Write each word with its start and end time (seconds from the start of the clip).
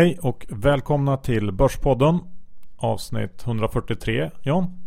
Hej 0.00 0.18
och 0.22 0.46
välkomna 0.48 1.16
till 1.16 1.52
Börspodden 1.52 2.18
avsnitt 2.76 3.42
143 3.46 4.30
John. 4.42 4.86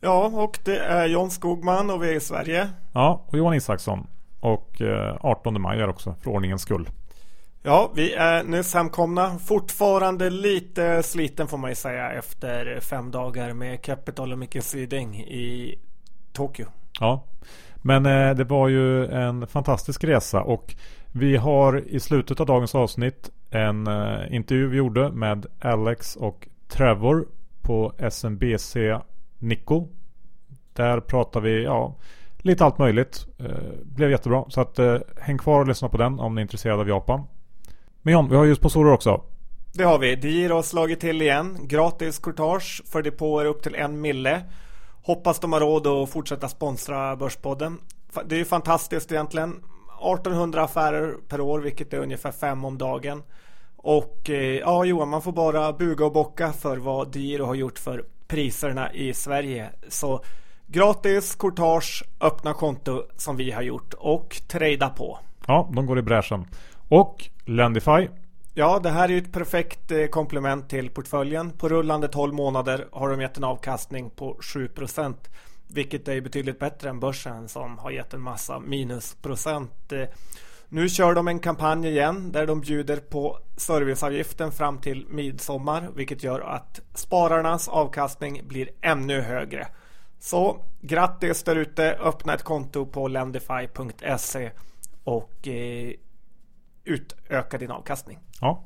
Ja, 0.00 0.26
och 0.26 0.58
det 0.64 0.78
är 0.78 1.06
John 1.06 1.30
Skogman 1.30 1.90
och 1.90 2.02
vi 2.02 2.10
är 2.10 2.14
i 2.14 2.20
Sverige. 2.20 2.68
Ja, 2.92 3.24
och 3.26 3.38
Johan 3.38 3.54
Isaksson. 3.54 4.06
Och 4.40 4.82
18 5.20 5.56
eh, 5.56 5.60
maj 5.62 5.80
är 5.80 5.88
också 5.88 6.14
för 6.20 6.30
ordningens 6.30 6.62
skull. 6.62 6.88
Ja, 7.62 7.90
vi 7.94 8.12
är 8.12 8.44
nyss 8.44 8.74
hemkomna. 8.74 9.38
Fortfarande 9.38 10.30
lite 10.30 11.02
sliten 11.02 11.48
får 11.48 11.58
man 11.58 11.70
ju 11.70 11.76
säga 11.76 12.10
efter 12.10 12.80
fem 12.80 13.10
dagar 13.10 13.52
med 13.52 13.82
Capital 13.82 14.32
och 14.32 14.38
Micke 14.38 14.64
Syding 14.64 15.16
i 15.16 15.78
Tokyo. 16.32 16.66
Ja, 17.00 17.24
men 17.76 18.06
eh, 18.06 18.34
det 18.34 18.44
var 18.44 18.68
ju 18.68 19.06
en 19.06 19.46
fantastisk 19.46 20.04
resa 20.04 20.42
och 20.42 20.74
vi 21.12 21.36
har 21.36 21.88
i 21.88 22.00
slutet 22.00 22.40
av 22.40 22.46
dagens 22.46 22.74
avsnitt 22.74 23.30
en 23.50 23.86
eh, 23.86 24.34
intervju 24.34 24.68
vi 24.68 24.76
gjorde 24.76 25.12
med 25.12 25.46
Alex 25.60 26.16
och 26.16 26.48
Trevor 26.68 27.26
på 27.62 27.92
SMBC 27.98 28.76
Nico. 29.38 29.88
Där 30.72 31.00
pratar 31.00 31.40
vi 31.40 31.64
ja, 31.64 31.96
lite 32.38 32.64
allt 32.64 32.78
möjligt. 32.78 33.26
Eh, 33.38 33.46
blev 33.82 34.10
jättebra. 34.10 34.44
Så 34.48 34.60
att 34.60 34.78
eh, 34.78 34.96
häng 35.20 35.38
kvar 35.38 35.60
och 35.60 35.66
lyssna 35.66 35.88
på 35.88 35.96
den 35.96 36.20
om 36.20 36.34
ni 36.34 36.40
är 36.40 36.42
intresserade 36.42 36.80
av 36.80 36.88
Japan. 36.88 37.22
Men 38.02 38.12
John, 38.12 38.28
vi 38.28 38.36
har 38.36 38.44
ju 38.44 38.54
sponsorer 38.54 38.92
också. 38.92 39.22
Det 39.72 39.84
har 39.84 39.98
vi. 39.98 40.16
Digiro 40.16 40.54
har 40.54 40.62
slagit 40.62 41.00
till 41.00 41.22
igen. 41.22 41.58
Gratis 41.62 42.18
courtage 42.18 42.82
för 42.86 43.02
depåer 43.02 43.44
upp 43.44 43.62
till 43.62 43.74
en 43.74 44.00
mille. 44.00 44.42
Hoppas 45.02 45.40
de 45.40 45.52
har 45.52 45.60
råd 45.60 45.86
att 45.86 46.10
fortsätta 46.10 46.48
sponsra 46.48 47.16
Börspodden. 47.16 47.78
Det 48.24 48.34
är 48.34 48.38
ju 48.38 48.44
fantastiskt 48.44 49.12
egentligen. 49.12 49.62
1800 50.00 50.62
affärer 50.62 51.14
per 51.28 51.40
år, 51.40 51.60
vilket 51.60 51.92
är 51.92 51.98
ungefär 51.98 52.32
fem 52.32 52.64
om 52.64 52.78
dagen. 52.78 53.22
Och 53.76 54.30
eh, 54.30 54.58
ja, 54.58 54.84
Johan, 54.84 55.08
man 55.08 55.22
får 55.22 55.32
bara 55.32 55.72
buga 55.72 56.04
och 56.04 56.12
bocka 56.12 56.52
för 56.52 56.76
vad 56.76 57.12
Diro 57.12 57.44
har 57.44 57.54
gjort 57.54 57.78
för 57.78 58.04
priserna 58.28 58.92
i 58.92 59.14
Sverige. 59.14 59.70
Så 59.88 60.24
gratis 60.66 61.34
courtage, 61.34 62.04
öppna 62.20 62.54
konto 62.54 63.02
som 63.16 63.36
vi 63.36 63.50
har 63.50 63.62
gjort 63.62 63.94
och 63.94 64.40
trada 64.48 64.88
på. 64.88 65.18
Ja, 65.46 65.70
de 65.72 65.86
går 65.86 65.98
i 65.98 66.02
bräschen. 66.02 66.46
Och 66.88 67.28
Lendify. 67.44 68.08
Ja, 68.54 68.78
det 68.78 68.90
här 68.90 69.04
är 69.04 69.12
ju 69.12 69.18
ett 69.18 69.32
perfekt 69.32 69.90
eh, 69.90 70.06
komplement 70.06 70.68
till 70.68 70.90
portföljen. 70.90 71.50
På 71.50 71.68
rullande 71.68 72.08
12 72.08 72.34
månader 72.34 72.86
har 72.92 73.10
de 73.10 73.20
gett 73.20 73.36
en 73.36 73.44
avkastning 73.44 74.10
på 74.10 74.36
7 74.40 74.68
vilket 75.72 76.08
är 76.08 76.20
betydligt 76.20 76.58
bättre 76.58 76.90
än 76.90 77.00
börsen 77.00 77.48
som 77.48 77.78
har 77.78 77.90
gett 77.90 78.14
en 78.14 78.20
massa 78.20 78.60
minusprocent. 78.60 79.92
Eh, 79.92 80.08
nu 80.68 80.88
kör 80.88 81.14
de 81.14 81.28
en 81.28 81.38
kampanj 81.38 81.88
igen 81.88 82.32
där 82.32 82.46
de 82.46 82.60
bjuder 82.60 82.96
på 82.96 83.38
serviceavgiften 83.56 84.52
fram 84.52 84.78
till 84.78 85.06
midsommar 85.08 85.88
vilket 85.94 86.22
gör 86.22 86.40
att 86.40 86.80
spararnas 86.94 87.68
avkastning 87.68 88.40
blir 88.48 88.68
ännu 88.80 89.20
högre. 89.20 89.68
Så 90.18 90.64
grattis 90.80 91.42
där 91.42 91.56
ute, 91.56 91.92
öppna 91.92 92.34
ett 92.34 92.42
konto 92.42 92.86
på 92.86 93.08
lendify.se 93.08 94.50
och 95.04 95.48
eh, 95.48 95.92
utöka 96.84 97.58
din 97.58 97.70
avkastning. 97.70 98.18
Ja, 98.40 98.64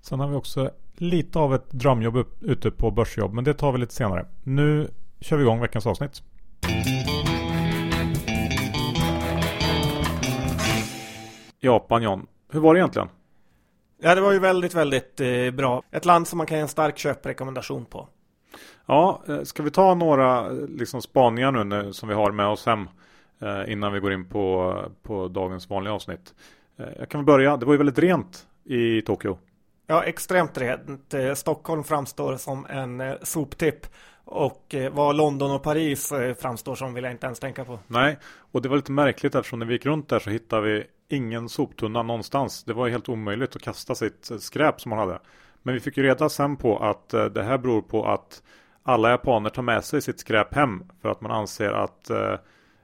sen 0.00 0.20
har 0.20 0.28
vi 0.28 0.36
också 0.36 0.70
lite 0.94 1.38
av 1.38 1.54
ett 1.54 1.70
drömjobb 1.70 2.26
ute 2.40 2.70
på 2.70 2.90
börsjobb 2.90 3.34
men 3.34 3.44
det 3.44 3.54
tar 3.54 3.72
vi 3.72 3.78
lite 3.78 3.94
senare. 3.94 4.26
Nu 4.42 4.90
kör 5.20 5.36
vi 5.36 5.42
igång 5.42 5.60
veckans 5.60 5.86
avsnitt. 5.86 6.22
Japan 11.60 12.02
John, 12.02 12.26
hur 12.52 12.60
var 12.60 12.74
det 12.74 12.80
egentligen? 12.80 13.08
Ja, 14.00 14.14
det 14.14 14.20
var 14.20 14.32
ju 14.32 14.38
väldigt, 14.38 14.74
väldigt 14.74 15.20
eh, 15.20 15.50
bra. 15.50 15.82
Ett 15.90 16.04
land 16.04 16.28
som 16.28 16.36
man 16.36 16.46
kan 16.46 16.56
ge 16.56 16.62
en 16.62 16.68
stark 16.68 16.98
köprekommendation 16.98 17.84
på. 17.84 18.08
Ja, 18.86 19.22
eh, 19.28 19.42
ska 19.42 19.62
vi 19.62 19.70
ta 19.70 19.94
några 19.94 20.48
liksom, 20.50 21.02
spaningar 21.02 21.52
nu, 21.52 21.64
nu 21.64 21.92
som 21.92 22.08
vi 22.08 22.14
har 22.14 22.30
med 22.30 22.46
oss 22.46 22.66
hem 22.66 22.88
eh, 23.40 23.72
innan 23.72 23.92
vi 23.92 24.00
går 24.00 24.12
in 24.12 24.28
på, 24.28 24.74
på 25.02 25.28
dagens 25.28 25.70
vanliga 25.70 25.94
avsnitt. 25.94 26.34
Eh, 26.78 26.86
jag 26.98 27.08
kan 27.08 27.20
väl 27.20 27.26
börja. 27.26 27.56
Det 27.56 27.66
var 27.66 27.72
ju 27.72 27.78
väldigt 27.78 27.98
rent 27.98 28.46
i 28.64 29.02
Tokyo. 29.02 29.38
Ja, 29.86 30.04
extremt 30.04 30.58
rent. 30.58 31.14
Eh, 31.14 31.34
Stockholm 31.34 31.84
framstår 31.84 32.36
som 32.36 32.66
en 32.66 33.00
eh, 33.00 33.14
soptipp. 33.22 33.86
Och 34.30 34.74
eh, 34.74 34.92
vad 34.92 35.16
London 35.16 35.50
och 35.50 35.62
Paris 35.62 36.12
eh, 36.12 36.34
framstår 36.34 36.74
som 36.74 36.94
vill 36.94 37.04
jag 37.04 37.12
inte 37.12 37.26
ens 37.26 37.40
tänka 37.40 37.64
på. 37.64 37.78
Nej, 37.86 38.18
och 38.52 38.62
det 38.62 38.68
var 38.68 38.76
lite 38.76 38.92
märkligt 38.92 39.34
eftersom 39.34 39.58
när 39.58 39.66
vi 39.66 39.72
gick 39.72 39.86
runt 39.86 40.08
där 40.08 40.18
så 40.18 40.30
hittade 40.30 40.62
vi 40.62 40.84
ingen 41.08 41.48
soptunna 41.48 42.02
någonstans. 42.02 42.64
Det 42.64 42.72
var 42.72 42.88
helt 42.88 43.08
omöjligt 43.08 43.56
att 43.56 43.62
kasta 43.62 43.94
sitt 43.94 44.30
eh, 44.30 44.38
skräp 44.38 44.80
som 44.80 44.90
man 44.90 44.98
hade. 44.98 45.18
Men 45.62 45.74
vi 45.74 45.80
fick 45.80 45.96
ju 45.96 46.02
reda 46.02 46.28
sen 46.28 46.56
på 46.56 46.78
att 46.78 47.08
det 47.08 47.42
här 47.42 47.58
beror 47.58 47.82
på 47.82 48.06
att 48.06 48.42
alla 48.82 49.10
japaner 49.10 49.50
tar 49.50 49.62
med 49.62 49.84
sig 49.84 50.02
sitt 50.02 50.20
skräp 50.20 50.54
hem 50.54 50.84
för 51.02 51.08
att 51.08 51.20
man 51.20 51.30
anser 51.30 51.70
att 51.70 52.10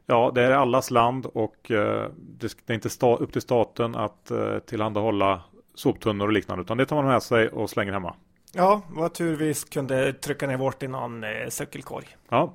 ja, 0.06 0.32
det 0.34 0.42
är 0.42 0.50
allas 0.50 0.90
land 0.90 1.26
och 1.26 1.56
det 1.66 2.66
är 2.66 2.72
inte 2.72 3.06
upp 3.06 3.32
till 3.32 3.42
staten 3.42 3.94
att 3.94 4.32
tillhandahålla 4.66 5.42
soptunnor 5.74 6.26
och 6.26 6.32
liknande 6.32 6.62
utan 6.62 6.76
det 6.76 6.86
tar 6.86 6.96
man 6.96 7.06
med 7.06 7.22
sig 7.22 7.48
och 7.48 7.70
slänger 7.70 7.92
hemma. 7.92 8.14
Ja, 8.56 8.82
vad 8.90 9.14
tur 9.14 9.36
vi 9.36 9.54
kunde 9.54 10.12
trycka 10.12 10.46
ner 10.46 10.56
vårt 10.56 10.82
i 10.82 10.88
någon 10.88 11.24
eh, 11.24 11.48
cykelkorg. 11.48 12.06
Ja. 12.28 12.54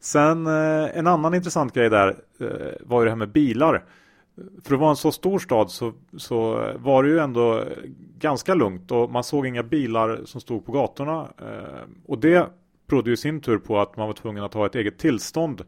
Sen 0.00 0.46
eh, 0.46 0.98
en 0.98 1.06
annan 1.06 1.34
intressant 1.34 1.74
grej 1.74 1.90
där 1.90 2.08
eh, 2.40 2.72
var 2.80 3.00
ju 3.00 3.04
det 3.04 3.10
här 3.10 3.16
med 3.16 3.32
bilar. 3.32 3.84
För 4.64 4.74
att 4.74 4.80
vara 4.80 4.90
en 4.90 4.96
så 4.96 5.12
stor 5.12 5.38
stad 5.38 5.70
så, 5.70 5.92
så 6.16 6.70
var 6.76 7.02
det 7.02 7.08
ju 7.08 7.18
ändå 7.18 7.64
ganska 8.18 8.54
lugnt 8.54 8.90
och 8.90 9.10
man 9.10 9.24
såg 9.24 9.46
inga 9.46 9.62
bilar 9.62 10.20
som 10.24 10.40
stod 10.40 10.66
på 10.66 10.72
gatorna. 10.72 11.28
Eh, 11.38 11.88
och 12.06 12.18
det 12.18 12.48
berodde 12.86 13.10
ju 13.10 13.14
i 13.14 13.16
sin 13.16 13.40
tur 13.40 13.58
på 13.58 13.78
att 13.80 13.96
man 13.96 14.06
var 14.06 14.14
tvungen 14.14 14.44
att 14.44 14.54
ha 14.54 14.66
ett 14.66 14.74
eget 14.74 14.98
tillstånd 14.98 15.64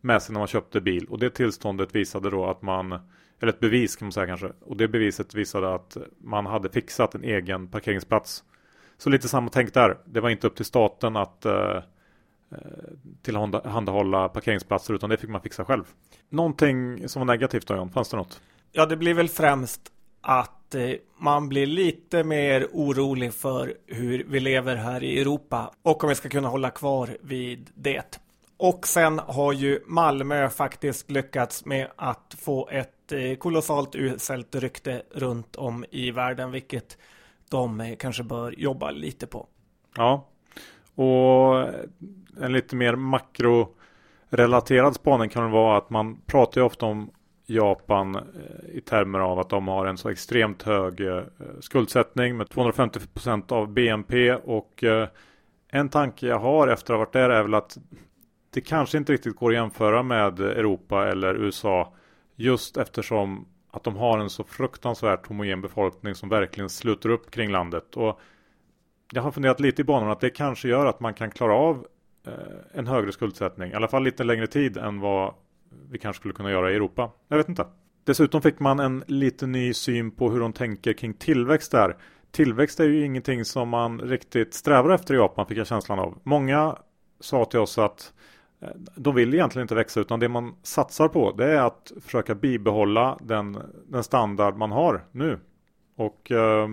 med 0.00 0.22
sig 0.22 0.32
när 0.32 0.40
man 0.40 0.48
köpte 0.48 0.80
bil. 0.80 1.06
Och 1.10 1.18
det 1.18 1.30
tillståndet 1.30 1.94
visade 1.94 2.30
då 2.30 2.46
att 2.46 2.62
man 2.62 2.98
eller 3.42 3.52
ett 3.52 3.60
bevis 3.60 3.96
kan 3.96 4.06
man 4.06 4.12
säga 4.12 4.26
kanske. 4.26 4.52
Och 4.60 4.76
det 4.76 4.88
beviset 4.88 5.34
visade 5.34 5.74
att 5.74 5.96
man 6.18 6.46
hade 6.46 6.68
fixat 6.68 7.14
en 7.14 7.24
egen 7.24 7.68
parkeringsplats. 7.68 8.44
Så 8.98 9.10
lite 9.10 9.28
samma 9.28 9.50
tänk 9.50 9.74
där. 9.74 9.98
Det 10.04 10.20
var 10.20 10.30
inte 10.30 10.46
upp 10.46 10.56
till 10.56 10.64
staten 10.64 11.16
att 11.16 11.44
eh, 11.44 11.52
eh 11.52 11.82
tillhandahålla 13.22 14.28
parkeringsplatser 14.28 14.94
utan 14.94 15.10
det 15.10 15.16
fick 15.16 15.30
man 15.30 15.40
fixa 15.40 15.64
själv. 15.64 15.84
Någonting 16.28 17.08
som 17.08 17.20
var 17.20 17.26
negativt 17.26 17.66
då 17.66 17.76
John, 17.76 17.90
fanns 17.90 18.08
det 18.08 18.16
något? 18.16 18.40
Ja, 18.72 18.86
det 18.86 18.96
blir 18.96 19.14
väl 19.14 19.28
främst 19.28 19.80
att 20.20 20.74
eh, 20.74 20.90
man 21.18 21.48
blir 21.48 21.66
lite 21.66 22.24
mer 22.24 22.68
orolig 22.72 23.34
för 23.34 23.74
hur 23.86 24.24
vi 24.28 24.40
lever 24.40 24.76
här 24.76 25.02
i 25.02 25.20
Europa 25.20 25.74
och 25.82 26.04
om 26.04 26.08
vi 26.08 26.14
ska 26.14 26.28
kunna 26.28 26.48
hålla 26.48 26.70
kvar 26.70 27.16
vid 27.20 27.70
det. 27.74 28.20
Och 28.56 28.86
sen 28.86 29.18
har 29.18 29.52
ju 29.52 29.80
Malmö 29.86 30.48
faktiskt 30.48 31.10
lyckats 31.10 31.64
med 31.64 31.88
att 31.96 32.36
få 32.38 32.68
ett 32.68 33.01
Eh, 33.12 33.36
kolossalt 33.36 33.94
uselt 33.94 34.54
rykte 34.54 35.02
runt 35.10 35.56
om 35.56 35.84
i 35.90 36.10
världen, 36.10 36.50
vilket 36.50 36.98
de 37.50 37.80
eh, 37.80 37.96
kanske 37.96 38.22
bör 38.22 38.54
jobba 38.58 38.90
lite 38.90 39.26
på. 39.26 39.46
Ja, 39.96 40.28
och 40.94 41.68
en 42.40 42.52
lite 42.52 42.76
mer 42.76 42.96
makrorelaterad 42.96 44.94
spaning 44.94 45.28
kan 45.28 45.50
vara 45.50 45.78
att 45.78 45.90
man 45.90 46.20
pratar 46.26 46.60
ju 46.60 46.64
ofta 46.64 46.86
om 46.86 47.10
Japan 47.46 48.14
eh, 48.14 48.22
i 48.72 48.80
termer 48.80 49.18
av 49.18 49.38
att 49.38 49.50
de 49.50 49.68
har 49.68 49.86
en 49.86 49.98
så 49.98 50.08
extremt 50.08 50.62
hög 50.62 51.00
skuldsättning 51.60 52.36
med 52.36 52.46
250% 52.46 53.52
av 53.52 53.72
BNP 53.72 54.34
och 54.34 54.84
en 55.68 55.88
tanke 55.88 56.26
jag 56.26 56.38
har 56.38 56.68
efter 56.68 56.94
att 56.94 56.98
ha 56.98 57.04
varit 57.04 57.12
där 57.12 57.30
är 57.30 57.42
väl 57.42 57.54
att 57.54 57.78
det 58.50 58.60
kanske 58.60 58.98
inte 58.98 59.12
riktigt 59.12 59.36
går 59.36 59.50
att 59.50 59.54
jämföra 59.54 60.02
med 60.02 60.40
Europa 60.40 61.08
eller 61.08 61.34
USA 61.34 61.94
just 62.36 62.76
eftersom 62.76 63.46
att 63.70 63.84
de 63.84 63.96
har 63.96 64.18
en 64.18 64.30
så 64.30 64.44
fruktansvärt 64.44 65.26
homogen 65.26 65.60
befolkning 65.60 66.14
som 66.14 66.28
verkligen 66.28 66.68
sluter 66.68 67.08
upp 67.08 67.30
kring 67.30 67.50
landet. 67.50 67.96
Och 67.96 68.20
jag 69.12 69.22
har 69.22 69.30
funderat 69.30 69.60
lite 69.60 69.82
i 69.82 69.84
banorna 69.84 70.12
att 70.12 70.20
det 70.20 70.30
kanske 70.30 70.68
gör 70.68 70.86
att 70.86 71.00
man 71.00 71.14
kan 71.14 71.30
klara 71.30 71.54
av 71.54 71.86
eh, 72.26 72.32
en 72.78 72.86
högre 72.86 73.12
skuldsättning, 73.12 73.70
i 73.70 73.74
alla 73.74 73.88
fall 73.88 74.02
lite 74.02 74.24
längre 74.24 74.46
tid 74.46 74.76
än 74.76 75.00
vad 75.00 75.34
vi 75.90 75.98
kanske 75.98 76.20
skulle 76.20 76.34
kunna 76.34 76.50
göra 76.50 76.72
i 76.72 76.74
Europa. 76.74 77.10
Jag 77.28 77.36
vet 77.36 77.48
inte. 77.48 77.66
Dessutom 78.04 78.42
fick 78.42 78.60
man 78.60 78.80
en 78.80 79.04
lite 79.06 79.46
ny 79.46 79.74
syn 79.74 80.10
på 80.10 80.30
hur 80.30 80.40
de 80.40 80.52
tänker 80.52 80.92
kring 80.92 81.14
tillväxt 81.14 81.72
där. 81.72 81.96
Tillväxt 82.30 82.80
är 82.80 82.84
ju 82.84 83.04
ingenting 83.04 83.44
som 83.44 83.68
man 83.68 84.00
riktigt 84.00 84.54
strävar 84.54 84.90
efter 84.90 85.14
i 85.14 85.16
Japan 85.16 85.46
fick 85.46 85.58
jag 85.58 85.66
känslan 85.66 85.98
av. 85.98 86.18
Många 86.22 86.76
sa 87.20 87.44
till 87.44 87.58
oss 87.58 87.78
att 87.78 88.12
de 88.94 89.14
vill 89.14 89.34
egentligen 89.34 89.64
inte 89.64 89.74
växa 89.74 90.00
utan 90.00 90.20
det 90.20 90.28
man 90.28 90.54
satsar 90.62 91.08
på 91.08 91.32
det 91.32 91.52
är 91.52 91.60
att 91.60 91.92
försöka 92.00 92.34
bibehålla 92.34 93.18
den, 93.20 93.58
den 93.88 94.04
standard 94.04 94.56
man 94.56 94.72
har 94.72 95.04
nu. 95.12 95.40
Och 95.96 96.30
eh, 96.30 96.68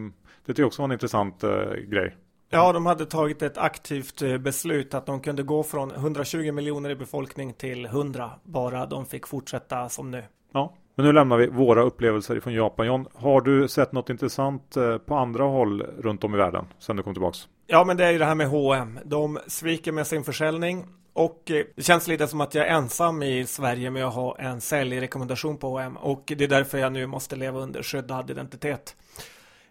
det 0.46 0.54
tycker 0.54 0.62
jag 0.62 0.68
också 0.68 0.82
var 0.82 0.88
en 0.88 0.92
intressant 0.92 1.44
eh, 1.44 1.74
grej. 1.88 2.16
Ja, 2.52 2.74
de 2.74 2.86
hade 2.86 3.06
tagit 3.06 3.42
ett 3.42 3.58
aktivt 3.58 4.22
eh, 4.22 4.38
beslut 4.38 4.94
att 4.94 5.06
de 5.06 5.20
kunde 5.20 5.44
gå 5.44 5.64
från 5.64 5.92
120 5.92 6.52
miljoner 6.52 6.90
i 6.90 6.96
befolkning 6.96 7.54
till 7.54 7.86
100 7.86 8.32
bara 8.44 8.86
de 8.86 9.06
fick 9.06 9.28
fortsätta 9.28 9.90
som 9.90 10.12
nu. 10.12 10.24
Ja, 10.54 10.74
Men 10.96 11.06
nu 11.06 11.12
lämnar 11.12 11.38
vi 11.38 11.48
våra 11.48 11.82
upplevelser 11.82 12.40
från 12.40 12.54
Japan. 12.54 12.86
John, 12.86 13.06
har 13.14 13.42
du 13.42 13.68
sett 13.68 13.92
något 13.92 14.10
intressant 14.10 14.78
eh, 14.78 14.98
på 14.98 15.16
andra 15.16 15.44
håll 15.44 15.82
runt 15.82 16.24
om 16.24 16.34
i 16.34 16.38
världen 16.38 16.66
sedan 16.80 16.96
du 16.96 17.04
kom 17.04 17.14
tillbaks? 17.14 17.48
Ja, 17.68 17.84
men 17.84 17.98
det 17.98 18.06
är 18.06 18.12
ju 18.12 18.18
det 18.18 18.26
här 18.26 18.36
med 18.36 18.48
H&M. 18.48 19.00
De 19.06 19.40
sviker 19.48 19.92
med 19.92 20.08
sin 20.08 20.24
försäljning 20.24 20.86
och 21.20 21.52
eh, 21.52 21.66
det 21.76 21.84
känns 21.84 22.08
lite 22.08 22.28
som 22.28 22.42
att 22.42 22.56
jag 22.56 22.68
är 22.68 22.72
ensam 22.72 23.24
i 23.24 23.46
Sverige 23.46 23.92
med 23.92 24.06
att 24.06 24.14
ha 24.14 24.38
en 24.38 24.62
säljrekommendation 24.62 25.58
på 25.58 25.70
H&M 25.70 25.98
och 25.98 26.24
det 26.26 26.44
är 26.44 26.48
därför 26.48 26.78
jag 26.78 26.92
nu 26.92 27.08
måste 27.08 27.36
leva 27.36 27.60
under 27.60 27.84
skyddad 27.84 28.32
identitet. 28.32 28.96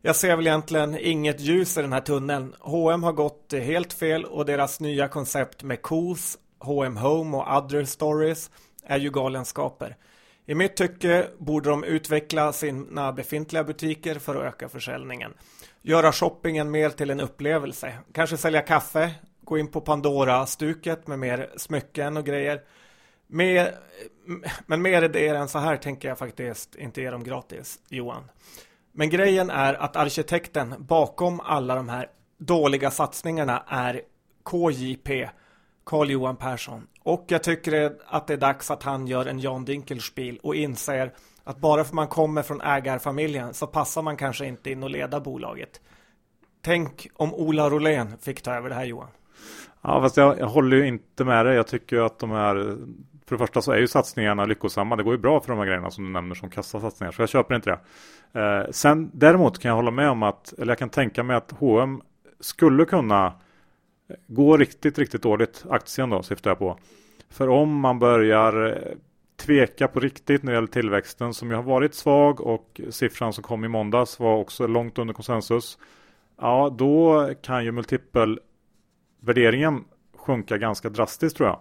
Jag 0.02 0.16
ser 0.16 0.36
väl 0.36 0.46
egentligen 0.46 0.98
inget 0.98 1.40
ljus 1.40 1.78
i 1.78 1.82
den 1.82 1.92
här 1.92 2.00
tunneln. 2.00 2.54
H&M 2.60 3.02
har 3.02 3.12
gått 3.12 3.52
helt 3.52 3.92
fel 3.92 4.24
och 4.24 4.46
deras 4.46 4.80
nya 4.80 5.08
koncept 5.08 5.62
med 5.62 5.82
KOS, 5.82 6.38
H&M 6.58 6.96
Home 6.96 7.36
och 7.36 7.56
Other 7.56 7.84
Stories 7.84 8.50
är 8.84 8.98
ju 8.98 9.10
galenskaper. 9.10 9.96
I 10.46 10.54
mitt 10.54 10.76
tycke 10.76 11.26
borde 11.38 11.70
de 11.70 11.84
utveckla 11.84 12.52
sina 12.52 13.12
befintliga 13.12 13.64
butiker 13.64 14.18
för 14.18 14.36
att 14.36 14.54
öka 14.54 14.68
försäljningen. 14.68 15.34
Göra 15.82 16.12
shoppingen 16.12 16.70
mer 16.70 16.90
till 16.90 17.10
en 17.10 17.20
upplevelse. 17.20 17.92
Kanske 18.12 18.36
sälja 18.36 18.60
kaffe, 18.60 19.10
gå 19.48 19.58
in 19.58 19.68
på 19.68 19.80
Pandora-stuket 19.80 21.06
med 21.06 21.18
mer 21.18 21.50
smycken 21.56 22.16
och 22.16 22.26
grejer. 22.26 22.62
Mer, 23.26 23.74
men 24.66 24.82
mer 24.82 25.02
idéer 25.02 25.34
än 25.34 25.48
så 25.48 25.58
här 25.58 25.76
tänker 25.76 26.08
jag 26.08 26.18
faktiskt 26.18 26.74
inte 26.74 27.00
ge 27.00 27.10
dem 27.10 27.24
gratis, 27.24 27.78
Johan. 27.88 28.30
Men 28.92 29.10
grejen 29.10 29.50
är 29.50 29.74
att 29.74 29.96
arkitekten 29.96 30.74
bakom 30.78 31.40
alla 31.40 31.74
de 31.74 31.88
här 31.88 32.10
dåliga 32.38 32.90
satsningarna 32.90 33.64
är 33.68 34.02
KJP, 34.50 35.28
Carl 35.84 36.10
Johan 36.10 36.36
Persson. 36.36 36.86
Och 37.02 37.24
jag 37.28 37.42
tycker 37.42 37.96
att 38.06 38.26
det 38.26 38.32
är 38.32 38.38
dags 38.38 38.70
att 38.70 38.82
han 38.82 39.06
gör 39.06 39.26
en 39.26 39.40
Jan 39.40 39.64
Dinkelspiel 39.64 40.38
och 40.42 40.54
inser 40.54 41.14
att 41.44 41.58
bara 41.58 41.84
för 41.84 41.94
man 41.94 42.08
kommer 42.08 42.42
från 42.42 42.60
ägarfamiljen 42.60 43.54
så 43.54 43.66
passar 43.66 44.02
man 44.02 44.16
kanske 44.16 44.46
inte 44.46 44.70
in 44.70 44.82
och 44.82 44.90
leda 44.90 45.20
bolaget. 45.20 45.80
Tänk 46.62 47.08
om 47.14 47.34
Ola 47.34 47.70
Rolén 47.70 48.18
fick 48.18 48.42
ta 48.42 48.54
över 48.54 48.68
det 48.68 48.74
här 48.74 48.84
Johan. 48.84 49.08
Ja, 49.82 50.00
fast 50.00 50.16
jag, 50.16 50.38
jag 50.38 50.46
håller 50.46 50.76
ju 50.76 50.86
inte 50.86 51.24
med 51.24 51.46
dig. 51.46 51.54
Jag 51.54 51.66
tycker 51.66 51.96
ju 51.96 52.04
att 52.04 52.18
de 52.18 52.30
här 52.30 52.76
för 53.28 53.36
det 53.36 53.38
första 53.38 53.62
så 53.62 53.72
är 53.72 53.78
ju 53.78 53.88
satsningarna 53.88 54.44
lyckosamma. 54.44 54.96
Det 54.96 55.02
går 55.02 55.14
ju 55.14 55.18
bra 55.18 55.40
för 55.40 55.48
de 55.48 55.58
här 55.58 55.66
grejerna 55.66 55.90
som 55.90 56.04
du 56.04 56.10
nämner 56.10 56.34
som 56.34 56.50
kassasatsningar. 56.50 57.12
Så 57.12 57.22
jag 57.22 57.28
köper 57.28 57.54
inte 57.54 57.70
det. 57.70 57.80
Eh, 58.40 58.70
sen 58.70 59.10
däremot 59.14 59.58
kan 59.58 59.68
jag 59.68 59.76
hålla 59.76 59.90
med 59.90 60.10
om 60.10 60.22
att, 60.22 60.52
eller 60.52 60.70
jag 60.70 60.78
kan 60.78 60.88
tänka 60.88 61.22
mig 61.22 61.36
att 61.36 61.50
H&M 61.50 62.02
skulle 62.40 62.84
kunna 62.84 63.32
gå 64.26 64.56
riktigt, 64.56 64.98
riktigt 64.98 65.22
dåligt. 65.22 65.64
Aktien 65.70 66.10
då 66.10 66.22
syftar 66.22 66.50
jag 66.50 66.58
på. 66.58 66.78
För 67.30 67.48
om 67.48 67.80
man 67.80 67.98
börjar 67.98 68.66
eh, 68.66 68.96
tveka 69.36 69.88
på 69.88 70.00
riktigt 70.00 70.42
när 70.42 70.52
det 70.52 70.56
gäller 70.56 70.68
tillväxten 70.68 71.34
som 71.34 71.50
ju 71.50 71.56
har 71.56 71.62
varit 71.62 71.94
svag 71.94 72.40
och 72.40 72.80
siffran 72.90 73.32
som 73.32 73.44
kom 73.44 73.64
i 73.64 73.68
måndags 73.68 74.18
var 74.18 74.36
också 74.36 74.66
långt 74.66 74.98
under 74.98 75.14
konsensus. 75.14 75.78
Ja, 76.40 76.74
då 76.78 77.30
kan 77.42 77.64
ju 77.64 77.72
multipel 77.72 78.40
multipelvärderingen 79.20 79.84
sjunka 80.16 80.58
ganska 80.58 80.88
drastiskt 80.88 81.36
tror 81.36 81.48
jag. 81.48 81.58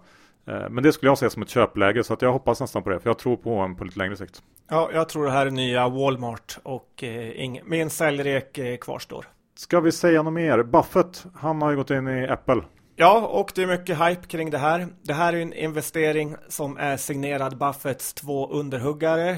Eh, 0.56 0.70
men 0.70 0.84
det 0.84 0.94
skulle 0.94 1.10
jag 1.10 1.18
se 1.18 1.30
som 1.30 1.42
ett 1.42 1.50
köpläge 1.50 2.04
så 2.04 2.14
att 2.14 2.22
jag 2.22 2.34
hoppas 2.34 2.62
nästan 2.62 2.84
på 2.84 2.90
det 2.90 3.00
för 3.00 3.10
jag 3.10 3.20
tror 3.20 3.38
på 3.38 3.50
H&M 3.50 3.76
på 3.76 3.84
lite 3.84 4.00
längre 4.00 4.18
sikt. 4.18 4.42
Ja, 4.70 4.90
jag 4.94 5.10
tror 5.10 5.26
det 5.26 5.32
här 5.32 5.46
är 5.46 5.52
nya 5.52 5.90
Walmart 5.90 6.60
och 6.64 7.04
eh, 7.04 7.54
min 7.66 7.90
säljrek 7.90 8.58
eh, 8.58 8.78
kvarstår. 8.78 9.26
Ska 9.56 9.80
vi 9.80 9.92
säga 9.92 10.24
något 10.24 10.34
mer? 10.34 10.64
Buffett, 10.64 11.26
han 11.36 11.62
har 11.62 11.70
ju 11.72 11.78
gått 11.78 11.90
in 11.90 12.08
i 12.08 12.28
Apple. 12.28 12.62
Ja, 12.96 13.28
och 13.28 13.52
det 13.56 13.64
är 13.64 13.68
mycket 13.68 13.98
hype 14.00 14.28
kring 14.28 14.50
det 14.50 14.58
här. 14.58 14.88
Det 15.04 15.14
här 15.14 15.34
är 15.34 15.42
en 15.42 15.54
investering 15.54 16.36
som 16.48 16.78
är 16.78 16.98
signerad 16.98 17.58
Buffetts 17.58 18.14
två 18.14 18.48
underhuggare. 18.48 19.38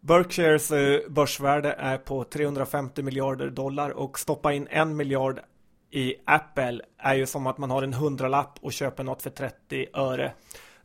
Berkshires 0.00 0.72
börsvärde 1.08 1.72
är 1.78 1.98
på 1.98 2.24
350 2.24 3.02
miljarder 3.02 3.50
dollar 3.50 3.90
och 3.90 4.18
stoppa 4.18 4.52
in 4.52 4.66
en 4.70 4.96
miljard 4.96 5.40
i 5.90 6.14
Apple 6.24 6.80
är 6.98 7.14
ju 7.14 7.26
som 7.26 7.46
att 7.46 7.58
man 7.58 7.70
har 7.70 7.82
en 7.82 7.94
hundralapp 7.94 8.58
och 8.60 8.72
köper 8.72 9.04
något 9.04 9.22
för 9.22 9.30
30 9.30 9.86
öre. 9.94 10.32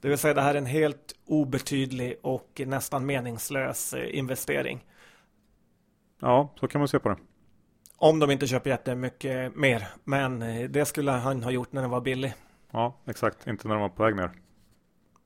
Det 0.02 0.10
vill 0.10 0.18
säga 0.18 0.34
det 0.34 0.42
här 0.42 0.54
är 0.54 0.58
en 0.58 0.66
helt 0.66 1.16
obetydlig 1.26 2.20
och 2.22 2.62
nästan 2.66 3.06
meningslös 3.06 3.94
eh, 3.94 4.18
investering. 4.18 4.86
Ja, 6.20 6.54
så 6.60 6.68
kan 6.68 6.80
man 6.80 6.88
se 6.88 7.00
på 7.00 7.10
det. 7.10 7.18
Om 7.98 8.20
de 8.20 8.32
inte 8.32 8.48
köper 8.48 8.70
jättemycket 8.70 9.56
mer. 9.56 9.88
Men 10.04 10.42
eh, 10.42 10.70
det 10.70 10.86
skulle 10.86 11.12
han 11.12 11.44
ha 11.44 11.52
gjort 11.52 11.72
när 11.72 11.82
den 11.82 11.92
var 11.92 12.02
billig. 12.02 12.34
Ja, 12.72 13.02
exakt. 13.06 13.48
Inte 13.48 13.68
när 13.68 13.76
de 13.76 13.82
var 13.82 13.90
på 13.90 14.04
väg 14.04 14.16
ner. 14.16 14.32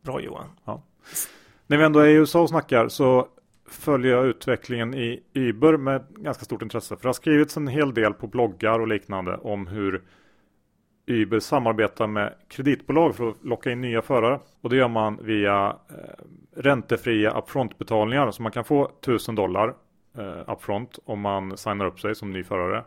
Bra 0.02 0.22
Johan. 0.22 0.50
Ja. 0.66 0.82
När 1.68 1.78
vi 1.78 1.84
ändå 1.84 2.00
är 2.00 2.08
i 2.08 2.14
USA 2.14 2.42
och 2.42 2.50
snackar 2.50 2.88
så 2.88 3.28
följer 3.68 4.12
jag 4.12 4.26
utvecklingen 4.26 4.94
i 4.94 5.24
Uber 5.34 5.78
med 5.78 6.04
ganska 6.10 6.46
stort 6.46 6.62
intresse. 6.62 6.96
För 6.96 7.02
det 7.02 7.08
har 7.08 7.14
skrivits 7.14 7.58
en 7.58 7.68
hel 7.68 7.94
del 7.94 8.14
på 8.14 8.28
bloggar 8.28 8.80
och 8.80 8.88
liknande 8.88 9.38
om 9.38 9.68
hur 9.68 10.04
Uber 11.08 11.40
samarbetar 11.40 12.08
med 12.08 12.34
kreditbolag 12.48 13.16
för 13.16 13.30
att 13.30 13.44
locka 13.44 13.72
in 13.72 13.82
nya 13.82 14.02
förare. 14.02 14.40
Och 14.62 14.70
det 14.70 14.76
gör 14.76 14.88
man 14.88 15.20
via 15.22 15.76
eh, 15.90 16.24
räntefria 16.56 17.32
upfront-betalningar. 17.32 18.32
Så 18.32 18.42
man 18.44 18.52
kan 18.52 18.64
få 18.64 18.86
1000 18.86 19.36
dollar 19.36 19.74
eh, 20.18 20.54
upfront 20.54 21.00
om 21.06 21.20
man 21.20 21.58
signar 21.58 21.86
upp 21.86 22.00
sig 22.00 22.16
som 22.16 22.34
ny 22.34 22.44
förare. 22.44 22.84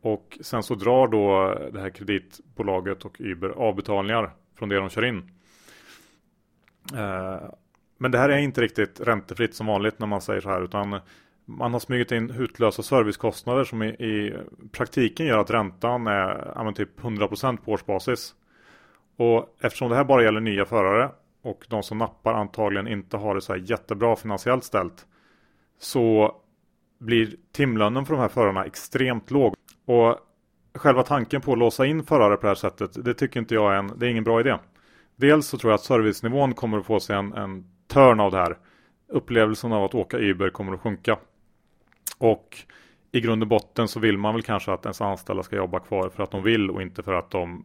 Och 0.00 0.38
sen 0.40 0.62
så 0.62 0.74
drar 0.74 1.08
då 1.08 1.54
det 1.72 1.80
här 1.80 1.90
kreditbolaget 1.90 3.04
och 3.04 3.16
Uber 3.18 3.48
avbetalningar 3.48 4.30
från 4.58 4.68
det 4.68 4.76
de 4.76 4.88
kör 4.88 5.04
in. 5.04 5.30
Eh, 6.94 7.50
men 7.98 8.10
det 8.10 8.18
här 8.18 8.28
är 8.28 8.38
inte 8.38 8.60
riktigt 8.60 9.00
räntefritt 9.00 9.54
som 9.54 9.66
vanligt 9.66 9.98
när 9.98 10.06
man 10.06 10.20
säger 10.20 10.40
så 10.40 10.48
här 10.48 10.64
utan 10.64 11.00
man 11.44 11.72
har 11.72 11.80
smugit 11.80 12.12
in 12.12 12.30
utlösa 12.30 12.82
servicekostnader 12.82 13.64
som 13.64 13.82
i, 13.82 13.86
i 13.88 14.36
praktiken 14.72 15.26
gör 15.26 15.38
att 15.38 15.50
räntan 15.50 16.06
är 16.06 16.52
ja, 16.54 16.72
typ 16.72 17.00
100% 17.00 17.56
på 17.56 17.72
årsbasis. 17.72 18.34
Och 19.16 19.56
eftersom 19.60 19.88
det 19.88 19.96
här 19.96 20.04
bara 20.04 20.22
gäller 20.22 20.40
nya 20.40 20.64
förare 20.64 21.10
och 21.42 21.66
de 21.68 21.82
som 21.82 21.98
nappar 21.98 22.34
antagligen 22.34 22.88
inte 22.88 23.16
har 23.16 23.34
det 23.34 23.40
så 23.40 23.52
här 23.52 23.60
jättebra 23.60 24.16
finansiellt 24.16 24.64
ställt 24.64 25.06
så 25.78 26.36
blir 26.98 27.36
timlönen 27.52 28.06
för 28.06 28.14
de 28.14 28.20
här 28.20 28.28
förarna 28.28 28.64
extremt 28.64 29.30
låg. 29.30 29.54
Och 29.84 30.18
själva 30.74 31.02
tanken 31.02 31.40
på 31.40 31.52
att 31.52 31.58
låsa 31.58 31.86
in 31.86 32.02
förare 32.02 32.36
på 32.36 32.42
det 32.42 32.48
här 32.48 32.54
sättet, 32.54 33.04
det 33.04 33.14
tycker 33.14 33.40
inte 33.40 33.54
jag 33.54 33.72
är 33.72 33.78
en, 33.78 33.92
det 33.96 34.06
är 34.06 34.10
ingen 34.10 34.24
bra 34.24 34.40
idé. 34.40 34.58
Dels 35.16 35.46
så 35.46 35.58
tror 35.58 35.72
jag 35.72 35.74
att 35.78 35.84
servicenivån 35.84 36.54
kommer 36.54 36.78
att 36.78 36.86
få 36.86 37.00
sig 37.00 37.16
en, 37.16 37.32
en 37.32 37.73
törn 37.94 38.20
av 38.20 38.30
det 38.30 38.38
här. 38.38 38.56
Upplevelsen 39.08 39.72
av 39.72 39.84
att 39.84 39.94
åka 39.94 40.18
Uber 40.18 40.50
kommer 40.50 40.74
att 40.74 40.80
sjunka. 40.80 41.18
Och 42.18 42.56
i 43.12 43.20
grund 43.20 43.42
och 43.42 43.48
botten 43.48 43.88
så 43.88 44.00
vill 44.00 44.18
man 44.18 44.34
väl 44.34 44.42
kanske 44.42 44.72
att 44.72 44.84
ens 44.84 45.00
anställda 45.00 45.42
ska 45.42 45.56
jobba 45.56 45.80
kvar 45.80 46.08
för 46.08 46.22
att 46.22 46.30
de 46.30 46.42
vill 46.42 46.70
och 46.70 46.82
inte 46.82 47.02
för 47.02 47.12
att 47.12 47.30
de 47.30 47.64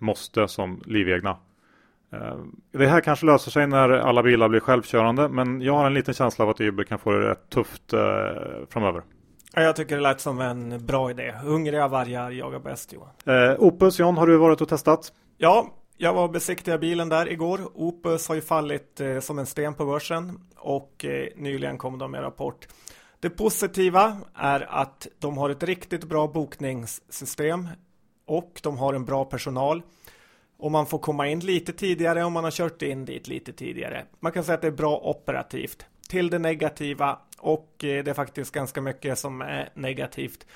måste 0.00 0.48
som 0.48 0.82
livegna. 0.86 1.36
Eh, 2.12 2.36
det 2.72 2.86
här 2.86 3.00
kanske 3.00 3.26
löser 3.26 3.50
sig 3.50 3.66
när 3.66 3.90
alla 3.90 4.22
bilar 4.22 4.48
blir 4.48 4.60
självkörande 4.60 5.28
men 5.28 5.60
jag 5.60 5.74
har 5.74 5.86
en 5.86 5.94
liten 5.94 6.14
känsla 6.14 6.44
av 6.44 6.50
att 6.50 6.60
Uber 6.60 6.84
kan 6.84 6.98
få 6.98 7.10
det 7.10 7.30
rätt 7.30 7.50
tufft 7.50 7.92
eh, 7.92 8.00
framöver. 8.68 9.02
Jag 9.54 9.76
tycker 9.76 9.96
det 9.96 10.02
lät 10.02 10.20
som 10.20 10.40
en 10.40 10.86
bra 10.86 11.10
idé. 11.10 11.34
Hungriga 11.42 11.88
vargar 11.88 12.30
jagar 12.30 12.58
bäst 12.58 12.92
Johan. 12.92 13.10
Eh, 13.26 13.56
Opus 13.58 13.98
John, 13.98 14.16
har 14.16 14.26
du 14.26 14.36
varit 14.36 14.60
och 14.60 14.68
testat? 14.68 15.12
Ja, 15.36 15.74
jag 16.00 16.14
var 16.14 16.22
och 16.22 16.30
besiktigade 16.30 16.78
bilen 16.80 17.08
där 17.08 17.32
igår. 17.32 17.60
Opus 17.74 18.28
har 18.28 18.34
ju 18.34 18.40
fallit 18.40 19.00
eh, 19.00 19.20
som 19.20 19.38
en 19.38 19.46
sten 19.46 19.74
på 19.74 19.86
börsen 19.86 20.40
och 20.56 21.04
eh, 21.04 21.28
nyligen 21.36 21.78
kom 21.78 21.98
de 21.98 22.10
med 22.10 22.22
rapport. 22.22 22.68
Det 23.20 23.30
positiva 23.30 24.16
är 24.34 24.60
att 24.60 25.06
de 25.18 25.38
har 25.38 25.50
ett 25.50 25.62
riktigt 25.62 26.04
bra 26.04 26.26
bokningssystem 26.26 27.68
och 28.26 28.60
de 28.62 28.78
har 28.78 28.94
en 28.94 29.04
bra 29.04 29.24
personal. 29.24 29.82
Och 30.58 30.70
man 30.70 30.86
får 30.86 30.98
komma 30.98 31.28
in 31.28 31.40
lite 31.40 31.72
tidigare 31.72 32.24
om 32.24 32.32
man 32.32 32.44
har 32.44 32.50
kört 32.50 32.82
in 32.82 33.04
dit 33.04 33.28
lite 33.28 33.52
tidigare. 33.52 34.04
Man 34.20 34.32
kan 34.32 34.44
säga 34.44 34.54
att 34.54 34.62
det 34.62 34.66
är 34.66 34.72
bra 34.72 35.00
operativt. 35.04 35.86
Till 36.08 36.30
det 36.30 36.38
negativa 36.38 37.18
och 37.38 37.84
eh, 37.84 38.04
det 38.04 38.10
är 38.10 38.14
faktiskt 38.14 38.52
ganska 38.52 38.80
mycket 38.80 39.18
som 39.18 39.42
är 39.42 39.70
negativt. 39.74 40.46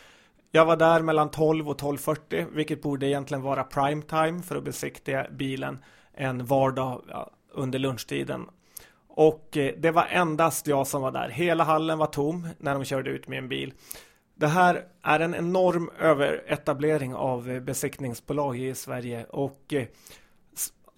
Jag 0.55 0.65
var 0.65 0.77
där 0.77 1.03
mellan 1.03 1.31
12 1.31 1.69
och 1.69 1.81
12.40 1.81 2.47
vilket 2.53 2.83
borde 2.83 3.07
egentligen 3.07 3.43
vara 3.43 3.65
prime 3.65 4.03
time 4.03 4.43
för 4.43 4.57
att 4.57 4.65
besiktiga 4.65 5.27
bilen 5.31 5.79
en 6.15 6.45
vardag 6.45 7.03
under 7.53 7.79
lunchtiden. 7.79 8.47
Och 9.09 9.57
eh, 9.57 9.75
det 9.79 9.91
var 9.91 10.07
endast 10.11 10.67
jag 10.67 10.87
som 10.87 11.03
var 11.03 11.11
där. 11.11 11.29
Hela 11.29 11.65
hallen 11.65 11.99
var 11.99 12.07
tom 12.07 12.49
när 12.59 12.75
de 12.75 12.85
körde 12.85 13.11
ut 13.11 13.29
min 13.29 13.49
bil. 13.49 13.73
Det 14.35 14.47
här 14.47 14.85
är 15.03 15.21
en 15.21 15.35
enorm 15.35 15.91
överetablering 15.99 17.15
av 17.15 17.51
eh, 17.51 17.61
besiktningsbolag 17.61 18.59
i 18.59 18.75
Sverige 18.75 19.25
och 19.25 19.73
eh, 19.73 19.87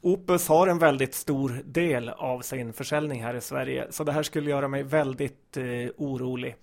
Opus 0.00 0.49
har 0.49 0.66
en 0.66 0.78
väldigt 0.78 1.14
stor 1.14 1.62
del 1.64 2.08
av 2.08 2.40
sin 2.40 2.73
försäljning 2.73 3.23
här 3.23 3.34
i 3.34 3.40
Sverige 3.40 3.87
så 3.90 4.04
det 4.04 4.12
här 4.12 4.23
skulle 4.23 4.50
göra 4.50 4.68
mig 4.68 4.82
väldigt 4.82 5.56
orolig. 5.96 6.56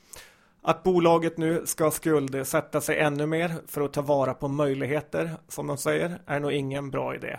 Att 0.64 0.84
bolaget 0.84 1.38
nu 1.38 1.66
ska 1.66 1.92
skuldsätta 1.92 2.82
sig 2.82 3.00
ännu 3.00 3.26
mer 3.26 3.56
för 3.68 3.82
att 3.82 3.94
ta 3.94 4.02
vara 4.02 4.34
på 4.34 4.48
möjligheter, 4.48 5.32
som 5.48 5.68
de 5.68 5.78
säger, 5.78 6.22
är 6.26 6.40
nog 6.40 6.52
ingen 6.52 6.92
bra 6.92 7.16
idé. 7.16 7.38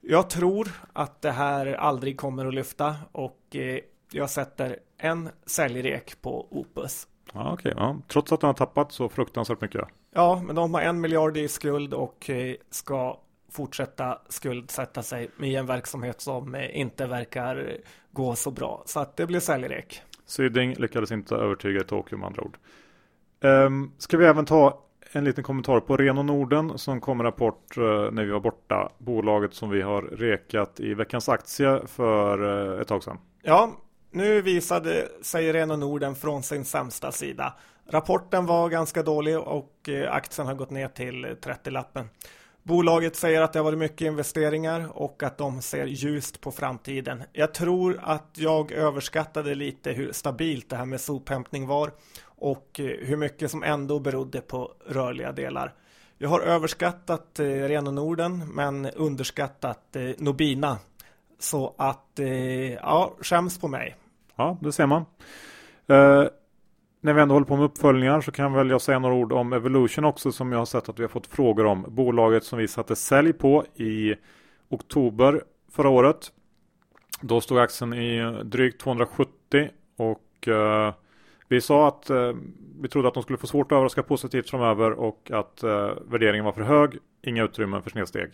Jag 0.00 0.30
tror 0.30 0.68
att 0.92 1.22
det 1.22 1.30
här 1.30 1.66
aldrig 1.66 2.16
kommer 2.18 2.46
att 2.46 2.54
lyfta 2.54 2.96
och 3.12 3.56
eh, 3.56 3.78
Jag 4.12 4.30
sätter 4.30 4.78
en 4.98 5.28
säljrek 5.46 6.22
på 6.22 6.46
Opus. 6.50 7.06
Ja, 7.32 7.52
okay, 7.52 7.72
ja. 7.76 7.96
Trots 8.08 8.32
att 8.32 8.40
den 8.40 8.48
har 8.48 8.54
tappat 8.54 8.92
så 8.92 9.08
fruktansvärt 9.08 9.60
mycket. 9.60 9.84
Ja, 10.14 10.42
men 10.46 10.56
de 10.56 10.74
har 10.74 10.80
en 10.80 11.00
miljard 11.00 11.36
i 11.36 11.48
skuld 11.48 11.94
och 11.94 12.30
eh, 12.30 12.54
ska 12.70 13.20
fortsätta 13.50 14.18
skuldsätta 14.28 15.02
sig 15.02 15.30
med 15.36 15.60
en 15.60 15.66
verksamhet 15.66 16.20
som 16.20 16.54
eh, 16.54 16.80
inte 16.80 17.06
verkar 17.06 17.76
gå 18.10 18.34
så 18.34 18.50
bra. 18.50 18.82
Så 18.86 19.00
att 19.00 19.16
det 19.16 19.26
blir 19.26 19.40
säljrek. 19.40 20.02
Syding 20.30 20.74
lyckades 20.74 21.12
inte 21.12 21.34
övertyga 21.34 21.80
i 21.80 21.84
Tokyo 21.84 22.18
med 22.18 22.26
andra 22.26 22.42
ord. 22.42 22.56
Um, 23.40 23.92
ska 23.98 24.16
vi 24.16 24.26
även 24.26 24.44
ta 24.44 24.86
en 25.12 25.24
liten 25.24 25.44
kommentar 25.44 25.80
på 25.80 25.96
Reno 25.96 26.22
Norden 26.22 26.78
som 26.78 27.00
kom 27.00 27.22
rapport 27.22 27.78
uh, 27.78 28.10
när 28.10 28.24
vi 28.24 28.30
var 28.30 28.40
borta. 28.40 28.92
Bolaget 28.98 29.54
som 29.54 29.70
vi 29.70 29.82
har 29.82 30.02
rekat 30.02 30.80
i 30.80 30.94
veckans 30.94 31.28
aktie 31.28 31.80
för 31.86 32.42
uh, 32.42 32.80
ett 32.80 32.88
tag 32.88 33.02
sedan. 33.02 33.18
Ja, 33.42 33.72
nu 34.10 34.42
visade 34.42 35.08
sig 35.22 35.52
Reno 35.52 35.76
Norden 35.76 36.14
från 36.14 36.42
sin 36.42 36.64
sämsta 36.64 37.12
sida. 37.12 37.54
Rapporten 37.88 38.46
var 38.46 38.68
ganska 38.68 39.02
dålig 39.02 39.38
och 39.38 39.88
uh, 39.88 40.12
aktien 40.12 40.46
har 40.46 40.54
gått 40.54 40.70
ner 40.70 40.88
till 40.88 41.26
30-lappen. 41.26 42.08
Bolaget 42.62 43.16
säger 43.16 43.42
att 43.42 43.52
det 43.52 43.58
har 43.58 43.64
varit 43.64 43.78
mycket 43.78 44.00
investeringar 44.00 44.88
och 44.92 45.22
att 45.22 45.38
de 45.38 45.62
ser 45.62 45.86
ljust 45.86 46.40
på 46.40 46.52
framtiden. 46.52 47.22
Jag 47.32 47.54
tror 47.54 48.00
att 48.02 48.30
jag 48.34 48.72
överskattade 48.72 49.54
lite 49.54 49.92
hur 49.92 50.12
stabilt 50.12 50.68
det 50.68 50.76
här 50.76 50.84
med 50.84 51.00
sophämtning 51.00 51.66
var 51.66 51.92
och 52.24 52.80
eh, 52.80 52.84
hur 52.84 53.16
mycket 53.16 53.50
som 53.50 53.62
ändå 53.62 53.98
berodde 53.98 54.40
på 54.40 54.72
rörliga 54.86 55.32
delar. 55.32 55.74
Jag 56.18 56.28
har 56.28 56.40
överskattat 56.40 57.38
eh, 57.38 57.44
Reno 57.44 57.90
Norden 57.90 58.54
men 58.54 58.86
underskattat 58.86 59.96
eh, 59.96 60.10
Nobina. 60.18 60.78
Så 61.38 61.74
att, 61.78 62.18
eh, 62.18 62.72
ja, 62.72 63.14
skäms 63.20 63.58
på 63.58 63.68
mig. 63.68 63.96
Ja, 64.36 64.58
det 64.60 64.72
ser 64.72 64.86
man. 64.86 65.04
Uh, 65.90 66.28
när 67.00 67.14
vi 67.14 67.20
ändå 67.20 67.34
håller 67.34 67.46
på 67.46 67.56
med 67.56 67.64
uppföljningar 67.64 68.20
så 68.20 68.32
kan 68.32 68.52
väl 68.52 68.70
jag 68.70 68.80
säga 68.80 68.98
några 68.98 69.14
ord 69.14 69.32
om 69.32 69.52
Evolution 69.52 70.04
också 70.04 70.32
som 70.32 70.52
jag 70.52 70.58
har 70.58 70.66
sett 70.66 70.88
att 70.88 70.98
vi 70.98 71.02
har 71.02 71.08
fått 71.08 71.26
frågor 71.26 71.66
om. 71.66 71.86
Bolaget 71.88 72.44
som 72.44 72.58
vi 72.58 72.68
satte 72.68 72.96
sälj 72.96 73.32
på 73.32 73.64
i 73.74 74.14
oktober 74.68 75.42
förra 75.70 75.88
året. 75.88 76.32
Då 77.20 77.40
stod 77.40 77.58
aktien 77.58 77.94
i 77.94 78.42
drygt 78.44 78.80
270 78.80 79.68
och 79.96 80.48
eh, 80.48 80.94
vi 81.48 81.60
sa 81.60 81.88
att 81.88 82.10
eh, 82.10 82.32
vi 82.80 82.88
trodde 82.88 83.08
att 83.08 83.14
de 83.14 83.22
skulle 83.22 83.38
få 83.38 83.46
svårt 83.46 83.72
att 83.72 83.76
överraska 83.76 84.02
positivt 84.02 84.50
framöver 84.50 84.92
och 84.92 85.30
att 85.30 85.62
eh, 85.62 85.90
värderingen 86.06 86.44
var 86.44 86.52
för 86.52 86.62
hög. 86.62 86.98
Inga 87.22 87.44
utrymmen 87.44 87.82
för 87.82 87.90
snedsteg. 87.90 88.30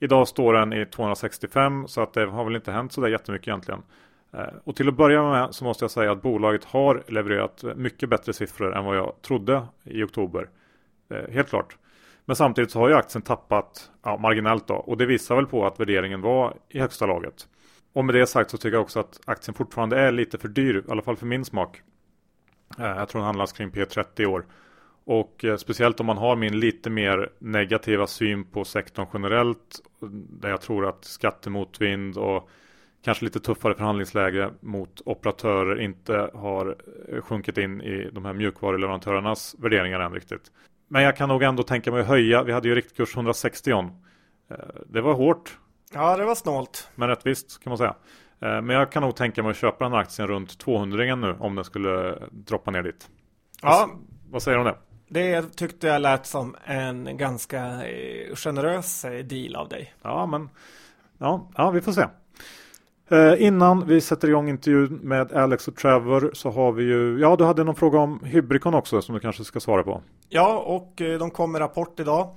Idag 0.00 0.28
står 0.28 0.54
den 0.54 0.72
i 0.72 0.86
265 0.86 1.88
så 1.88 2.00
att 2.00 2.12
det 2.12 2.26
har 2.26 2.44
väl 2.44 2.56
inte 2.56 2.72
hänt 2.72 2.92
så 2.92 3.00
där 3.00 3.08
jättemycket 3.08 3.48
egentligen. 3.48 3.82
Eh, 4.32 4.54
och 4.64 4.76
till 4.76 4.88
att 4.88 4.96
börja 4.96 5.22
med 5.22 5.54
så 5.54 5.64
måste 5.64 5.84
jag 5.84 5.90
säga 5.90 6.12
att 6.12 6.22
bolaget 6.22 6.64
har 6.64 7.04
levererat 7.08 7.64
mycket 7.76 8.08
bättre 8.08 8.32
siffror 8.32 8.76
än 8.76 8.84
vad 8.84 8.96
jag 8.96 9.14
trodde 9.22 9.66
i 9.84 10.02
oktober. 10.02 10.48
Eh, 11.10 11.30
helt 11.32 11.48
klart. 11.48 11.76
Men 12.24 12.36
samtidigt 12.36 12.70
så 12.70 12.78
har 12.78 12.88
ju 12.88 12.94
aktien 12.94 13.22
tappat 13.22 13.90
ja, 14.02 14.16
marginellt 14.16 14.66
då 14.66 14.74
och 14.74 14.96
det 14.96 15.06
visar 15.06 15.36
väl 15.36 15.46
på 15.46 15.66
att 15.66 15.80
värderingen 15.80 16.20
var 16.20 16.56
i 16.68 16.80
högsta 16.80 17.06
laget. 17.06 17.48
Och 17.92 18.04
med 18.04 18.14
det 18.14 18.26
sagt 18.26 18.50
så 18.50 18.56
tycker 18.56 18.76
jag 18.76 18.82
också 18.82 19.00
att 19.00 19.20
aktien 19.24 19.54
fortfarande 19.54 20.00
är 20.00 20.12
lite 20.12 20.38
för 20.38 20.48
dyr, 20.48 20.84
i 20.88 20.90
alla 20.90 21.02
fall 21.02 21.16
för 21.16 21.26
min 21.26 21.44
smak. 21.44 21.82
Eh, 22.78 22.86
jag 22.86 23.08
tror 23.08 23.20
den 23.20 23.26
handlas 23.26 23.52
kring 23.52 23.70
P30 23.70 24.26
år. 24.26 24.46
Och 25.04 25.44
speciellt 25.58 26.00
om 26.00 26.06
man 26.06 26.18
har 26.18 26.36
min 26.36 26.60
lite 26.60 26.90
mer 26.90 27.30
negativa 27.38 28.06
syn 28.06 28.44
på 28.44 28.64
sektorn 28.64 29.06
generellt. 29.12 29.80
Där 30.40 30.48
jag 30.48 30.60
tror 30.60 30.86
att 30.86 31.04
skattemotvind 31.04 32.16
och 32.16 32.50
kanske 33.04 33.24
lite 33.24 33.40
tuffare 33.40 33.74
förhandlingsläge 33.74 34.50
mot 34.60 35.00
operatörer 35.04 35.80
inte 35.80 36.30
har 36.34 36.76
eh, 37.08 37.20
sjunkit 37.20 37.58
in 37.58 37.80
i 37.80 38.10
de 38.12 38.24
här 38.24 38.32
mjukvaruleverantörernas 38.32 39.56
värderingar 39.58 40.00
än 40.00 40.12
riktigt. 40.12 40.52
Men 40.88 41.02
jag 41.02 41.16
kan 41.16 41.28
nog 41.28 41.42
ändå 41.42 41.62
tänka 41.62 41.92
mig 41.92 42.00
att 42.00 42.06
höja. 42.06 42.42
Vi 42.42 42.52
hade 42.52 42.68
ju 42.68 42.74
riktkurs 42.74 43.16
160. 43.16 43.70
Eh, 43.70 44.56
det 44.86 45.00
var 45.00 45.14
hårt. 45.14 45.58
Ja, 45.92 46.16
det 46.16 46.24
var 46.24 46.34
snålt. 46.34 46.88
Men 46.94 47.08
rättvist 47.08 47.62
kan 47.62 47.70
man 47.70 47.78
säga. 47.78 47.94
Eh, 48.40 48.62
men 48.62 48.68
jag 48.68 48.92
kan 48.92 49.02
nog 49.02 49.16
tänka 49.16 49.42
mig 49.42 49.50
att 49.50 49.56
köpa 49.56 49.84
den 49.84 49.92
här 49.92 50.00
aktien 50.00 50.28
runt 50.28 50.58
200 50.58 51.14
nu 51.14 51.36
om 51.40 51.54
den 51.54 51.64
skulle 51.64 52.18
droppa 52.30 52.70
ner 52.70 52.82
dit. 52.82 53.08
Ja. 53.62 53.90
Vad 54.30 54.42
säger 54.42 54.58
du 54.58 54.64
om 54.64 54.72
det? 54.72 54.76
Det 55.08 55.56
tyckte 55.56 55.86
jag 55.86 56.02
lät 56.02 56.26
som 56.26 56.56
en 56.64 57.16
ganska 57.16 57.82
generös 58.34 59.06
deal 59.24 59.56
av 59.56 59.68
dig. 59.68 59.94
Ja, 60.02 60.26
men 60.26 60.50
ja, 61.18 61.50
ja 61.56 61.70
vi 61.70 61.80
får 61.80 61.92
se. 61.92 62.06
Eh, 63.10 63.42
innan 63.42 63.86
vi 63.86 64.00
sätter 64.00 64.28
igång 64.28 64.48
intervjun 64.48 65.00
med 65.02 65.32
Alex 65.32 65.68
och 65.68 65.76
Trevor 65.76 66.30
så 66.34 66.50
har 66.50 66.72
vi 66.72 66.84
ju, 66.84 67.18
ja 67.20 67.36
du 67.36 67.44
hade 67.44 67.64
någon 67.64 67.74
fråga 67.74 67.98
om 67.98 68.24
Hybricon 68.24 68.74
också 68.74 69.02
som 69.02 69.14
du 69.14 69.20
kanske 69.20 69.44
ska 69.44 69.60
svara 69.60 69.82
på. 69.82 70.02
Ja, 70.28 70.58
och 70.58 71.00
eh, 71.00 71.18
de 71.18 71.30
kom 71.30 71.52
med 71.52 71.60
rapport 71.60 72.00
idag. 72.00 72.36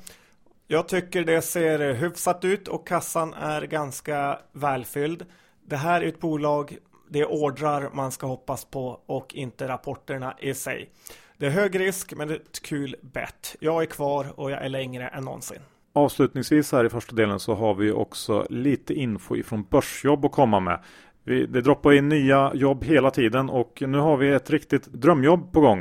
Jag 0.67 0.87
tycker 0.87 1.23
det 1.23 1.41
ser 1.41 1.93
hyfsat 1.93 2.45
ut 2.45 2.67
och 2.67 2.87
kassan 2.87 3.33
är 3.33 3.61
ganska 3.61 4.39
välfylld. 4.51 5.25
Det 5.65 5.75
här 5.75 6.01
är 6.01 6.07
ett 6.07 6.19
bolag, 6.19 6.77
det 7.09 7.19
är 7.19 7.31
ordrar 7.31 7.89
man 7.93 8.11
ska 8.11 8.27
hoppas 8.27 8.65
på 8.65 8.99
och 9.05 9.35
inte 9.35 9.67
rapporterna 9.67 10.35
i 10.39 10.53
sig. 10.53 10.89
Det 11.37 11.45
är 11.45 11.49
hög 11.49 11.79
risk 11.79 12.13
men 12.17 12.27
det 12.27 12.33
är 12.33 12.39
ett 12.39 12.61
kul 12.61 12.95
bett. 13.01 13.55
Jag 13.59 13.81
är 13.81 13.85
kvar 13.85 14.33
och 14.35 14.51
jag 14.51 14.65
är 14.65 14.69
längre 14.69 15.07
än 15.07 15.23
någonsin. 15.23 15.59
Avslutningsvis 15.95 16.71
här 16.71 16.85
i 16.85 16.89
första 16.89 17.15
delen 17.15 17.39
så 17.39 17.53
har 17.53 17.73
vi 17.73 17.91
också 17.91 18.45
lite 18.49 18.93
info 18.93 19.35
ifrån 19.35 19.63
Börsjobb 19.69 20.25
att 20.25 20.31
komma 20.31 20.59
med. 20.59 20.79
Vi, 21.23 21.45
det 21.45 21.61
droppar 21.61 21.93
in 21.93 22.09
nya 22.09 22.51
jobb 22.53 22.83
hela 22.83 23.11
tiden 23.11 23.49
och 23.49 23.83
nu 23.87 23.97
har 23.97 24.17
vi 24.17 24.31
ett 24.31 24.49
riktigt 24.49 24.85
drömjobb 24.85 25.51
på 25.51 25.61
gång. 25.61 25.79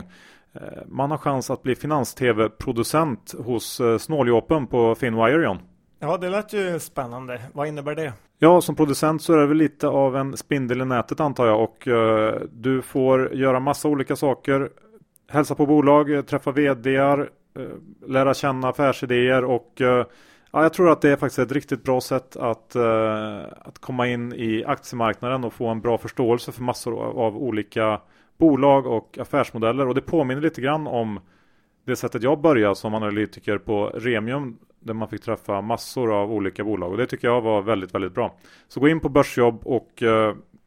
Eh, 0.52 0.60
man 0.86 1.10
har 1.10 1.18
chans 1.18 1.50
att 1.50 1.62
bli 1.62 1.74
finans-tv-producent 1.74 3.34
hos 3.38 3.80
eh, 3.80 3.98
snåljåpen 3.98 4.66
på 4.66 4.94
Finwire 4.94 5.44
John. 5.44 5.58
Ja, 5.98 6.16
det 6.16 6.28
lät 6.28 6.52
ju 6.52 6.78
spännande. 6.78 7.40
Vad 7.52 7.68
innebär 7.68 7.94
det? 7.94 8.12
Ja, 8.38 8.60
som 8.60 8.74
producent 8.74 9.22
så 9.22 9.32
är 9.32 9.38
det 9.38 9.46
väl 9.46 9.56
lite 9.56 9.88
av 9.88 10.16
en 10.16 10.36
spindel 10.36 10.80
i 10.80 10.84
nätet 10.84 11.20
antar 11.20 11.46
jag 11.46 11.62
och 11.62 11.86
uh, 11.86 12.32
du 12.52 12.82
får 12.82 13.34
göra 13.34 13.60
massa 13.60 13.88
olika 13.88 14.16
saker. 14.16 14.70
Hälsa 15.30 15.54
på 15.54 15.66
bolag, 15.66 16.26
träffa 16.26 16.52
vdar, 16.52 17.18
Eh, 17.20 17.26
Eh, 17.54 18.08
lära 18.08 18.34
känna 18.34 18.68
affärsidéer 18.68 19.44
och 19.44 19.80
eh, 19.80 20.06
ja, 20.52 20.62
jag 20.62 20.72
tror 20.72 20.90
att 20.90 21.00
det 21.00 21.10
är 21.10 21.16
faktiskt 21.16 21.38
ett 21.38 21.52
riktigt 21.52 21.84
bra 21.84 22.00
sätt 22.00 22.36
att, 22.36 22.74
eh, 22.74 23.40
att 23.60 23.78
komma 23.78 24.08
in 24.08 24.32
i 24.32 24.64
aktiemarknaden 24.66 25.44
och 25.44 25.52
få 25.52 25.68
en 25.68 25.80
bra 25.80 25.98
förståelse 25.98 26.52
för 26.52 26.62
massor 26.62 27.02
av 27.02 27.36
olika 27.36 28.00
bolag 28.38 28.86
och 28.86 29.18
affärsmodeller 29.18 29.88
och 29.88 29.94
det 29.94 30.00
påminner 30.00 30.42
lite 30.42 30.60
grann 30.60 30.86
om 30.86 31.20
det 31.84 31.96
sättet 31.96 32.22
jag 32.22 32.40
började 32.40 32.74
som 32.74 32.94
analytiker 32.94 33.58
på 33.58 33.86
Remium 33.86 34.58
där 34.80 34.94
man 34.94 35.08
fick 35.08 35.22
träffa 35.22 35.60
massor 35.60 36.12
av 36.12 36.32
olika 36.32 36.64
bolag 36.64 36.90
och 36.90 36.96
det 36.96 37.06
tycker 37.06 37.28
jag 37.28 37.40
var 37.40 37.62
väldigt, 37.62 37.94
väldigt 37.94 38.14
bra. 38.14 38.38
Så 38.68 38.80
gå 38.80 38.88
in 38.88 39.00
på 39.00 39.08
Börsjobb 39.08 39.66
och 39.66 40.02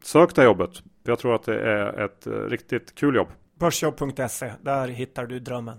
sök 0.04 0.36
det 0.36 0.44
jobbet. 0.44 0.72
Jag 1.04 1.20
tror 1.20 1.36
att 1.36 1.44
det 1.44 1.60
är 1.60 2.06
ett 2.06 2.28
riktigt 2.28 2.96
kul 2.96 3.16
jobb. 3.16 3.28
Börsjobb.se, 3.60 4.52
där 4.62 4.88
hittar 4.88 5.26
du 5.26 5.40
drömmen. 5.40 5.78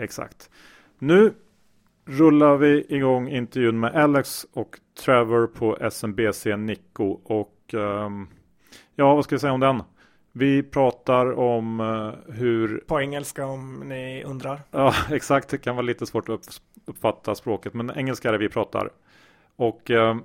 Exakt. 0.00 0.50
Nu 0.98 1.34
rullar 2.04 2.56
vi 2.56 2.86
igång 2.88 3.28
intervjun 3.28 3.80
med 3.80 3.94
Alex 3.94 4.46
och 4.52 4.80
Trevor 5.04 5.46
på 5.46 5.76
SMBC 5.80 6.46
Nico 6.56 7.04
och 7.24 7.74
um, 7.74 8.28
ja, 8.94 9.14
vad 9.14 9.24
ska 9.24 9.34
jag 9.34 9.40
säga 9.40 9.52
om 9.52 9.60
den? 9.60 9.82
Vi 10.32 10.62
pratar 10.62 11.38
om 11.38 11.80
uh, 11.80 12.14
hur... 12.28 12.84
På 12.86 13.00
engelska 13.00 13.46
om 13.46 13.80
ni 13.80 14.24
undrar. 14.24 14.60
Ja, 14.70 14.94
exakt. 15.10 15.48
Det 15.48 15.58
kan 15.58 15.76
vara 15.76 15.86
lite 15.86 16.06
svårt 16.06 16.28
att 16.28 16.60
uppfatta 16.84 17.34
språket, 17.34 17.74
men 17.74 17.90
engelska 17.96 18.28
är 18.28 18.32
det 18.32 18.38
vi 18.38 18.48
pratar. 18.48 18.90
Och 19.56 19.90
uh, 19.90 20.16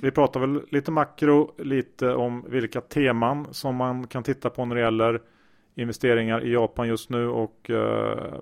vi 0.00 0.10
pratar 0.10 0.40
väl 0.40 0.62
lite 0.70 0.90
makro, 0.90 1.54
lite 1.58 2.14
om 2.14 2.44
vilka 2.48 2.80
teman 2.80 3.46
som 3.50 3.76
man 3.76 4.06
kan 4.06 4.22
titta 4.22 4.50
på 4.50 4.64
när 4.64 4.74
det 4.74 4.82
gäller 4.82 5.22
investeringar 5.74 6.44
i 6.44 6.52
Japan 6.52 6.88
just 6.88 7.10
nu 7.10 7.28
och 7.28 7.70
uh, 7.70 8.34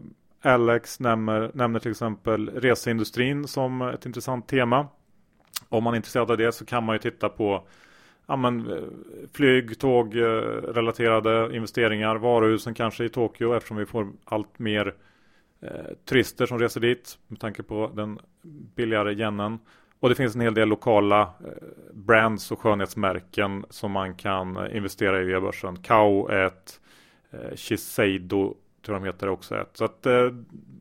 Alex 0.45 1.01
nämner, 1.01 1.51
nämner 1.55 1.81
till 1.81 1.91
exempel 1.91 2.51
reseindustrin 2.51 3.49
som 3.49 3.83
ett 3.83 4.07
intressant 4.07 4.49
tema. 4.49 4.87
Om 5.69 5.85
man 5.85 5.95
är 5.95 5.97
intresserad 5.97 6.31
av 6.31 6.37
det 6.37 6.53
så 6.53 6.65
kan 6.65 6.85
man 6.85 6.95
ju 6.95 6.99
titta 6.99 7.29
på 7.29 7.67
ja, 8.27 8.37
men, 8.37 8.71
eh, 8.71 8.83
flyg, 9.33 9.79
tåg, 9.79 10.17
eh, 10.17 10.23
relaterade 10.63 11.57
investeringar, 11.57 12.17
varuhusen 12.17 12.75
kanske 12.75 13.05
i 13.05 13.09
Tokyo 13.09 13.55
eftersom 13.55 13.77
vi 13.77 13.87
får 13.87 14.13
allt 14.25 14.59
mer 14.59 14.95
eh, 15.63 15.95
turister 16.05 16.47
som 16.47 16.59
reser 16.59 16.81
dit 16.81 17.19
med 17.27 17.41
tanke 17.41 17.63
på 17.63 17.91
den 17.95 18.19
billigare 18.77 19.13
yenen. 19.13 19.59
Och 20.01 20.09
det 20.09 20.15
finns 20.15 20.35
en 20.35 20.41
hel 20.41 20.55
del 20.55 20.69
lokala 20.69 21.21
eh, 21.23 21.69
brands 21.93 22.53
och 22.53 22.61
skönhetsmärken 22.61 23.65
som 23.71 23.93
man 23.93 24.15
kan 24.15 24.57
eh, 24.57 24.77
investera 24.77 25.21
i 25.21 25.25
via 25.25 25.41
börsen. 25.41 25.77
Kao 25.77 26.29
är 26.29 26.47
ett, 26.47 26.81
eh, 27.31 27.57
Shiseido 27.57 28.55
tror 28.85 28.95
de 28.95 29.05
heter 29.05 29.29
också 29.29 29.61
ett. 29.61 29.71
Så 29.73 29.85
att 29.85 30.07
eh, 30.07 30.27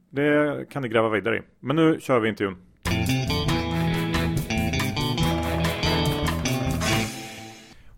det 0.10 0.70
kan 0.70 0.82
ni 0.82 0.90
gräva 0.90 1.10
vidare 1.10 1.38
i. 1.38 1.42
Men 1.60 1.76
nu 1.76 2.00
kör 2.00 2.20
vi 2.20 2.30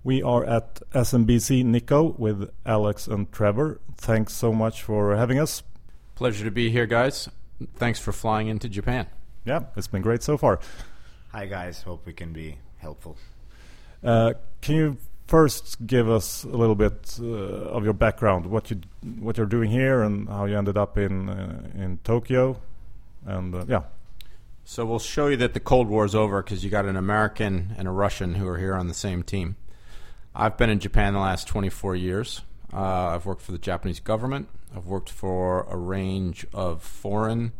We 0.05 0.21
are 0.21 0.57
at 0.57 0.83
SMBC 0.93 1.63
Nikko 1.63 2.15
with 2.19 2.51
Alex 2.63 3.07
and 3.07 3.31
Trevor. 3.31 3.79
Thanks 3.97 4.33
so 4.33 4.53
much 4.53 4.83
for 4.83 5.15
having 5.15 5.39
us. 5.39 5.63
Pleasure 6.15 6.45
to 6.45 6.51
be 6.51 6.69
here, 6.69 6.85
guys. 6.85 7.29
Thanks 7.79 8.00
for 8.00 8.12
flying 8.12 8.47
into 8.47 8.67
Japan. 8.67 9.05
Yeah, 9.45 9.63
it's 9.75 9.88
been 9.88 10.03
great 10.03 10.21
so 10.21 10.38
far. 10.38 10.59
Hi, 11.31 11.47
guys. 11.47 11.83
Hope 11.83 12.05
we 12.05 12.13
can 12.13 12.33
be 12.33 12.59
helpful. 12.77 13.17
Uh, 14.03 14.33
can 14.62 14.75
you 14.75 14.97
first 15.27 15.86
give 15.86 16.10
us 16.10 16.44
a 16.44 16.50
little 16.50 16.75
bit 16.75 17.17
uh, 17.20 17.25
of 17.25 17.84
your 17.84 17.94
background, 17.94 18.46
what 18.46 18.70
you 18.70 18.82
what 19.20 19.38
you're 19.38 19.46
doing 19.46 19.70
here, 19.70 20.01
and 20.01 20.27
how 20.29 20.46
you 20.46 20.58
ended 20.58 20.77
up 20.77 20.98
in 20.98 21.29
uh, 21.29 21.63
in 21.75 22.00
Tokyo, 22.03 22.60
and 23.25 23.53
uh, 23.55 23.65
yeah. 23.67 23.84
So 24.67 24.84
we'll 24.84 25.00
show 25.00 25.27
you 25.27 25.38
that 25.38 25.53
the 25.53 25.60
Cold 25.60 25.88
War 25.88 26.05
is 26.05 26.15
over 26.15 26.41
because 26.41 26.63
you 26.63 26.72
got 26.72 26.86
an 26.86 26.96
American 26.96 27.75
and 27.77 27.88
a 27.88 27.91
Russian 27.91 28.36
who 28.36 28.48
are 28.48 28.58
here 28.58 28.74
on 28.74 28.88
the 28.88 28.96
same 28.96 29.22
team. 29.22 29.58
I've 30.34 30.58
been 30.58 30.72
in 30.72 30.79
Japan 30.79 31.13
the 31.13 31.20
last 31.20 31.48
24 31.48 31.96
years. 31.96 32.41
Uh, 32.74 33.10
I've 33.10 33.27
worked 33.27 33.44
for 33.44 33.51
the 33.51 33.60
Japanese 33.60 34.00
government. 34.00 34.50
I've 34.75 34.88
worked 34.88 35.12
for 35.12 35.67
a 35.70 35.77
range 35.77 36.48
of 36.51 36.82
foreign 36.82 37.53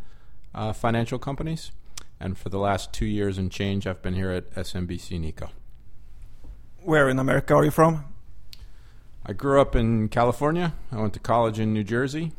uh, 0.52 0.72
financial 0.72 1.20
companies. 1.20 1.70
And 2.18 2.36
for 2.36 2.48
the 2.48 2.58
last 2.58 2.92
two 2.92 3.06
years 3.06 3.38
and 3.38 3.52
change, 3.52 3.86
I've 3.86 4.02
been 4.02 4.14
here 4.14 4.30
at 4.30 4.52
SMBC 4.54 5.20
Nikko. 5.20 5.50
Where 6.86 7.08
in 7.08 7.18
America 7.18 7.52
are 7.52 7.64
you 7.64 7.72
from? 7.72 8.04
I 9.26 9.32
grew 9.32 9.60
up 9.60 9.74
in 9.74 10.08
California. 10.08 10.72
I 10.92 11.00
went 11.00 11.14
to 11.14 11.18
college 11.18 11.58
in 11.58 11.72
New 11.72 11.82
Jersey. 11.82 12.30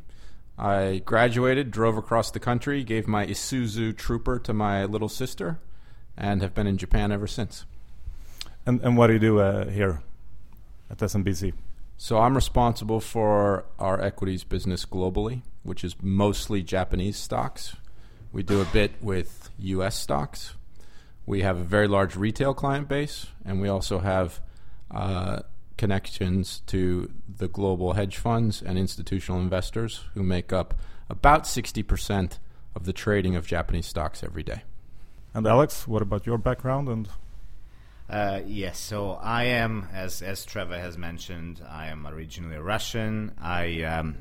I 0.57 1.01
graduated, 1.03 1.69
drove 1.69 1.97
across 1.97 2.31
the 2.31 2.39
country, 2.39 2.85
gave 2.85 3.09
my 3.09 3.25
Isuzu 3.25 3.97
Trooper 3.97 4.39
to 4.39 4.53
my 4.53 4.85
little 4.85 5.09
sister, 5.09 5.59
and 6.15 6.41
have 6.41 6.53
been 6.55 6.65
in 6.65 6.77
Japan 6.77 7.11
ever 7.11 7.27
since. 7.27 7.65
And, 8.65 8.79
and 8.83 8.95
what 8.95 9.07
do 9.07 9.13
you 9.13 9.19
do 9.19 9.39
uh, 9.39 9.69
here? 9.69 10.01
at 10.89 10.99
SMBC? 10.99 11.53
So 11.97 12.17
I'm 12.19 12.33
responsible 12.33 13.01
for 13.01 13.65
our 13.77 13.99
equities 14.01 14.45
business 14.45 14.85
globally, 14.85 15.41
which 15.63 15.83
is 15.83 15.97
mostly 16.01 16.63
Japanese 16.63 17.17
stocks. 17.17 17.75
We 18.31 18.43
do 18.43 18.61
a 18.61 18.65
bit 18.65 18.93
with 19.01 19.49
US 19.59 19.97
stocks. 19.97 20.53
We 21.27 21.41
have 21.41 21.57
a 21.57 21.63
very 21.63 21.89
large 21.89 22.15
retail 22.15 22.53
client 22.53 22.87
base, 22.87 23.27
and 23.45 23.61
we 23.61 23.67
also 23.67 23.99
have 23.99 24.39
uh, 24.89 25.41
connections 25.77 26.61
to 26.67 27.11
the 27.27 27.49
global 27.49 27.93
hedge 27.93 28.17
funds 28.17 28.61
and 28.61 28.79
institutional 28.79 29.39
investors 29.41 30.05
who 30.13 30.23
make 30.23 30.53
up 30.53 30.73
about 31.09 31.43
60% 31.43 32.39
of 32.75 32.85
the 32.85 32.93
trading 32.93 33.35
of 33.35 33.45
Japanese 33.45 33.85
stocks 33.87 34.23
every 34.23 34.41
day. 34.41 34.63
And 35.33 35.45
Alex, 35.45 35.85
what 35.85 36.01
about 36.01 36.25
your 36.25 36.37
background 36.37 36.87
and 36.87 37.09
uh, 38.09 38.39
yes, 38.45 38.79
so 38.79 39.19
I 39.21 39.43
am, 39.43 39.89
as 39.93 40.21
as 40.21 40.45
Trevor 40.45 40.79
has 40.79 40.97
mentioned, 40.97 41.61
I 41.69 41.87
am 41.87 42.07
originally 42.07 42.55
Russian. 42.55 43.33
I 43.37 43.81
um, 43.83 44.15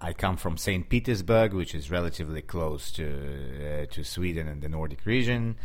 I 0.00 0.12
come 0.12 0.36
from 0.36 0.56
Saint 0.56 0.88
Petersburg, 0.88 1.52
which 1.52 1.74
is 1.74 1.90
relatively 1.90 2.42
close 2.42 2.92
to 2.92 3.06
uh, 3.08 3.86
to 3.92 4.04
Sweden 4.04 4.46
and 4.46 4.62
the 4.62 4.68
Nordic 4.68 5.04
region. 5.04 5.56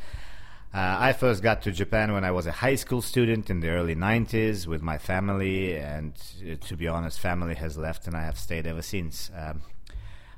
Uh, 0.73 0.95
I 0.99 1.11
first 1.11 1.43
got 1.43 1.63
to 1.63 1.71
Japan 1.73 2.13
when 2.13 2.23
I 2.23 2.31
was 2.31 2.45
a 2.45 2.51
high 2.51 2.75
school 2.75 3.01
student 3.01 3.49
in 3.49 3.59
the 3.59 3.69
early 3.69 3.93
90s 3.93 4.67
with 4.67 4.81
my 4.81 4.97
family, 4.97 5.75
and 5.75 6.13
uh, 6.49 6.55
to 6.67 6.77
be 6.77 6.87
honest, 6.87 7.19
family 7.19 7.55
has 7.55 7.77
left, 7.77 8.07
and 8.07 8.15
I 8.15 8.21
have 8.21 8.39
stayed 8.39 8.65
ever 8.65 8.81
since. 8.81 9.29
Um, 9.35 9.63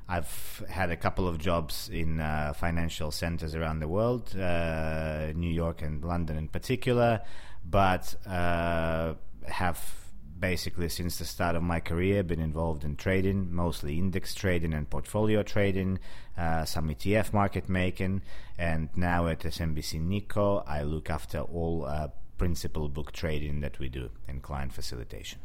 I've 0.08 0.64
had 0.68 0.90
a 0.90 0.96
couple 0.96 1.28
of 1.28 1.38
jobs 1.38 1.88
in 1.88 2.20
uh, 2.20 2.52
financial 2.52 3.12
centers 3.12 3.54
around 3.54 3.78
the 3.78 3.86
world, 3.86 4.36
uh, 4.36 5.32
New 5.36 5.52
York 5.52 5.82
and 5.82 6.04
London 6.04 6.36
in 6.36 6.48
particular, 6.48 7.20
but 7.64 8.16
uh, 8.26 9.14
have 9.46 10.03
basically 10.50 10.90
since 10.90 11.16
the 11.16 11.24
start 11.24 11.56
of 11.56 11.62
my 11.62 11.80
career 11.80 12.22
been 12.22 12.38
involved 12.38 12.84
in 12.84 12.94
trading, 12.96 13.50
mostly 13.50 13.98
index 13.98 14.34
trading 14.34 14.74
and 14.74 14.90
portfolio 14.90 15.42
trading, 15.42 15.98
uh, 16.36 16.66
some 16.66 16.90
ETF 16.90 17.32
market 17.32 17.66
making, 17.66 18.20
and 18.58 18.90
now 18.94 19.26
at 19.26 19.40
SMBC 19.40 20.02
Nikko, 20.02 20.62
I 20.66 20.82
look 20.82 21.08
after 21.08 21.38
all 21.38 21.86
uh, 21.86 22.08
principal 22.36 22.90
book 22.90 23.12
trading 23.12 23.60
that 23.60 23.78
we 23.78 23.88
do 23.88 24.10
and 24.28 24.42
client 24.42 24.74
facilitation. 24.74 25.38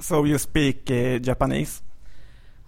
So 0.00 0.24
you 0.24 0.36
speak 0.36 0.90
uh, 0.90 1.18
Japanese? 1.18 1.80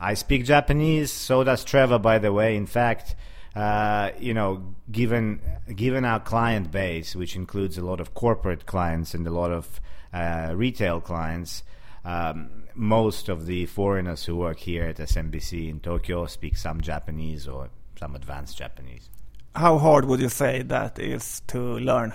I 0.01 0.15
speak 0.15 0.47
Japanese. 0.47 1.13
So 1.13 1.45
does 1.45 1.65
Trevor, 1.65 1.99
by 1.99 2.19
the 2.19 2.33
way. 2.33 2.57
In 2.57 2.67
fact, 2.67 3.15
uh, 3.55 4.13
you 4.19 4.33
know, 4.33 4.75
given 4.91 5.41
given 5.77 6.07
our 6.07 6.21
client 6.21 6.71
base, 6.71 7.15
which 7.15 7.37
includes 7.37 7.77
a 7.77 7.85
lot 7.85 8.01
of 8.01 8.15
corporate 8.15 8.65
clients 8.65 9.13
and 9.13 9.27
a 9.27 9.31
lot 9.31 9.51
of 9.51 9.81
uh, 10.13 10.53
retail 10.55 11.01
clients, 11.01 11.63
um, 12.05 12.65
most 12.75 13.29
of 13.29 13.47
the 13.47 13.67
foreigners 13.67 14.25
who 14.25 14.37
work 14.37 14.59
here 14.59 14.85
at 14.85 14.97
SMBC 14.97 15.69
in 15.69 15.81
Tokyo 15.81 16.27
speak 16.27 16.57
some 16.57 16.81
Japanese 16.81 17.47
or 17.47 17.69
some 17.99 18.15
advanced 18.17 18.57
Japanese. 18.57 19.09
How 19.55 19.79
hard 19.79 20.05
would 20.07 20.21
you 20.21 20.29
say 20.29 20.63
that 20.63 20.99
is 20.99 21.43
to 21.49 21.59
learn? 21.59 22.15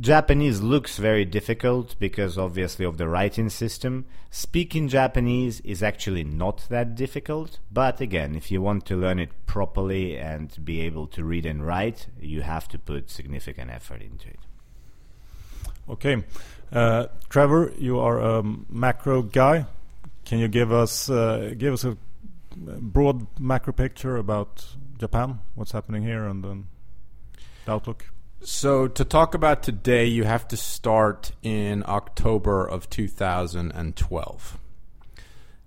Japanese 0.00 0.62
looks 0.62 0.96
very 0.96 1.26
difficult 1.26 1.96
because 1.98 2.38
obviously 2.38 2.86
of 2.86 2.96
the 2.96 3.06
writing 3.06 3.50
system. 3.50 4.06
Speaking 4.30 4.88
Japanese 4.88 5.60
is 5.60 5.82
actually 5.82 6.24
not 6.24 6.66
that 6.70 6.94
difficult, 6.94 7.58
but 7.70 8.00
again, 8.00 8.34
if 8.34 8.50
you 8.50 8.62
want 8.62 8.86
to 8.86 8.96
learn 8.96 9.18
it 9.18 9.30
properly 9.44 10.16
and 10.16 10.64
be 10.64 10.80
able 10.80 11.06
to 11.08 11.22
read 11.22 11.44
and 11.44 11.66
write, 11.66 12.06
you 12.18 12.40
have 12.40 12.68
to 12.68 12.78
put 12.78 13.10
significant 13.10 13.70
effort 13.70 14.00
into 14.00 14.28
it. 14.28 14.40
Okay. 15.88 16.24
Uh, 16.72 17.06
Trevor, 17.28 17.72
you 17.78 17.98
are 17.98 18.18
a 18.18 18.42
macro 18.42 19.22
guy. 19.22 19.66
Can 20.24 20.38
you 20.38 20.48
give 20.48 20.72
us 20.72 21.10
uh, 21.10 21.54
give 21.58 21.72
us 21.74 21.84
a 21.84 21.96
broad 22.56 23.26
macro 23.38 23.72
picture 23.72 24.16
about 24.16 24.66
Japan, 24.98 25.40
what's 25.54 25.72
happening 25.72 26.02
here, 26.02 26.26
and 26.26 26.44
then 26.44 26.66
the 27.64 27.72
outlook? 27.72 28.06
So, 28.44 28.88
to 28.88 29.04
talk 29.04 29.34
about 29.34 29.62
today, 29.62 30.06
you 30.06 30.24
have 30.24 30.48
to 30.48 30.56
start 30.56 31.32
in 31.42 31.84
October 31.86 32.66
of 32.66 32.90
2012. 32.90 34.58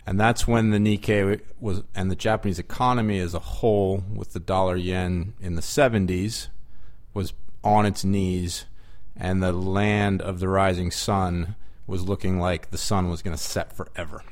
And 0.08 0.19
that's 0.19 0.45
when 0.47 0.71
the 0.71 0.78
Nikkei 0.78 1.41
was, 1.60 1.84
and 1.95 2.12
the 2.12 2.15
Japanese 2.15 2.60
economy 2.60 3.19
as 3.19 3.34
a 3.34 3.39
whole, 3.39 4.04
with 4.13 4.34
the 4.34 4.39
dollar 4.39 4.75
yen 4.75 5.34
in 5.39 5.56
the 5.56 5.62
70s, 5.62 6.49
was 7.13 7.34
on 7.63 7.86
its 7.86 8.04
knees, 8.04 8.65
and 9.15 9.41
the 9.41 9.51
land 9.51 10.21
of 10.21 10.39
the 10.39 10.47
rising 10.47 10.91
sun 10.91 11.56
was 11.88 12.04
looking 12.04 12.39
like 12.39 12.71
the 12.71 12.78
sun 12.78 13.10
was 13.10 13.21
going 13.21 13.36
to 13.36 13.41
set 13.41 13.73
forever. 13.73 14.23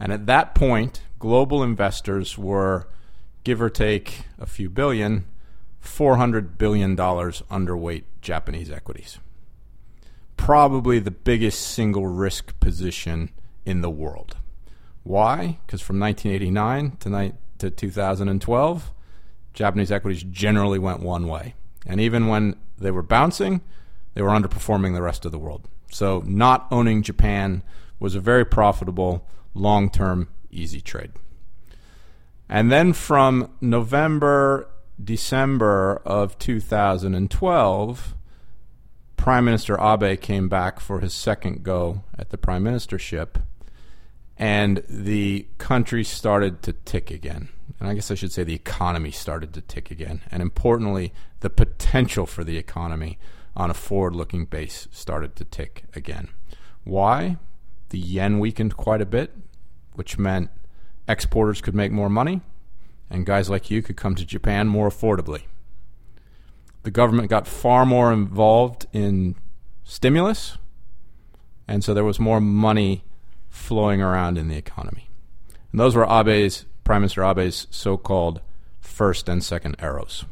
And 0.00 0.12
at 0.12 0.26
that 0.26 0.54
point, 0.54 1.02
global 1.18 1.62
investors 1.62 2.36
were, 2.36 2.88
give 3.44 3.62
or 3.62 3.70
take 3.70 4.22
a 4.38 4.46
few 4.46 4.68
billion, 4.68 5.26
$400 5.82 6.58
billion 6.58 6.96
underweight 6.96 8.04
Japanese 8.20 8.70
equities. 8.70 9.18
Probably 10.36 10.98
the 10.98 11.10
biggest 11.10 11.60
single 11.60 12.06
risk 12.06 12.58
position 12.58 13.30
in 13.64 13.82
the 13.82 13.90
world. 13.90 14.36
Why? 15.04 15.58
Because 15.66 15.80
from 15.80 16.00
1989 16.00 16.96
to, 17.00 17.08
ni- 17.10 17.32
to 17.58 17.70
2012, 17.70 18.90
Japanese 19.52 19.92
equities 19.92 20.24
generally 20.24 20.78
went 20.78 21.00
one 21.00 21.28
way. 21.28 21.54
And 21.86 22.00
even 22.00 22.26
when 22.26 22.56
they 22.78 22.90
were 22.90 23.02
bouncing, 23.02 23.60
they 24.14 24.22
were 24.22 24.30
underperforming 24.30 24.94
the 24.94 25.02
rest 25.02 25.24
of 25.24 25.32
the 25.32 25.38
world. 25.38 25.68
So, 25.90 26.22
not 26.26 26.66
owning 26.70 27.02
Japan 27.02 27.62
was 27.98 28.14
a 28.14 28.20
very 28.20 28.44
profitable, 28.44 29.28
long 29.54 29.90
term, 29.90 30.28
easy 30.50 30.80
trade. 30.80 31.12
And 32.48 32.70
then 32.70 32.92
from 32.92 33.50
November 33.60 34.68
December 35.02 36.00
of 36.04 36.38
2012, 36.38 38.14
Prime 39.16 39.44
Minister 39.44 39.80
Abe 39.80 40.20
came 40.20 40.48
back 40.48 40.80
for 40.80 41.00
his 41.00 41.14
second 41.14 41.62
go 41.62 42.04
at 42.16 42.30
the 42.30 42.38
prime 42.38 42.64
ministership, 42.64 43.42
and 44.36 44.82
the 44.88 45.46
country 45.58 46.04
started 46.04 46.62
to 46.62 46.72
tick 46.72 47.10
again. 47.10 47.48
And 47.80 47.88
I 47.88 47.94
guess 47.94 48.10
I 48.10 48.14
should 48.14 48.32
say 48.32 48.44
the 48.44 48.54
economy 48.54 49.10
started 49.10 49.52
to 49.54 49.60
tick 49.60 49.90
again. 49.90 50.20
And 50.30 50.42
importantly, 50.42 51.12
the 51.40 51.50
potential 51.50 52.26
for 52.26 52.44
the 52.44 52.56
economy 52.56 53.18
on 53.56 53.70
a 53.70 53.74
forward 53.74 54.14
looking 54.14 54.44
base 54.44 54.88
started 54.90 55.36
to 55.36 55.44
tick 55.44 55.84
again. 55.94 56.28
Why? 56.84 57.38
The 57.90 57.98
yen 57.98 58.38
weakened 58.38 58.76
quite 58.76 59.00
a 59.00 59.06
bit, 59.06 59.32
which 59.94 60.18
meant 60.18 60.50
exporters 61.08 61.60
could 61.60 61.74
make 61.74 61.92
more 61.92 62.08
money 62.08 62.40
and 63.10 63.26
guys 63.26 63.50
like 63.50 63.70
you 63.70 63.82
could 63.82 63.96
come 63.96 64.14
to 64.14 64.24
Japan 64.24 64.68
more 64.68 64.88
affordably. 64.88 65.42
The 66.82 66.90
government 66.90 67.30
got 67.30 67.46
far 67.46 67.86
more 67.86 68.12
involved 68.12 68.86
in 68.92 69.36
stimulus, 69.84 70.58
and 71.66 71.82
so 71.82 71.94
there 71.94 72.04
was 72.04 72.20
more 72.20 72.40
money 72.40 73.04
flowing 73.48 74.02
around 74.02 74.36
in 74.36 74.48
the 74.48 74.56
economy. 74.56 75.08
And 75.70 75.80
those 75.80 75.94
were 75.94 76.08
Abe's, 76.08 76.66
Prime 76.82 77.02
Minister 77.02 77.22
Abe's 77.22 77.66
so 77.70 77.96
called 77.96 78.40
first 78.80 79.28
and 79.28 79.42
second 79.42 79.76
arrows, 79.78 80.24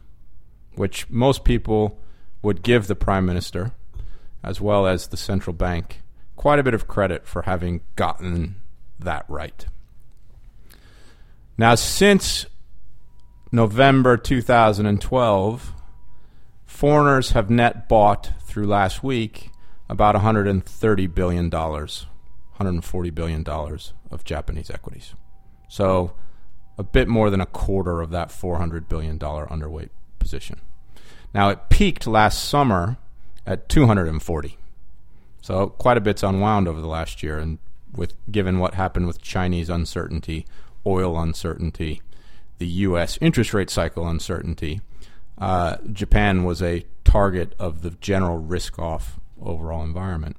which 0.74 1.08
most 1.08 1.44
people 1.44 1.98
would 2.42 2.62
give 2.62 2.86
the 2.86 2.96
Prime 2.96 3.24
Minister 3.24 3.72
as 4.42 4.60
well 4.60 4.86
as 4.86 5.06
the 5.06 5.16
central 5.16 5.54
bank, 5.54 6.02
quite 6.36 6.58
a 6.58 6.62
bit 6.62 6.74
of 6.74 6.88
credit 6.88 7.26
for 7.26 7.42
having 7.42 7.80
gotten 7.96 8.56
that 8.98 9.24
right. 9.28 9.66
Now, 11.56 11.76
since 11.76 12.46
November 13.52 14.16
2012, 14.16 15.72
foreigners 16.64 17.30
have 17.32 17.50
net 17.50 17.88
bought 17.88 18.30
through 18.40 18.66
last 18.66 19.04
week 19.04 19.50
about 19.88 20.16
$130 20.16 21.14
billion, 21.14 21.50
$140 21.50 23.14
billion 23.14 23.46
of 23.46 24.24
Japanese 24.24 24.70
equities. 24.70 25.14
So 25.68 26.14
a 26.78 26.82
bit 26.82 27.06
more 27.06 27.30
than 27.30 27.40
a 27.40 27.46
quarter 27.46 28.00
of 28.00 28.10
that 28.10 28.30
$400 28.30 28.88
billion 28.88 29.18
underweight 29.18 29.90
position. 30.18 30.60
Now 31.34 31.48
it 31.48 31.68
peaked 31.68 32.06
last 32.06 32.44
summer 32.44 32.98
at 33.46 33.68
240. 33.68 34.58
So 35.40 35.68
quite 35.68 35.96
a 35.96 36.00
bit's 36.00 36.22
unwound 36.22 36.68
over 36.68 36.80
the 36.80 36.86
last 36.86 37.22
year 37.22 37.38
and 37.38 37.58
with 37.94 38.14
given 38.30 38.58
what 38.58 38.74
happened 38.74 39.06
with 39.06 39.20
Chinese 39.20 39.68
uncertainty, 39.68 40.46
oil 40.86 41.18
uncertainty, 41.18 42.00
the 42.58 42.66
US 42.66 43.18
interest 43.20 43.52
rate 43.52 43.70
cycle 43.70 44.06
uncertainty, 44.08 44.80
uh, 45.38 45.76
Japan 45.92 46.44
was 46.44 46.62
a 46.62 46.84
target 47.04 47.54
of 47.58 47.82
the 47.82 47.90
general 47.90 48.38
risk 48.38 48.78
off 48.78 49.18
overall 49.40 49.82
environment. 49.82 50.36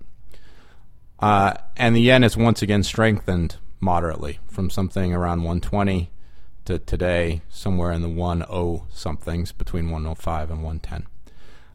Uh, 1.20 1.54
and 1.78 1.96
the 1.96 2.02
yen 2.02 2.24
has 2.24 2.38
once 2.38 2.62
again 2.62 2.84
strengthened 2.84 3.58
moderately 3.80 4.40
from 4.48 4.70
something 4.70 5.14
around 5.14 5.40
120 5.40 6.10
to 6.66 6.80
today, 6.80 7.42
somewhere 7.50 7.92
in 7.92 8.02
the 8.02 8.46
10 8.48 8.88
somethings 8.92 9.52
between 9.52 9.90
105 9.90 10.52
and 10.52 10.64
110. 10.64 11.08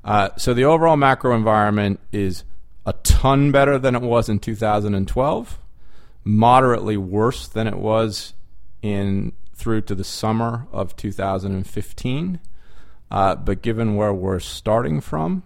Uh, 0.05 0.31
so 0.37 0.55
the 0.55 0.65
overall 0.65 0.97
macro 0.97 1.35
environment 1.35 2.01
is 2.13 2.45
a 2.87 2.93
ton 3.03 3.53
better 3.53 3.79
than 3.79 3.95
it 3.95 4.03
was 4.03 4.29
in 4.29 4.39
2012, 4.39 5.59
moderately 6.25 6.97
worse 6.97 7.47
than 7.47 7.67
it 7.67 7.77
was 7.77 8.33
in 8.81 9.33
through 9.55 9.83
to 9.83 9.95
the 9.95 10.05
summer 10.05 10.67
of 10.73 10.97
2015. 10.97 12.41
Uh, 13.11 13.35
but 13.35 13.63
given 13.63 13.97
where 13.97 14.15
we're 14.15 14.39
starting 14.39 15.01
from, 15.01 15.43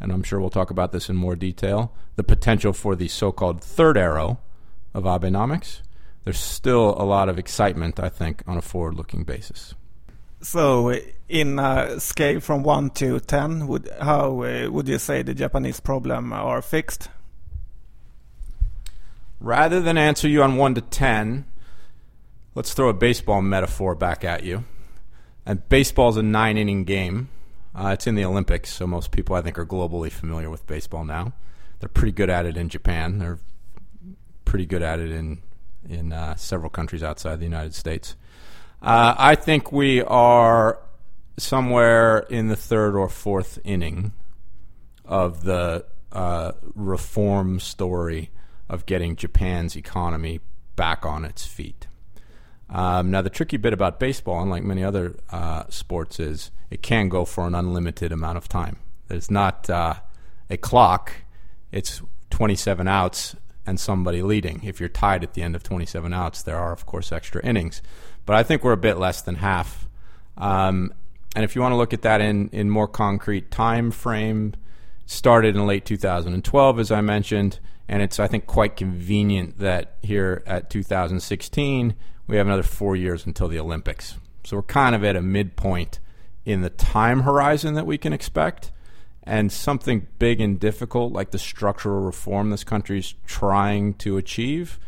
and 0.00 0.12
I'm 0.12 0.22
sure 0.22 0.40
we'll 0.40 0.50
talk 0.50 0.70
about 0.70 0.92
this 0.92 1.08
in 1.08 1.16
more 1.16 1.36
detail, 1.36 1.92
the 2.16 2.24
potential 2.24 2.72
for 2.72 2.94
the 2.94 3.08
so 3.08 3.32
called 3.32 3.62
third 3.62 3.98
arrow 3.98 4.38
of 4.94 5.04
Abenomics, 5.04 5.80
there's 6.26 6.40
still 6.40 6.96
a 6.98 7.04
lot 7.06 7.28
of 7.28 7.38
excitement, 7.38 8.00
I 8.00 8.08
think, 8.08 8.42
on 8.48 8.56
a 8.56 8.60
forward 8.60 8.96
looking 8.96 9.22
basis. 9.22 9.76
So, 10.40 10.92
in 11.28 11.60
a 11.60 12.00
scale 12.00 12.40
from 12.40 12.64
1 12.64 12.90
to 12.90 13.20
10, 13.20 13.68
would, 13.68 13.88
how 14.00 14.42
uh, 14.42 14.68
would 14.68 14.88
you 14.88 14.98
say 14.98 15.22
the 15.22 15.34
Japanese 15.34 15.78
problem 15.78 16.32
are 16.32 16.60
fixed? 16.62 17.10
Rather 19.38 19.80
than 19.80 19.96
answer 19.96 20.26
you 20.26 20.42
on 20.42 20.56
1 20.56 20.74
to 20.74 20.80
10, 20.80 21.44
let's 22.56 22.74
throw 22.74 22.88
a 22.88 22.92
baseball 22.92 23.40
metaphor 23.40 23.94
back 23.94 24.24
at 24.24 24.42
you. 24.42 24.64
And 25.46 25.68
baseball's 25.68 26.16
a 26.16 26.24
nine 26.24 26.58
inning 26.58 26.82
game. 26.82 27.28
Uh, 27.72 27.90
it's 27.92 28.08
in 28.08 28.16
the 28.16 28.24
Olympics, 28.24 28.72
so 28.72 28.84
most 28.88 29.12
people 29.12 29.36
I 29.36 29.42
think 29.42 29.60
are 29.60 29.66
globally 29.66 30.10
familiar 30.10 30.50
with 30.50 30.66
baseball 30.66 31.04
now. 31.04 31.34
They're 31.78 31.88
pretty 31.88 32.10
good 32.10 32.30
at 32.30 32.46
it 32.46 32.56
in 32.56 32.68
Japan. 32.68 33.18
They're 33.18 33.38
pretty 34.44 34.66
good 34.66 34.82
at 34.82 34.98
it 34.98 35.12
in 35.12 35.42
in 35.88 36.12
uh, 36.12 36.34
several 36.36 36.70
countries 36.70 37.02
outside 37.02 37.40
the 37.40 37.44
United 37.44 37.74
States. 37.74 38.16
Uh, 38.82 39.14
I 39.16 39.34
think 39.34 39.72
we 39.72 40.02
are 40.02 40.78
somewhere 41.38 42.20
in 42.30 42.48
the 42.48 42.56
third 42.56 42.94
or 42.94 43.08
fourth 43.08 43.58
inning 43.64 44.12
of 45.04 45.44
the 45.44 45.84
uh, 46.12 46.52
reform 46.74 47.60
story 47.60 48.30
of 48.68 48.86
getting 48.86 49.16
Japan's 49.16 49.76
economy 49.76 50.40
back 50.76 51.04
on 51.04 51.24
its 51.24 51.46
feet. 51.46 51.86
Um, 52.68 53.10
now, 53.10 53.22
the 53.22 53.30
tricky 53.30 53.56
bit 53.56 53.72
about 53.72 54.00
baseball, 54.00 54.42
unlike 54.42 54.64
many 54.64 54.82
other 54.82 55.16
uh, 55.30 55.64
sports, 55.68 56.18
is 56.18 56.50
it 56.70 56.82
can 56.82 57.08
go 57.08 57.24
for 57.24 57.46
an 57.46 57.54
unlimited 57.54 58.10
amount 58.10 58.38
of 58.38 58.48
time. 58.48 58.78
There's 59.08 59.30
not 59.30 59.70
uh, 59.70 59.94
a 60.50 60.56
clock, 60.56 61.12
it's 61.70 62.02
27 62.30 62.88
outs 62.88 63.36
and 63.66 63.78
somebody 63.78 64.22
leading. 64.22 64.62
If 64.64 64.80
you're 64.80 64.88
tied 64.88 65.22
at 65.22 65.34
the 65.34 65.42
end 65.42 65.56
of 65.56 65.62
27 65.62 66.12
outs, 66.12 66.42
there 66.42 66.56
are, 66.56 66.72
of 66.72 66.86
course, 66.86 67.12
extra 67.12 67.44
innings. 67.44 67.82
But 68.24 68.36
I 68.36 68.42
think 68.42 68.62
we're 68.62 68.72
a 68.72 68.76
bit 68.76 68.98
less 68.98 69.22
than 69.22 69.36
half. 69.36 69.88
Um, 70.36 70.92
and 71.34 71.44
if 71.44 71.54
you 71.54 71.62
want 71.62 71.72
to 71.72 71.76
look 71.76 71.92
at 71.92 72.02
that 72.02 72.20
in, 72.20 72.48
in 72.48 72.70
more 72.70 72.88
concrete 72.88 73.50
time 73.50 73.90
frame, 73.90 74.54
started 75.06 75.54
in 75.54 75.66
late 75.66 75.84
2012, 75.84 76.80
as 76.80 76.90
I 76.90 77.00
mentioned, 77.00 77.60
and 77.88 78.02
it's, 78.02 78.18
I 78.18 78.26
think, 78.26 78.46
quite 78.46 78.76
convenient 78.76 79.58
that 79.58 79.96
here 80.02 80.42
at 80.46 80.70
2016, 80.70 81.94
we 82.26 82.36
have 82.36 82.46
another 82.46 82.62
four 82.62 82.96
years 82.96 83.24
until 83.26 83.48
the 83.48 83.58
Olympics. 83.58 84.16
So 84.44 84.56
we're 84.56 84.62
kind 84.62 84.94
of 84.94 85.04
at 85.04 85.16
a 85.16 85.22
midpoint 85.22 86.00
in 86.44 86.62
the 86.62 86.70
time 86.70 87.20
horizon 87.20 87.74
that 87.74 87.86
we 87.86 87.98
can 87.98 88.12
expect. 88.12 88.72
And 89.26 89.50
something 89.50 90.06
big 90.20 90.40
and 90.40 90.60
difficult 90.60 91.12
like 91.12 91.32
the 91.32 91.38
structural 91.38 92.00
reform 92.00 92.50
this 92.50 92.62
country 92.62 93.00
is 93.00 93.14
trying 93.26 93.94
to 93.94 94.16
achieve 94.16 94.78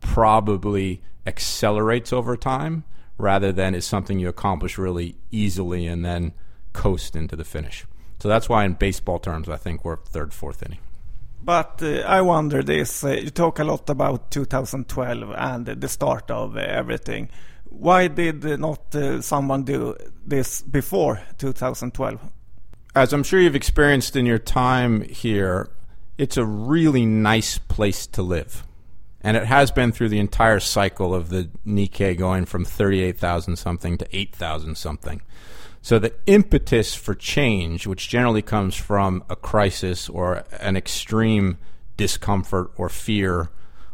probably 0.00 1.02
accelerates 1.26 2.12
over 2.12 2.36
time 2.36 2.84
rather 3.18 3.52
than 3.52 3.74
is 3.74 3.84
something 3.84 4.18
you 4.18 4.28
accomplish 4.28 4.78
really 4.78 5.16
easily 5.30 5.86
and 5.86 6.04
then 6.04 6.32
coast 6.72 7.16
into 7.16 7.36
the 7.36 7.44
finish. 7.44 7.84
So 8.20 8.28
that's 8.28 8.48
why, 8.48 8.64
in 8.64 8.74
baseball 8.74 9.18
terms, 9.18 9.48
I 9.48 9.56
think 9.56 9.84
we're 9.84 9.96
third, 9.96 10.34
fourth 10.34 10.62
inning. 10.62 10.78
But 11.42 11.80
uh, 11.82 12.00
I 12.00 12.20
wonder 12.20 12.62
this. 12.62 13.02
Uh, 13.02 13.12
you 13.12 13.30
talk 13.30 13.58
a 13.58 13.64
lot 13.64 13.88
about 13.88 14.30
2012 14.30 15.30
and 15.36 15.66
the 15.66 15.88
start 15.88 16.30
of 16.30 16.56
uh, 16.56 16.60
everything. 16.60 17.30
Why 17.64 18.08
did 18.08 18.44
not 18.58 18.94
uh, 18.94 19.22
someone 19.22 19.64
do 19.64 19.96
this 20.26 20.60
before 20.60 21.22
2012? 21.38 22.20
As 22.94 23.12
I'm 23.12 23.22
sure 23.22 23.38
you've 23.38 23.54
experienced 23.54 24.16
in 24.16 24.26
your 24.26 24.40
time 24.40 25.02
here, 25.02 25.70
it's 26.18 26.36
a 26.36 26.44
really 26.44 27.06
nice 27.06 27.56
place 27.56 28.04
to 28.08 28.22
live. 28.22 28.66
And 29.20 29.36
it 29.36 29.46
has 29.46 29.70
been 29.70 29.92
through 29.92 30.08
the 30.08 30.18
entire 30.18 30.58
cycle 30.58 31.14
of 31.14 31.28
the 31.28 31.50
Nikkei 31.64 32.18
going 32.18 32.46
from 32.46 32.64
38,000 32.64 33.56
something 33.56 33.96
to 33.98 34.16
8,000 34.16 34.76
something. 34.76 35.22
So 35.82 36.00
the 36.00 36.14
impetus 36.26 36.96
for 36.96 37.14
change, 37.14 37.86
which 37.86 38.08
generally 38.08 38.42
comes 38.42 38.74
from 38.74 39.22
a 39.30 39.36
crisis 39.36 40.08
or 40.08 40.44
an 40.58 40.76
extreme 40.76 41.58
discomfort 41.96 42.72
or 42.76 42.88
fear 42.88 43.50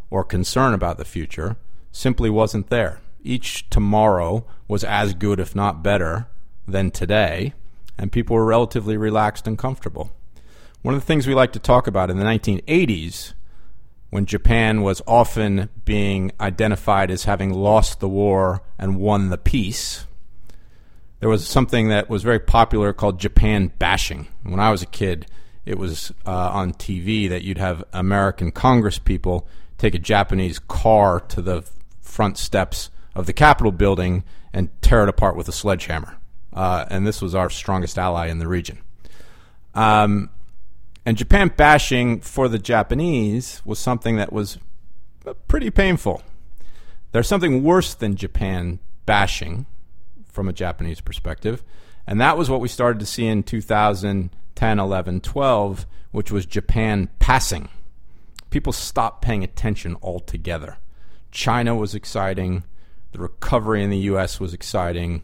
or 0.09 0.25
concern 0.25 0.73
about 0.73 0.97
the 0.97 1.05
future, 1.05 1.57
simply 1.93 2.31
wasn't 2.31 2.71
there. 2.71 3.01
Each 3.23 3.69
tomorrow 3.69 4.47
was 4.69 4.85
as 4.85 5.13
good, 5.13 5.39
if 5.39 5.55
not 5.55 5.83
better, 5.83 6.29
than 6.67 6.91
today, 6.91 7.53
and 7.99 8.13
people 8.13 8.37
were 8.37 8.45
relatively 8.45 8.97
relaxed 8.97 9.47
and 9.47 9.59
comfortable. 9.59 10.11
One 10.83 10.95
of 10.95 11.01
the 11.01 11.07
things 11.07 11.27
we 11.27 11.35
like 11.35 11.53
to 11.53 11.59
talk 11.59 11.87
about 11.87 12.11
in 12.11 12.17
the 12.17 12.25
1980s, 12.25 13.33
when 14.11 14.27
Japan 14.27 14.83
was 14.83 15.03
often 15.07 15.69
being 15.85 16.33
identified 16.41 17.11
as 17.11 17.25
having 17.25 17.53
lost 17.53 18.01
the 18.01 18.09
war 18.09 18.63
and 18.79 18.99
won 18.99 19.31
the 19.31 19.39
peace, 19.39 20.07
there 21.21 21.29
was 21.29 21.47
something 21.47 21.89
that 21.89 22.09
was 22.09 22.23
very 22.23 22.39
popular 22.39 22.93
called 22.93 23.19
Japan 23.19 23.73
bashing. 23.79 24.29
When 24.43 24.61
I 24.61 24.71
was 24.71 24.83
a 24.83 24.87
kid, 24.87 25.27
it 25.65 25.79
was 25.79 26.13
uh, 26.25 26.31
on 26.31 26.73
TV 26.73 27.29
that 27.29 27.43
you'd 27.43 27.59
have 27.59 27.83
American 27.93 28.53
Congress 28.53 28.99
people 28.99 29.49
take 29.79 29.95
a 29.95 29.99
Japanese 29.99 30.59
car 30.59 31.21
to 31.21 31.43
the 31.43 31.65
front 32.01 32.39
steps 32.39 32.91
of 33.15 33.27
the 33.27 33.33
Capitol 33.33 33.73
building 33.73 34.25
and 34.53 34.71
tear 34.83 35.03
it 35.03 35.09
apart 35.09 35.37
with 35.37 35.49
a 35.49 35.53
sledgehammer. 35.53 36.17
Uh, 36.57 36.87
and 36.91 37.07
this 37.07 37.21
was 37.21 37.35
our 37.35 37.51
strongest 37.51 37.99
ally 37.99 38.27
in 38.27 38.39
the 38.39 38.49
region. 38.49 38.79
Um, 39.75 40.31
and 41.05 41.17
Japan 41.17 41.53
bashing 41.55 42.21
for 42.21 42.49
the 42.49 42.59
Japanese 42.59 43.63
was 43.65 43.79
something 43.79 44.17
that 44.17 44.33
was 44.33 44.59
pretty 45.47 45.71
painful. 45.71 46.23
There's 47.13 47.29
something 47.29 47.63
worse 47.63 47.95
than 47.95 48.17
Japan 48.17 48.81
bashing, 49.05 49.67
from 50.37 50.49
a 50.49 50.53
Japanese 50.53 51.01
perspective. 51.01 51.65
And 52.07 52.21
that 52.21 52.37
was 52.37 52.51
what 52.51 52.61
we 52.61 52.69
started 52.69 53.01
to 53.01 53.07
see 53.07 53.27
in 53.27 53.43
2010, 53.43 54.79
11, 54.79 55.21
12, 55.21 55.87
which 56.13 56.31
was 56.31 56.45
Japan 56.45 57.09
passing. 57.19 57.69
People 58.51 58.73
stopped 58.73 59.23
paying 59.23 59.43
attention 59.43 59.97
altogether. 60.03 60.77
China 61.31 61.75
was 61.75 61.95
exciting. 61.95 62.65
The 63.13 63.19
recovery 63.19 63.83
in 63.83 63.91
the 63.91 63.99
US 63.99 64.39
was 64.39 64.53
exciting. 64.53 65.23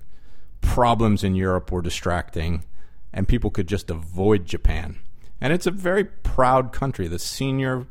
Problems 0.63 1.23
in 1.23 1.35
Europe 1.35 1.71
were 1.71 1.83
distracting. 1.83 2.65
And 3.13 3.29
people 3.29 3.51
could 3.51 3.67
just 3.67 3.91
avoid 3.91 4.47
Japan. 4.47 4.99
And 5.39 5.53
it's 5.53 5.67
a 5.67 5.71
very 5.71 6.05
proud 6.05 6.73
country. 6.73 7.09
The 7.09 7.19
senior 7.19 7.87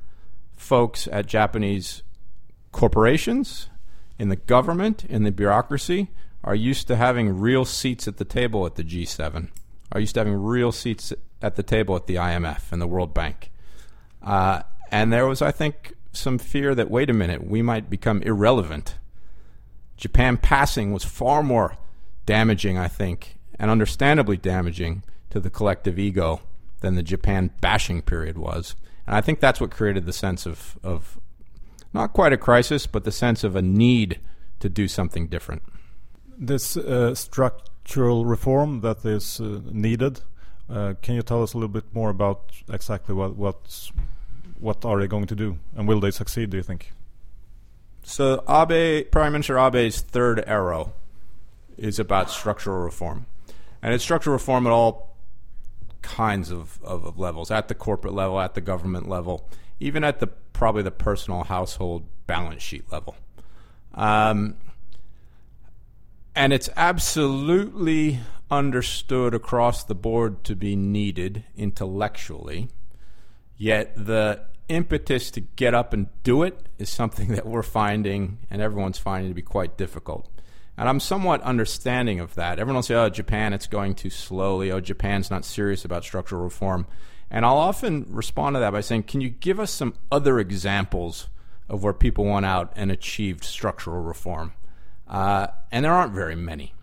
folks 0.56 1.08
at 1.12 1.28
Japanese 1.28 2.02
corporations, 2.72 3.70
in 4.18 4.30
the 4.30 4.36
government, 4.36 5.04
in 5.06 5.24
the 5.24 5.32
bureaucracy, 5.32 6.10
are 6.44 6.56
used 6.56 6.88
to 6.88 6.96
having 6.96 7.40
real 7.40 7.66
seats 7.66 8.08
at 8.08 8.18
the 8.18 8.26
table 8.26 8.66
at 8.66 8.76
the 8.76 8.84
G7, 8.84 9.50
are 9.92 10.00
used 10.00 10.16
to 10.16 10.22
having 10.22 10.36
real 10.36 10.72
seats 10.72 11.14
at 11.42 11.56
the 11.56 11.64
table 11.64 11.96
at 11.96 12.08
the 12.08 12.16
IMF 12.16 12.72
and 12.72 12.82
the 12.82 12.88
World 12.88 13.14
Bank. 13.14 13.52
Uh, 14.24 14.64
and 14.92 15.12
there 15.12 15.28
was, 15.28 15.42
I 15.42 15.52
think, 15.52 15.94
some 16.14 16.38
fear 16.38 16.76
that 16.76 16.90
wait 16.90 17.10
a 17.10 17.14
minute, 17.14 17.46
we 17.46 17.62
might 17.62 17.90
become 17.90 18.22
irrelevant. 18.24 18.96
Japan 19.98 20.38
passing 20.38 20.92
was 20.92 21.04
far 21.04 21.44
more 21.44 21.78
damaging, 22.32 22.78
I 22.78 22.88
think, 22.88 23.36
and 23.60 23.70
understandably 23.70 24.38
damaging 24.38 25.04
to 25.32 25.41
the 25.41 25.50
collective 25.50 26.00
ego 26.00 26.39
than 26.80 26.96
the 26.96 27.04
Japan 27.04 27.52
bashing 27.60 28.02
period 28.02 28.38
was. 28.38 28.74
And 29.06 29.17
I 29.17 29.20
think 29.20 29.41
that's 29.41 29.60
what 29.60 29.70
created 29.70 30.06
the 30.06 30.13
sense 30.13 30.46
of, 30.46 30.80
of 30.82 31.20
not 31.94 32.13
quite 32.13 32.32
a 32.32 32.38
crisis, 32.38 32.88
but 32.88 33.04
the 33.04 33.12
sense 33.12 33.44
of 33.44 33.58
a 33.58 33.62
need 33.62 34.22
to 34.62 34.70
do 34.70 34.88
something 34.88 35.28
different. 35.28 35.62
This 36.38 36.78
uh, 36.78 37.13
structural 37.15 38.24
reform 38.26 38.80
that 38.80 39.04
is 39.04 39.41
uh, 39.41 39.60
needed, 39.70 40.22
uh, 40.70 40.94
can 41.02 41.15
you 41.15 41.24
tell 41.24 41.44
us 41.44 41.54
a 41.54 41.58
little 41.58 41.67
bit 41.67 41.94
more 41.94 42.10
about 42.10 42.54
exactly 42.70 43.13
what 43.13 43.36
what's, 43.36 43.91
what 44.58 44.86
are 44.86 45.02
they 45.02 45.08
going 45.08 45.28
to 45.28 45.36
do, 45.36 45.60
and 45.76 45.86
will 45.86 46.00
they 46.00 46.12
succeed? 46.12 46.52
Do 46.52 46.56
you 46.56 46.63
think? 46.63 46.94
So 48.04 48.41
Abe, 48.48 49.12
Prime 49.12 49.34
Minister 49.34 49.60
Abe's 49.60 50.00
third 50.00 50.41
arrow 50.48 50.94
is 51.82 52.00
about 52.00 52.30
structural 52.30 52.80
reform, 52.80 53.26
and 53.82 53.94
it's 53.94 54.04
structural 54.04 54.34
reform 54.34 54.67
at 54.67 54.72
all 54.72 55.15
kinds 56.02 56.52
of, 56.52 56.80
of, 56.84 57.06
of 57.06 57.20
levels, 57.20 57.52
at 57.52 57.67
the 57.67 57.76
corporate 57.76 58.13
level, 58.13 58.39
at 58.39 58.54
the 58.54 58.62
government 58.62 59.10
level, 59.10 59.50
even 59.80 60.04
at 60.04 60.20
the 60.20 60.28
probably 60.28 60.84
the 60.84 60.91
personal 60.91 61.44
household 61.44 62.06
balance 62.28 62.62
sheet 62.62 62.91
level. 62.91 63.15
Um, 63.96 64.56
and 66.36 66.54
it's 66.54 66.70
absolutely 66.76 68.20
understood 68.50 69.34
across 69.34 69.84
the 69.84 69.96
board 69.96 70.44
to 70.44 70.56
be 70.56 70.76
needed 70.76 71.44
intellectually. 71.58 72.70
Yet 73.58 73.94
the 73.96 74.41
impetus 74.70 75.32
to 75.32 75.41
get 75.41 75.74
up 75.74 75.94
and 75.94 76.08
do 76.24 76.44
it 76.44 76.67
is 76.78 76.89
something 76.89 77.28
that 77.36 77.46
we're 77.46 77.63
finding 77.63 78.39
and 78.50 78.62
everyone's 78.62 78.98
finding 78.98 79.32
to 79.32 79.36
be 79.36 79.41
quite 79.41 79.78
difficult. 79.78 80.30
And 80.82 80.89
I'm 80.89 81.00
somewhat 81.00 81.44
understanding 81.44 82.20
of 82.20 82.34
that. 82.34 82.58
Everyone 82.58 82.78
will 82.78 82.82
say, 82.82 82.96
oh, 82.96 83.08
Japan, 83.08 83.54
it's 83.54 83.67
going 83.67 83.94
too 83.94 84.10
slowly. 84.10 84.72
Oh, 84.72 84.80
Japan's 84.80 85.30
not 85.30 85.46
serious 85.46 85.86
about 85.86 86.04
structural 86.04 86.41
reform. 86.41 86.88
And 87.30 87.46
I'll 87.46 87.58
often 87.58 88.08
respond 88.10 88.56
to 88.56 88.62
that 88.62 88.72
by 88.72 88.82
saying, 88.82 89.04
can 89.04 89.22
you 89.22 89.30
give 89.30 89.60
us 89.60 89.70
some 89.70 89.94
other 90.12 90.39
examples 90.39 91.30
of 91.70 91.84
where 91.84 91.94
people 91.94 92.26
went 92.26 92.48
out 92.48 92.74
and 92.76 92.91
achieved 92.91 93.44
structural 93.44 94.02
reform? 94.02 94.54
Uh, 95.08 95.50
and 95.72 95.86
there 95.86 95.94
aren't 95.94 96.13
very 96.13 96.36
many. 96.36 96.74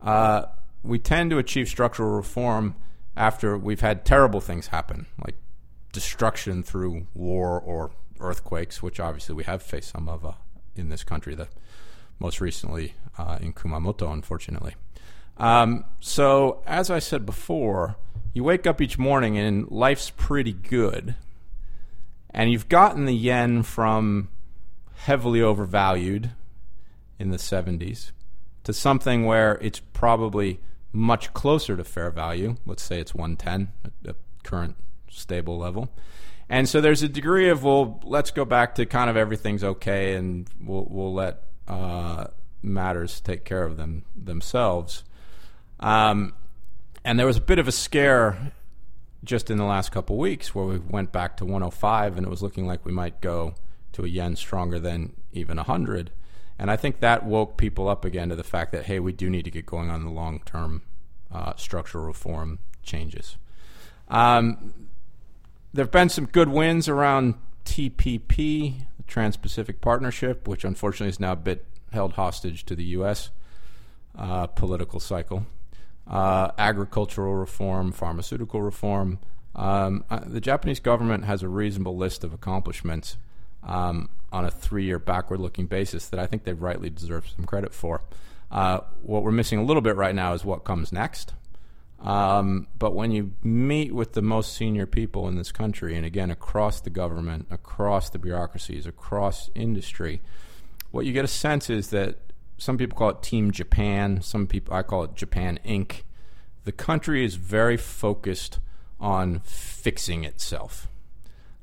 Uh, 0.00 0.46
we 0.82 0.98
tend 0.98 1.28
to 1.28 1.36
achieve 1.36 1.68
structural 1.68 2.16
reform 2.16 2.74
after 3.18 3.58
we've 3.58 3.82
had 3.82 4.06
terrible 4.06 4.40
things 4.40 4.68
happen, 4.68 5.04
like 5.22 5.34
destruction 5.92 6.62
through 6.62 7.06
war 7.12 7.60
or 7.60 7.90
earthquakes, 8.18 8.82
which 8.82 8.98
obviously 8.98 9.34
we 9.34 9.44
have 9.44 9.62
faced 9.62 9.90
some 9.90 10.08
of 10.08 10.24
uh, 10.24 10.32
in 10.74 10.88
this 10.88 11.04
country. 11.04 11.34
The 11.34 11.48
most 12.18 12.40
recently 12.40 12.94
uh, 13.18 13.38
in 13.40 13.52
Kumamoto, 13.52 14.12
unfortunately. 14.12 14.74
Um, 15.36 15.84
so, 16.00 16.62
as 16.66 16.90
I 16.90 16.98
said 16.98 17.26
before, 17.26 17.96
you 18.32 18.44
wake 18.44 18.66
up 18.66 18.80
each 18.80 18.98
morning 18.98 19.36
and 19.38 19.70
life's 19.70 20.10
pretty 20.10 20.52
good, 20.52 21.14
and 22.30 22.50
you've 22.50 22.68
gotten 22.68 23.04
the 23.04 23.14
yen 23.14 23.62
from 23.62 24.28
heavily 24.94 25.42
overvalued 25.42 26.30
in 27.18 27.30
the 27.30 27.36
70s 27.36 28.12
to 28.64 28.72
something 28.72 29.24
where 29.24 29.58
it's 29.60 29.80
probably 29.80 30.60
much 30.92 31.32
closer 31.34 31.76
to 31.76 31.84
fair 31.84 32.10
value. 32.10 32.56
Let's 32.66 32.82
say 32.82 32.98
it's 33.00 33.14
110 33.14 33.72
at 33.84 33.92
the 34.02 34.16
current 34.42 34.76
stable 35.10 35.58
level. 35.58 35.90
And 36.48 36.68
so 36.68 36.80
there's 36.80 37.02
a 37.02 37.08
degree 37.08 37.48
of 37.48 37.64
well, 37.64 38.00
let's 38.04 38.30
go 38.30 38.44
back 38.44 38.76
to 38.76 38.86
kind 38.86 39.10
of 39.10 39.16
everything's 39.16 39.64
okay, 39.64 40.14
and 40.14 40.48
we'll 40.60 40.86
we'll 40.88 41.12
let 41.12 41.42
uh, 41.68 42.26
matters 42.62 43.20
take 43.20 43.44
care 43.44 43.62
of 43.62 43.76
them 43.76 44.04
themselves. 44.14 45.04
Um, 45.80 46.34
and 47.04 47.18
there 47.18 47.26
was 47.26 47.36
a 47.36 47.42
bit 47.42 47.58
of 47.58 47.68
a 47.68 47.72
scare 47.72 48.52
just 49.24 49.50
in 49.50 49.58
the 49.58 49.64
last 49.64 49.92
couple 49.92 50.16
weeks 50.16 50.54
where 50.54 50.64
we 50.64 50.78
went 50.78 51.12
back 51.12 51.36
to 51.36 51.44
105 51.44 52.16
and 52.16 52.26
it 52.26 52.30
was 52.30 52.42
looking 52.42 52.66
like 52.66 52.84
we 52.84 52.92
might 52.92 53.20
go 53.20 53.54
to 53.92 54.04
a 54.04 54.08
yen 54.08 54.36
stronger 54.36 54.78
than 54.78 55.12
even 55.32 55.56
100. 55.56 56.10
And 56.58 56.70
I 56.70 56.76
think 56.76 57.00
that 57.00 57.24
woke 57.24 57.56
people 57.56 57.88
up 57.88 58.04
again 58.04 58.30
to 58.30 58.36
the 58.36 58.44
fact 58.44 58.72
that, 58.72 58.84
hey, 58.84 58.98
we 58.98 59.12
do 59.12 59.28
need 59.28 59.44
to 59.44 59.50
get 59.50 59.66
going 59.66 59.90
on 59.90 60.04
the 60.04 60.10
long 60.10 60.40
term 60.46 60.82
uh, 61.32 61.54
structural 61.56 62.04
reform 62.04 62.60
changes. 62.82 63.36
Um, 64.08 64.88
there 65.72 65.84
have 65.84 65.92
been 65.92 66.08
some 66.08 66.26
good 66.26 66.48
wins 66.48 66.88
around 66.88 67.34
TPP, 67.64 68.86
Trans 69.06 69.36
Pacific 69.36 69.80
Partnership, 69.80 70.46
which 70.48 70.64
unfortunately 70.64 71.10
is 71.10 71.20
now 71.20 71.32
a 71.32 71.36
bit 71.36 71.64
held 71.92 72.14
hostage 72.14 72.64
to 72.66 72.74
the 72.74 72.84
U.S. 72.84 73.30
Uh, 74.16 74.46
political 74.46 75.00
cycle. 75.00 75.46
Uh, 76.06 76.52
agricultural 76.56 77.34
reform, 77.34 77.92
pharmaceutical 77.92 78.62
reform. 78.62 79.18
Um, 79.56 80.04
uh, 80.10 80.20
the 80.24 80.40
Japanese 80.40 80.78
government 80.78 81.24
has 81.24 81.42
a 81.42 81.48
reasonable 81.48 81.96
list 81.96 82.22
of 82.22 82.32
accomplishments 82.32 83.16
um, 83.64 84.10
on 84.30 84.44
a 84.44 84.50
three 84.50 84.84
year 84.84 84.98
backward 84.98 85.40
looking 85.40 85.66
basis 85.66 86.08
that 86.08 86.20
I 86.20 86.26
think 86.26 86.44
they 86.44 86.52
rightly 86.52 86.90
deserve 86.90 87.28
some 87.28 87.44
credit 87.44 87.74
for. 87.74 88.02
Uh, 88.50 88.80
what 89.02 89.24
we're 89.24 89.32
missing 89.32 89.58
a 89.58 89.64
little 89.64 89.82
bit 89.82 89.96
right 89.96 90.14
now 90.14 90.32
is 90.32 90.44
what 90.44 90.62
comes 90.62 90.92
next. 90.92 91.32
Um, 92.06 92.68
but 92.78 92.94
when 92.94 93.10
you 93.10 93.32
meet 93.42 93.92
with 93.92 94.12
the 94.12 94.22
most 94.22 94.54
senior 94.54 94.86
people 94.86 95.26
in 95.26 95.34
this 95.34 95.50
country, 95.50 95.96
and 95.96 96.06
again, 96.06 96.30
across 96.30 96.80
the 96.80 96.90
government, 96.90 97.48
across 97.50 98.10
the 98.10 98.18
bureaucracies, 98.20 98.86
across 98.86 99.50
industry, 99.56 100.22
what 100.92 101.04
you 101.04 101.12
get 101.12 101.24
a 101.24 101.28
sense 101.28 101.68
is 101.68 101.90
that 101.90 102.18
some 102.58 102.78
people 102.78 102.96
call 102.96 103.10
it 103.10 103.22
Team 103.22 103.50
Japan, 103.50 104.22
some 104.22 104.46
people, 104.46 104.72
I 104.72 104.82
call 104.82 105.02
it 105.02 105.16
Japan 105.16 105.58
Inc. 105.64 106.02
The 106.64 106.72
country 106.72 107.24
is 107.24 107.34
very 107.34 107.76
focused 107.76 108.60
on 109.00 109.40
fixing 109.40 110.22
itself. 110.22 110.88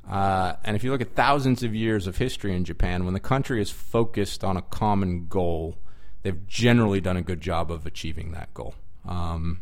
Uh, 0.09 0.57
and 0.65 0.75
if 0.75 0.83
you 0.83 0.91
look 0.91 1.01
at 1.01 1.15
thousands 1.15 1.63
of 1.63 1.73
years 1.73 2.05
of 2.05 2.17
history 2.17 2.53
in 2.53 2.65
Japan, 2.65 3.05
when 3.05 3.13
the 3.13 3.19
country 3.21 3.61
is 3.61 3.69
focused 3.69 4.43
on 4.43 4.57
a 4.57 4.61
common 4.61 5.27
goal, 5.27 5.77
they've 6.21 6.45
generally 6.47 6.99
done 6.99 7.15
a 7.15 7.21
good 7.21 7.39
job 7.39 7.71
of 7.71 7.85
achieving 7.85 8.33
that 8.33 8.53
goal. 8.53 8.75
Um, 9.07 9.61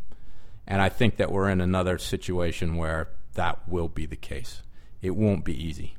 and 0.68 0.82
I 0.82 0.90
think 0.90 1.18
that 1.18 1.32
we're 1.32 1.50
in 1.50 1.62
another 1.62 1.98
situation 1.98 2.76
where 2.78 3.10
that 3.34 3.68
will 3.68 3.88
be 3.88 4.06
the 4.06 4.16
case. 4.16 4.62
It 5.02 5.16
won't 5.16 5.44
be 5.44 5.54
easy. 5.54 5.96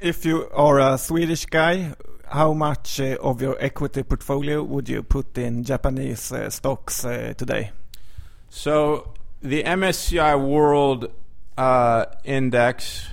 If 0.00 0.24
you 0.24 0.48
are 0.52 0.78
a 0.78 0.98
Swedish 0.98 1.46
guy, 1.46 1.94
how 2.28 2.52
much 2.52 3.00
uh, 3.00 3.16
of 3.20 3.40
your 3.40 3.56
equity 3.60 4.02
portfolio 4.02 4.62
would 4.62 4.88
you 4.88 5.02
put 5.02 5.38
in 5.38 5.64
Japanese 5.64 6.32
uh, 6.32 6.50
stocks 6.50 7.04
uh, 7.04 7.34
today? 7.36 7.70
So 8.50 9.14
the 9.40 9.62
MSCI 9.62 10.44
World 10.44 11.12
uh, 11.56 12.06
Index 12.24 13.08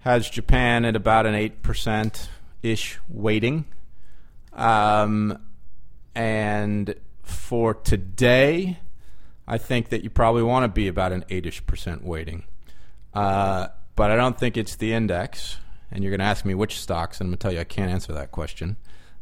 has 0.00 0.28
Japan 0.28 0.84
at 0.84 0.96
about 0.96 1.26
an 1.26 1.34
8% 1.34 2.28
ish 2.62 2.98
weighting. 3.08 3.66
Um, 4.52 5.38
and 6.14 6.94
for 7.22 7.74
today, 7.74 8.78
I 9.50 9.58
think 9.58 9.88
that 9.88 10.04
you 10.04 10.10
probably 10.10 10.44
want 10.44 10.62
to 10.62 10.68
be 10.68 10.86
about 10.86 11.10
an 11.10 11.24
8 11.28 11.44
ish 11.44 11.66
percent 11.66 12.04
weighting. 12.04 12.44
Uh, 13.12 13.66
but 13.96 14.12
I 14.12 14.16
don't 14.16 14.38
think 14.38 14.56
it's 14.56 14.76
the 14.76 14.92
index. 14.92 15.56
And 15.90 16.04
you're 16.04 16.12
going 16.12 16.20
to 16.20 16.26
ask 16.26 16.44
me 16.44 16.54
which 16.54 16.78
stocks, 16.78 17.18
and 17.18 17.26
I'm 17.26 17.30
going 17.32 17.38
to 17.38 17.42
tell 17.42 17.52
you 17.52 17.58
I 17.58 17.64
can't 17.64 17.90
answer 17.90 18.12
that 18.12 18.30
question 18.30 18.76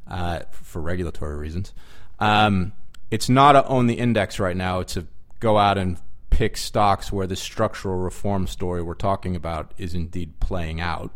uh, 0.07 0.41
for 0.51 0.83
regulatory 0.83 1.39
reasons. 1.39 1.73
Um, 2.19 2.73
it's 3.11 3.31
not 3.31 3.53
to 3.53 3.67
own 3.67 3.87
the 3.87 3.95
index 3.95 4.39
right 4.39 4.57
now, 4.57 4.81
it's 4.81 4.93
to 4.95 5.07
go 5.41 5.57
out 5.57 5.79
and 5.79 5.99
pick 6.29 6.59
stocks 6.59 7.11
where 7.11 7.27
the 7.27 7.35
structural 7.35 7.97
reform 7.97 8.47
story 8.47 8.83
we're 8.83 8.93
talking 8.93 9.35
about 9.35 9.73
is 9.79 9.95
indeed 9.95 10.39
playing 10.41 10.79
out. 10.79 11.11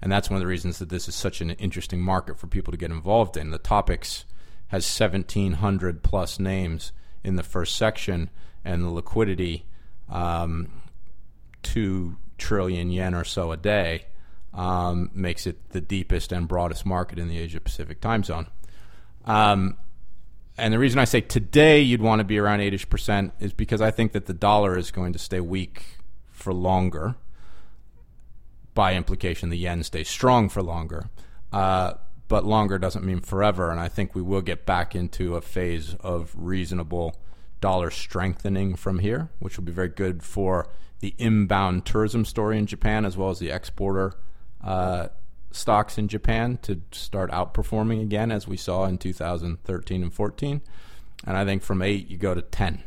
And 0.00 0.10
that's 0.10 0.30
one 0.30 0.38
of 0.38 0.40
the 0.40 0.46
reasons 0.46 0.78
that 0.78 0.88
this 0.88 1.08
is 1.08 1.14
such 1.14 1.42
an 1.42 1.50
interesting 1.50 2.00
market 2.00 2.38
for 2.38 2.46
people 2.46 2.70
to 2.70 2.78
get 2.78 2.90
involved 2.90 3.36
in. 3.36 3.50
The 3.50 3.58
TOPIX 3.58 4.24
has 4.68 5.00
1,700 5.00 6.02
plus 6.02 6.38
names 6.38 6.92
in 7.26 7.34
the 7.34 7.42
first 7.42 7.76
section, 7.76 8.30
and 8.64 8.84
the 8.84 8.88
liquidity, 8.88 9.66
um, 10.08 10.70
2 11.64 12.16
trillion 12.38 12.88
yen 12.88 13.14
or 13.14 13.24
so 13.24 13.50
a 13.50 13.56
day, 13.56 14.06
um, 14.54 15.10
makes 15.12 15.44
it 15.44 15.70
the 15.70 15.80
deepest 15.80 16.30
and 16.30 16.46
broadest 16.46 16.86
market 16.86 17.18
in 17.18 17.28
the 17.28 17.38
Asia 17.38 17.60
Pacific 17.60 18.00
time 18.00 18.22
zone. 18.22 18.46
Um, 19.24 19.76
and 20.56 20.72
the 20.72 20.78
reason 20.78 21.00
I 21.00 21.04
say 21.04 21.20
today 21.20 21.80
you'd 21.80 22.00
want 22.00 22.20
to 22.20 22.24
be 22.24 22.38
around 22.38 22.60
80 22.60 22.86
percent 22.86 23.32
is 23.40 23.52
because 23.52 23.82
I 23.82 23.90
think 23.90 24.12
that 24.12 24.26
the 24.26 24.32
dollar 24.32 24.78
is 24.78 24.92
going 24.92 25.12
to 25.12 25.18
stay 25.18 25.40
weak 25.40 25.82
for 26.30 26.54
longer. 26.54 27.16
By 28.72 28.94
implication, 28.94 29.50
the 29.50 29.58
yen 29.58 29.82
stays 29.82 30.08
strong 30.08 30.48
for 30.48 30.62
longer. 30.62 31.10
Uh, 31.52 31.94
but 32.28 32.44
longer 32.44 32.78
doesn't 32.78 33.04
mean 33.04 33.20
forever, 33.20 33.70
and 33.70 33.78
I 33.78 33.88
think 33.88 34.14
we 34.14 34.22
will 34.22 34.40
get 34.40 34.66
back 34.66 34.94
into 34.94 35.36
a 35.36 35.40
phase 35.40 35.94
of 36.00 36.34
reasonable 36.36 37.16
dollar 37.60 37.90
strengthening 37.90 38.74
from 38.74 38.98
here, 38.98 39.30
which 39.38 39.56
will 39.56 39.64
be 39.64 39.72
very 39.72 39.88
good 39.88 40.22
for 40.22 40.68
the 41.00 41.14
inbound 41.18 41.84
tourism 41.84 42.24
story 42.24 42.58
in 42.58 42.66
Japan 42.66 43.04
as 43.04 43.16
well 43.16 43.30
as 43.30 43.38
the 43.38 43.50
exporter 43.50 44.14
uh, 44.62 45.08
stocks 45.52 45.98
in 45.98 46.08
Japan 46.08 46.58
to 46.62 46.80
start 46.92 47.30
outperforming 47.30 48.02
again, 48.02 48.30
as 48.30 48.48
we 48.48 48.56
saw 48.56 48.84
in 48.86 48.98
2013 48.98 50.02
and 50.02 50.12
14. 50.12 50.60
And 51.26 51.36
I 51.36 51.44
think 51.44 51.62
from 51.62 51.82
eight, 51.82 52.08
you 52.08 52.18
go 52.18 52.34
to 52.34 52.42
10. 52.42 52.82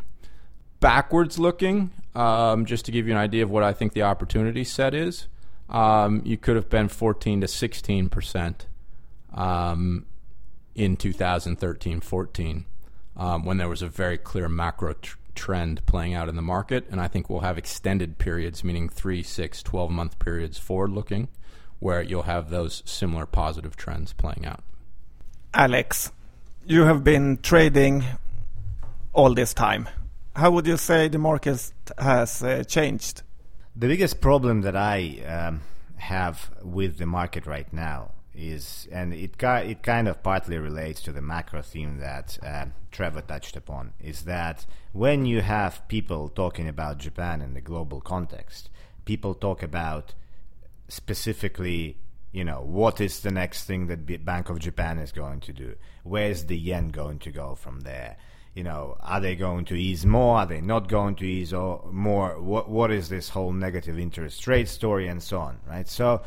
Backwards 0.80 1.39
looking, 1.39 1.91
um, 2.15 2.65
just 2.65 2.86
to 2.86 2.91
give 2.91 3.08
you 3.08 3.13
an 3.13 3.17
idea 3.17 3.43
of 3.43 3.49
what 3.49 3.63
I 3.63 3.73
think 3.73 3.93
the 3.93 4.04
opportunity 4.04 4.63
set 4.63 4.93
is, 4.93 5.28
um, 5.69 6.21
you 6.25 6.38
could 6.38 6.56
have 6.56 6.69
been 6.69 6.88
14 6.88 7.41
to 7.41 7.47
16 7.47 8.10
percent 8.10 8.65
um, 9.33 10.05
in 10.75 10.95
2013 10.97 11.99
14 12.01 12.65
um, 13.17 13.43
when 13.43 13.57
there 13.57 13.69
was 13.69 13.81
a 13.81 13.87
very 13.87 14.17
clear 14.17 14.47
macro 14.47 14.93
tr- 14.93 15.17
trend 15.35 15.85
playing 15.85 16.13
out 16.13 16.29
in 16.29 16.35
the 16.35 16.41
market. 16.41 16.85
And 16.89 16.99
I 16.99 17.07
think 17.07 17.29
we'll 17.29 17.41
have 17.41 17.57
extended 17.57 18.17
periods, 18.17 18.63
meaning 18.63 18.89
three, 18.89 19.23
six, 19.23 19.61
12 19.61 19.91
month 19.91 20.19
periods 20.19 20.57
forward 20.57 20.91
looking, 20.91 21.27
where 21.79 22.01
you'll 22.01 22.23
have 22.23 22.49
those 22.49 22.81
similar 22.85 23.25
positive 23.25 23.75
trends 23.75 24.13
playing 24.13 24.45
out. 24.45 24.63
Alex, 25.53 26.11
you 26.65 26.83
have 26.83 27.03
been 27.03 27.37
trading 27.41 28.03
all 29.13 29.33
this 29.33 29.53
time. 29.53 29.89
How 30.35 30.51
would 30.51 30.67
you 30.67 30.77
say 30.77 31.07
the 31.07 31.17
market 31.17 31.71
has 31.97 32.43
uh, 32.43 32.63
changed? 32.63 33.23
The 33.75 33.87
biggest 33.87 34.21
problem 34.21 34.61
that 34.61 34.75
I 34.75 35.19
um, 35.25 35.61
have 35.97 36.51
with 36.61 36.97
the 36.97 37.05
market 37.05 37.45
right 37.45 37.71
now 37.73 38.11
is, 38.39 38.88
and 38.91 39.13
it 39.13 39.41
it 39.43 39.84
kind 39.84 40.08
of 40.08 40.23
partly 40.23 40.58
relates 40.58 41.02
to 41.04 41.12
the 41.12 41.21
macro 41.21 41.62
theme 41.62 41.99
that 41.99 42.38
uh, 42.43 42.65
Trevor 42.91 43.21
touched 43.21 43.56
upon, 43.56 43.93
is 43.99 44.23
that 44.23 44.65
when 44.93 45.25
you 45.25 45.41
have 45.41 45.88
people 45.88 46.30
talking 46.30 46.67
about 46.67 46.97
Japan 46.97 47.41
in 47.41 47.54
the 47.54 47.62
global 47.62 48.02
context, 48.02 48.69
people 49.06 49.34
talk 49.34 49.62
about 49.62 50.13
specifically, 50.88 51.97
you 52.32 52.43
know, 52.43 52.62
what 52.62 53.02
is 53.02 53.19
the 53.21 53.32
next 53.32 53.65
thing 53.65 53.88
that 53.88 54.25
Bank 54.25 54.49
of 54.49 54.60
Japan 54.60 54.99
is 54.99 55.12
going 55.12 55.39
to 55.41 55.54
do? 55.54 55.75
Where's 56.04 56.45
the 56.45 56.58
yen 56.58 56.89
going 56.89 57.19
to 57.19 57.32
go 57.32 57.56
from 57.56 57.82
there? 57.82 58.17
You 58.56 58.63
know, 58.63 58.97
are 59.02 59.21
they 59.21 59.36
going 59.36 59.65
to 59.65 59.75
ease 59.75 60.06
more? 60.06 60.39
Are 60.39 60.45
they 60.45 60.62
not 60.62 60.88
going 60.88 61.15
to 61.17 61.25
ease 61.25 61.54
or 61.54 61.88
more? 61.91 62.41
What 62.41 62.69
what 62.69 62.91
is 62.91 63.10
this 63.10 63.30
whole 63.30 63.54
negative 63.54 63.99
interest 63.99 64.47
rate 64.47 64.67
story 64.67 65.08
and 65.08 65.21
so 65.21 65.39
on, 65.39 65.60
right? 65.67 65.88
So 65.88 66.23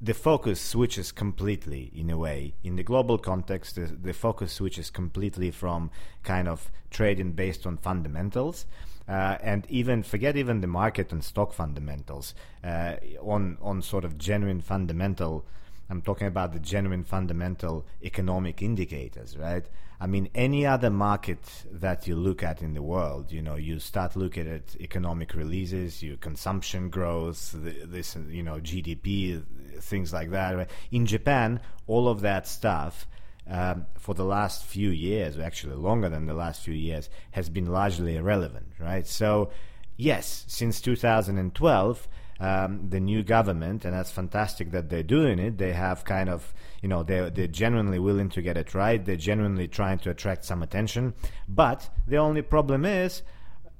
the 0.00 0.14
focus 0.14 0.60
switches 0.60 1.12
completely 1.12 1.90
in 1.94 2.08
a 2.10 2.16
way 2.16 2.54
in 2.64 2.76
the 2.76 2.82
global 2.82 3.18
context 3.18 3.74
the, 3.74 3.86
the 4.02 4.12
focus 4.12 4.52
switches 4.52 4.90
completely 4.90 5.50
from 5.50 5.90
kind 6.22 6.48
of 6.48 6.70
trading 6.90 7.32
based 7.32 7.66
on 7.66 7.76
fundamentals 7.76 8.66
uh, 9.08 9.36
and 9.42 9.66
even 9.68 10.02
forget 10.02 10.36
even 10.36 10.60
the 10.60 10.66
market 10.66 11.12
and 11.12 11.22
stock 11.22 11.52
fundamentals 11.52 12.34
uh, 12.64 12.94
on 13.20 13.58
on 13.60 13.82
sort 13.82 14.04
of 14.04 14.16
genuine 14.16 14.60
fundamental 14.60 15.44
I'm 15.90 16.02
talking 16.02 16.28
about 16.28 16.52
the 16.52 16.60
genuine 16.60 17.02
fundamental 17.02 17.84
economic 18.04 18.62
indicators, 18.62 19.36
right? 19.36 19.66
I 20.00 20.06
mean, 20.06 20.30
any 20.36 20.64
other 20.64 20.88
market 20.88 21.40
that 21.68 22.06
you 22.06 22.14
look 22.14 22.44
at 22.44 22.62
in 22.62 22.74
the 22.74 22.82
world, 22.82 23.32
you 23.32 23.42
know, 23.42 23.56
you 23.56 23.80
start 23.80 24.14
looking 24.14 24.48
at 24.48 24.76
economic 24.80 25.34
releases, 25.34 26.00
your 26.00 26.16
consumption 26.16 26.90
growth, 26.90 27.54
this, 27.58 28.16
you 28.28 28.42
know, 28.44 28.60
GDP, 28.60 29.42
things 29.80 30.12
like 30.12 30.30
that. 30.30 30.70
In 30.90 31.06
Japan, 31.06 31.60
all 31.86 32.08
of 32.08 32.20
that 32.20 32.46
stuff 32.46 33.06
um, 33.48 33.86
for 33.98 34.14
the 34.14 34.24
last 34.24 34.64
few 34.64 34.90
years, 34.90 35.38
actually 35.38 35.74
longer 35.74 36.08
than 36.08 36.26
the 36.26 36.34
last 36.34 36.62
few 36.62 36.74
years, 36.74 37.10
has 37.32 37.48
been 37.48 37.66
largely 37.66 38.16
irrelevant, 38.16 38.72
right? 38.78 39.06
So, 39.06 39.50
yes, 39.96 40.44
since 40.46 40.80
2012, 40.80 42.08
um, 42.38 42.88
the 42.88 43.00
new 43.00 43.22
government, 43.22 43.84
and 43.84 43.92
that's 43.92 44.10
fantastic 44.10 44.70
that 44.70 44.88
they're 44.88 45.02
doing 45.02 45.38
it. 45.38 45.58
They 45.58 45.72
have 45.72 46.04
kind 46.04 46.30
of, 46.30 46.54
you 46.80 46.88
know, 46.88 47.02
they're, 47.02 47.28
they're 47.28 47.46
genuinely 47.46 47.98
willing 47.98 48.30
to 48.30 48.40
get 48.40 48.56
it 48.56 48.74
right. 48.74 49.04
They're 49.04 49.16
genuinely 49.16 49.68
trying 49.68 49.98
to 50.00 50.10
attract 50.10 50.44
some 50.44 50.62
attention. 50.62 51.14
But 51.48 51.90
the 52.06 52.16
only 52.16 52.42
problem 52.42 52.84
is 52.84 53.22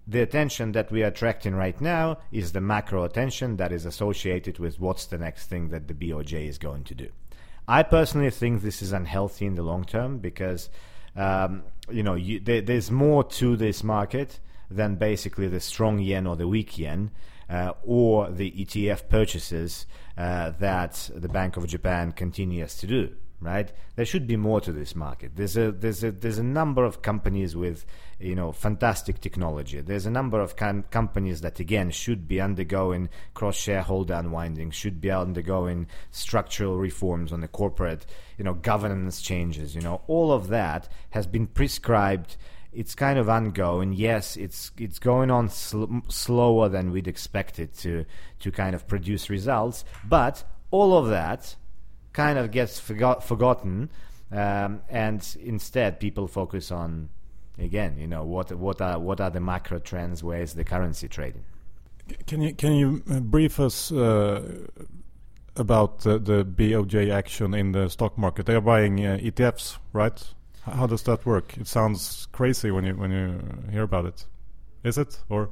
the 0.06 0.22
attention 0.22 0.72
that 0.72 0.90
we 0.90 1.02
are 1.02 1.08
attracting 1.08 1.54
right 1.54 1.80
now 1.80 2.18
is 2.32 2.52
the 2.52 2.60
macro 2.60 3.04
attention 3.04 3.56
that 3.56 3.72
is 3.72 3.84
associated 3.86 4.58
with 4.58 4.80
what's 4.80 5.06
the 5.06 5.18
next 5.18 5.46
thing 5.46 5.68
that 5.68 5.88
the 5.88 5.94
BOJ 5.94 6.48
is 6.48 6.58
going 6.58 6.84
to 6.84 6.94
do. 6.94 7.08
I 7.68 7.82
personally 7.84 8.30
think 8.30 8.62
this 8.62 8.82
is 8.82 8.92
unhealthy 8.92 9.46
in 9.46 9.54
the 9.54 9.62
long 9.62 9.84
term 9.84 10.18
because, 10.18 10.70
um, 11.14 11.62
you 11.90 12.02
know, 12.02 12.14
you, 12.14 12.40
there, 12.40 12.60
there's 12.60 12.90
more 12.90 13.22
to 13.24 13.56
this 13.56 13.84
market 13.84 14.40
than 14.70 14.96
basically 14.96 15.48
the 15.48 15.60
strong 15.60 15.98
yen 15.98 16.26
or 16.26 16.36
the 16.36 16.48
weak 16.48 16.78
yen 16.78 17.10
uh, 17.48 17.72
or 17.84 18.30
the 18.30 18.50
ETF 18.52 19.08
purchases 19.08 19.86
uh, 20.16 20.50
that 20.58 21.10
the 21.14 21.28
Bank 21.28 21.56
of 21.56 21.66
Japan 21.66 22.12
continues 22.12 22.76
to 22.76 22.86
do. 22.86 23.12
Right, 23.42 23.72
there 23.96 24.04
should 24.04 24.26
be 24.26 24.36
more 24.36 24.60
to 24.60 24.70
this 24.70 24.94
market. 24.94 25.32
There's 25.34 25.56
a 25.56 25.72
there's 25.72 26.04
a 26.04 26.10
there's 26.10 26.36
a 26.36 26.42
number 26.42 26.84
of 26.84 27.00
companies 27.00 27.56
with 27.56 27.86
you 28.18 28.34
know 28.34 28.52
fantastic 28.52 29.22
technology. 29.22 29.80
There's 29.80 30.04
a 30.04 30.10
number 30.10 30.40
of 30.40 30.56
com- 30.56 30.82
companies 30.90 31.40
that 31.40 31.58
again 31.58 31.90
should 31.90 32.28
be 32.28 32.38
undergoing 32.38 33.08
cross 33.32 33.56
shareholder 33.56 34.12
unwinding, 34.12 34.72
should 34.72 35.00
be 35.00 35.10
undergoing 35.10 35.86
structural 36.10 36.76
reforms 36.76 37.32
on 37.32 37.40
the 37.40 37.48
corporate 37.48 38.04
you 38.36 38.44
know 38.44 38.52
governance 38.52 39.22
changes. 39.22 39.74
You 39.74 39.80
know 39.80 40.02
all 40.06 40.32
of 40.32 40.48
that 40.48 40.90
has 41.10 41.26
been 41.26 41.46
prescribed 41.46 42.36
it's 42.72 42.94
kind 42.94 43.18
of 43.18 43.28
ongoing. 43.28 43.92
Yes, 43.92 44.36
it's 44.36 44.70
it's 44.78 44.98
going 44.98 45.30
on 45.30 45.48
sl- 45.48 45.98
slower 46.08 46.68
than 46.68 46.92
we'd 46.92 47.08
expect 47.08 47.58
it 47.58 47.74
to 47.78 48.04
to 48.40 48.52
kind 48.52 48.74
of 48.74 48.86
produce 48.86 49.30
results, 49.30 49.84
but 50.04 50.44
all 50.70 50.96
of 50.96 51.08
that 51.08 51.56
kind 52.12 52.38
of 52.38 52.50
gets 52.50 52.78
forgot, 52.78 53.24
forgotten, 53.24 53.90
um, 54.32 54.82
and 54.88 55.36
instead 55.40 56.00
people 56.00 56.26
focus 56.28 56.70
on 56.70 57.08
again, 57.58 57.96
you 57.98 58.06
know, 58.06 58.24
what 58.24 58.52
what 58.52 58.80
are 58.80 58.98
what 58.98 59.20
are 59.20 59.30
the 59.30 59.40
macro 59.40 59.78
trends? 59.78 60.22
Where 60.22 60.40
is 60.42 60.54
the 60.54 60.64
currency 60.64 61.08
trading? 61.08 61.44
Can 62.26 62.42
you 62.42 62.54
can 62.54 62.74
you 62.74 63.02
uh, 63.10 63.20
brief 63.20 63.60
us? 63.60 63.92
Uh, 63.92 64.66
about 65.56 66.00
the, 66.00 66.18
the 66.18 66.44
BOJ 66.44 67.12
action 67.12 67.54
in 67.54 67.72
the 67.72 67.88
stock 67.88 68.16
market. 68.16 68.46
They 68.46 68.54
are 68.54 68.60
buying 68.60 69.04
uh, 69.04 69.18
ETFs, 69.20 69.78
right? 69.92 70.22
How 70.62 70.86
does 70.86 71.02
that 71.04 71.24
work? 71.26 71.56
It 71.58 71.66
sounds 71.66 72.28
crazy 72.32 72.70
when 72.70 72.84
you 72.84 72.94
when 72.94 73.10
you 73.10 73.40
hear 73.70 73.82
about 73.82 74.06
it. 74.06 74.26
Is 74.84 74.98
it 74.98 75.20
or? 75.28 75.50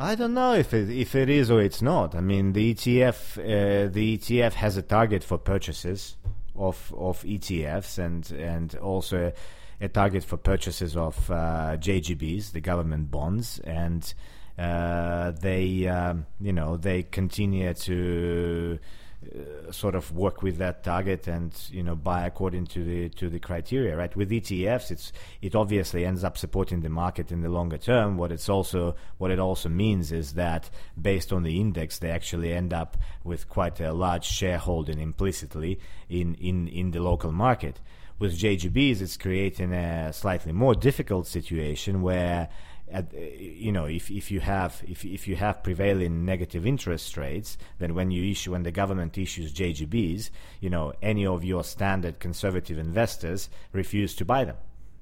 I 0.00 0.14
don't 0.14 0.32
know 0.32 0.54
if 0.54 0.72
it 0.72 0.88
if 0.90 1.16
it 1.16 1.28
is 1.28 1.50
or 1.50 1.60
it's 1.60 1.82
not. 1.82 2.14
I 2.14 2.20
mean, 2.20 2.52
the 2.52 2.72
ETF 2.72 3.36
uh, 3.38 3.88
the 3.90 4.16
ETF 4.16 4.52
has 4.52 4.76
a 4.76 4.82
target 4.82 5.24
for 5.24 5.38
purchases 5.38 6.16
of 6.54 6.94
of 6.96 7.20
ETFs 7.24 7.98
and 7.98 8.30
and 8.30 8.76
also 8.76 9.32
a 9.80 9.88
target 9.88 10.22
for 10.22 10.36
purchases 10.36 10.96
of 10.96 11.28
uh, 11.32 11.76
JGBs, 11.78 12.52
the 12.52 12.60
government 12.60 13.10
bonds, 13.10 13.58
and 13.64 14.14
uh, 14.56 15.32
they 15.32 15.88
um, 15.88 16.26
you 16.40 16.52
know 16.52 16.76
they 16.76 17.02
continue 17.02 17.74
to 17.74 18.78
uh, 19.20 19.72
sort 19.72 19.96
of 19.96 20.12
work 20.12 20.42
with 20.42 20.58
that 20.58 20.84
target 20.84 21.26
and 21.26 21.52
you 21.72 21.82
know 21.82 21.96
buy 21.96 22.24
according 22.24 22.64
to 22.64 22.84
the 22.84 23.08
to 23.08 23.28
the 23.28 23.40
criteria 23.40 23.96
right? 23.96 24.14
With 24.14 24.30
ETFs 24.30 24.92
it's 24.92 25.12
it 25.42 25.56
obviously 25.56 26.06
ends 26.06 26.22
up 26.22 26.38
supporting 26.38 26.82
the 26.82 26.88
market 26.88 27.32
in 27.32 27.40
the 27.40 27.48
longer 27.48 27.78
term. 27.78 28.16
What 28.16 28.30
it's 28.30 28.48
also 28.48 28.94
what 29.18 29.32
it 29.32 29.40
also 29.40 29.68
means 29.68 30.12
is 30.12 30.34
that 30.34 30.70
based 31.00 31.32
on 31.32 31.42
the 31.42 31.60
index 31.60 31.98
they 31.98 32.10
actually 32.10 32.52
end 32.52 32.72
up 32.72 32.96
with 33.24 33.48
quite 33.48 33.80
a 33.80 33.92
large 33.92 34.24
shareholding 34.24 35.00
implicitly 35.00 35.80
in 36.08 36.36
in 36.36 36.68
in 36.68 36.92
the 36.92 37.00
local 37.00 37.32
market. 37.32 37.80
With 38.20 38.38
JGBs 38.38 39.00
it's 39.00 39.16
creating 39.16 39.72
a 39.72 40.12
slightly 40.12 40.52
more 40.52 40.76
difficult 40.76 41.26
situation 41.26 42.02
where 42.02 42.48
at, 42.90 43.12
uh, 43.14 43.18
you 43.18 43.72
know, 43.72 43.84
if, 43.86 44.10
if 44.10 44.30
you 44.30 44.40
have 44.40 44.82
if, 44.86 45.04
if 45.04 45.28
you 45.28 45.36
have 45.36 45.62
prevailing 45.62 46.24
negative 46.24 46.66
interest 46.66 47.16
rates, 47.16 47.58
then 47.78 47.94
when 47.94 48.10
you 48.10 48.30
issue 48.30 48.52
when 48.52 48.62
the 48.62 48.72
government 48.72 49.18
issues 49.18 49.52
JGBs, 49.52 50.30
you 50.60 50.70
know, 50.70 50.92
any 51.02 51.26
of 51.26 51.44
your 51.44 51.64
standard 51.64 52.18
conservative 52.18 52.78
investors 52.78 53.48
refuse 53.72 54.14
to 54.16 54.24
buy 54.24 54.44
them. 54.44 54.56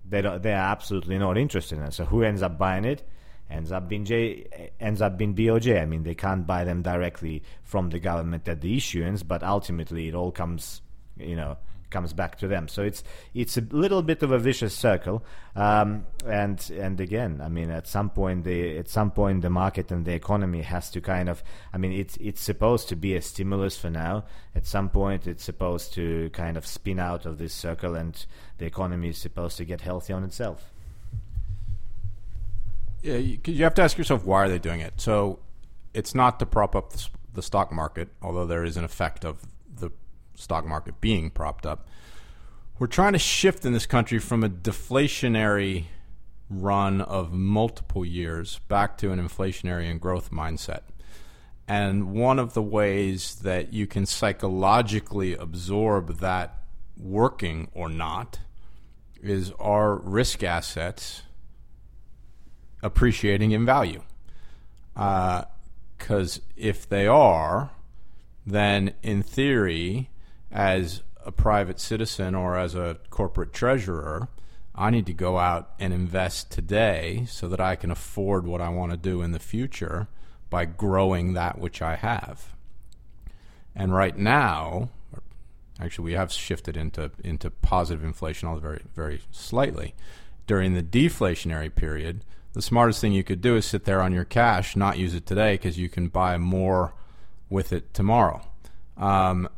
They 0.09 0.21
they 0.21 0.53
are 0.53 0.71
absolutely 0.73 1.19
not 1.19 1.37
interested 1.37 1.79
in 1.79 1.85
it. 1.85 1.95
So 1.95 2.05
who 2.05 2.23
ends 2.23 2.43
up 2.43 2.59
buying 2.59 2.85
it? 2.85 3.03
Ends 3.49 3.71
up 3.71 3.89
being 3.89 4.05
J, 4.05 4.71
ends 4.81 5.01
up 5.01 5.17
being 5.17 5.35
BOJ. 5.35 5.81
I 5.81 5.85
mean, 5.85 6.03
they 6.03 6.17
can't 6.17 6.47
buy 6.47 6.65
them 6.65 6.83
directly 6.83 7.45
from 7.63 7.91
the 7.91 8.01
government 8.01 8.49
at 8.49 8.61
the 8.61 8.77
issuance, 8.77 9.23
but 9.23 9.45
ultimately 9.45 10.09
it 10.09 10.15
all 10.17 10.33
comes, 10.33 10.83
you 11.17 11.37
know, 11.37 11.57
comes 11.91 12.13
back 12.13 12.39
to 12.39 12.49
them. 12.49 12.69
So 12.69 12.83
it's 12.83 13.03
it's 13.35 13.57
a 13.57 13.61
little 13.61 14.03
bit 14.03 14.23
of 14.23 14.33
a 14.33 14.39
vicious 14.39 14.75
circle. 14.75 15.25
Um, 15.55 16.07
and 16.27 16.59
and 16.71 17.01
again, 17.01 17.41
I 17.43 17.49
mean, 17.49 17.71
at 17.71 17.87
some 17.87 18.11
point 18.11 18.45
the 18.45 18.79
at 18.79 18.89
some 18.89 19.11
point 19.11 19.43
the 19.43 19.51
market 19.51 19.91
and 19.91 20.05
the 20.05 20.15
economy 20.15 20.63
has 20.63 20.91
to 20.91 21.01
kind 21.01 21.29
of. 21.29 21.43
I 21.73 21.79
mean, 21.79 21.93
it's 21.93 22.17
it's 22.19 22.41
supposed 22.41 22.89
to 22.89 22.97
be 22.97 23.15
a 23.15 23.23
stimulus 23.23 23.77
for 23.77 23.91
now. 23.91 24.25
At 24.55 24.67
some 24.67 24.89
point, 24.89 25.27
it's 25.27 25.45
supposed 25.45 25.93
to 25.95 26.31
kind 26.31 26.57
of 26.57 26.67
spin 26.67 26.99
out 26.99 27.27
of 27.27 27.39
this 27.39 27.53
circle, 27.53 27.95
and 27.95 28.25
the 28.59 28.67
economy 28.67 29.11
is 29.11 29.19
supposed 29.19 29.57
to 29.59 29.65
get 29.65 29.83
healthy 29.83 30.13
on 30.13 30.25
itself. 30.25 30.73
Yeah, 33.03 33.19
you, 33.19 33.63
have 33.63 33.75
to 33.75 33.83
ask 33.83 33.97
yourself 33.99 34.25
why 34.25 34.45
are 34.45 34.49
they 34.49 34.59
doing 34.59 34.81
it. 34.81 34.95
So 35.01 35.39
it's 35.95 36.15
not 36.15 36.41
to 36.41 36.47
prop 36.47 36.75
up 36.75 36.93
the, 36.93 37.07
the 37.35 37.43
stock 37.43 37.71
market, 37.71 38.09
although 38.21 38.47
there 38.47 38.65
is 38.65 38.77
an 38.77 38.85
effect 38.85 39.25
of 39.25 39.43
stock 40.37 40.65
market 40.65 41.01
being 41.01 41.31
propped 41.31 41.67
up. 41.67 41.89
We're 42.79 42.87
trying 42.87 43.15
to 43.15 43.19
shift 43.19 43.65
in 43.65 43.73
this 43.73 43.87
country 43.87 44.19
from 44.19 44.45
a 44.45 44.49
deflationary 44.49 45.87
run 46.49 47.01
of 47.01 47.33
multiple 47.33 48.05
years 48.05 48.61
back 48.69 48.99
to 48.99 49.11
an 49.13 49.19
inflationary 49.19 49.91
and 49.91 50.01
growth 50.01 50.31
mindset. 50.31 50.83
And 51.67 52.13
one 52.13 52.39
of 52.39 52.55
the 52.55 52.63
ways 52.63 53.37
that 53.37 53.73
you 53.73 53.87
can 53.87 54.07
psychologically 54.07 55.35
absorb 55.35 56.19
that 56.21 56.55
working 56.97 57.69
or 57.75 57.89
not 57.89 58.39
is 59.21 59.51
our 59.59 59.97
risk 59.97 60.45
assets 60.45 61.23
appreciating 62.83 63.51
in 63.51 63.67
value. 63.67 64.03
Because 64.95 66.39
uh, 66.39 66.41
if 66.57 66.89
they 66.89 67.07
are, 67.07 67.71
then 68.47 68.95
in 69.03 69.23
theory, 69.23 70.11
as 70.57 71.03
a 71.25 71.31
private 71.31 71.79
citizen 71.79 72.35
or 72.35 72.57
as 72.57 72.75
a 72.75 72.97
corporate 73.11 73.53
treasurer, 73.53 74.29
I 74.75 74.91
need 74.91 75.07
to 75.07 75.13
go 75.13 75.39
out 75.39 75.71
and 75.79 75.93
invest 75.93 76.51
today 76.51 77.27
so 77.29 77.47
that 77.49 77.61
I 77.61 77.77
can 77.77 77.91
afford 77.91 78.47
what 78.47 78.63
I 78.63 78.71
want 78.71 78.91
to 78.91 78.97
do 78.97 79.21
in 79.21 79.33
the 79.33 79.39
future 79.39 80.09
by 80.49 80.65
growing 80.65 81.35
that 81.35 81.59
which 81.59 81.83
I 81.83 81.97
have. 81.97 82.55
And 83.75 83.95
right 83.95 84.17
now, 84.17 84.89
actually, 85.79 86.07
we 86.07 86.13
have 86.13 86.33
shifted 86.33 86.77
into 86.77 87.11
into 87.23 87.51
positive 87.51 88.03
inflation, 88.03 88.49
although 88.49 88.61
very 88.61 88.83
very 88.95 89.21
slightly. 89.31 89.95
During 90.47 90.75
the 90.75 90.83
deflationary 90.83 91.75
period, 91.75 92.25
the 92.55 92.63
smartest 92.63 93.01
thing 93.01 93.13
you 93.13 93.25
could 93.25 93.43
do 93.43 93.57
is 93.57 93.67
sit 93.67 93.85
there 93.85 94.01
on 94.01 94.13
your 94.13 94.25
cash, 94.25 94.77
not 94.77 94.97
use 94.97 95.15
it 95.15 95.27
today, 95.27 95.55
because 95.55 95.79
you 95.79 95.91
can 95.91 96.09
buy 96.09 96.39
more 96.39 96.95
with 97.51 97.73
it 97.73 97.93
tomorrow. 97.93 98.41
Um, 98.97 99.49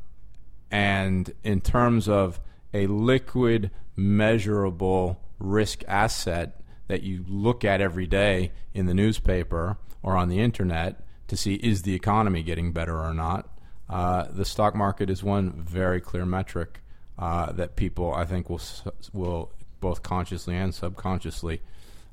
and 0.71 1.33
in 1.43 1.61
terms 1.61 2.09
of 2.09 2.41
a 2.75 2.87
liquid, 2.87 3.71
measurable 3.97 5.21
risk 5.39 5.83
asset 5.87 6.61
that 6.89 7.03
you 7.03 7.25
look 7.29 7.65
at 7.65 7.81
every 7.81 8.07
day 8.07 8.53
in 8.75 8.87
the 8.87 8.95
newspaper 8.95 9.77
or 10.03 10.17
on 10.17 10.29
the 10.29 10.41
internet 10.41 11.01
to 11.29 11.37
see 11.37 11.55
is 11.55 11.83
the 11.83 11.95
economy 11.95 12.43
getting 12.43 12.73
better 12.73 12.99
or 12.99 13.15
not, 13.15 13.49
uh, 13.89 14.25
the 14.31 14.45
stock 14.45 14.75
market 14.75 15.09
is 15.09 15.23
one 15.23 15.53
very 15.53 16.01
clear 16.01 16.27
metric 16.27 16.81
uh, 17.19 17.53
that 17.53 17.77
people, 17.77 18.15
I 18.15 18.25
think, 18.25 18.49
will 18.49 18.61
will 19.13 19.53
both 19.81 20.03
consciously 20.03 20.57
and 20.57 20.75
subconsciously 20.75 21.61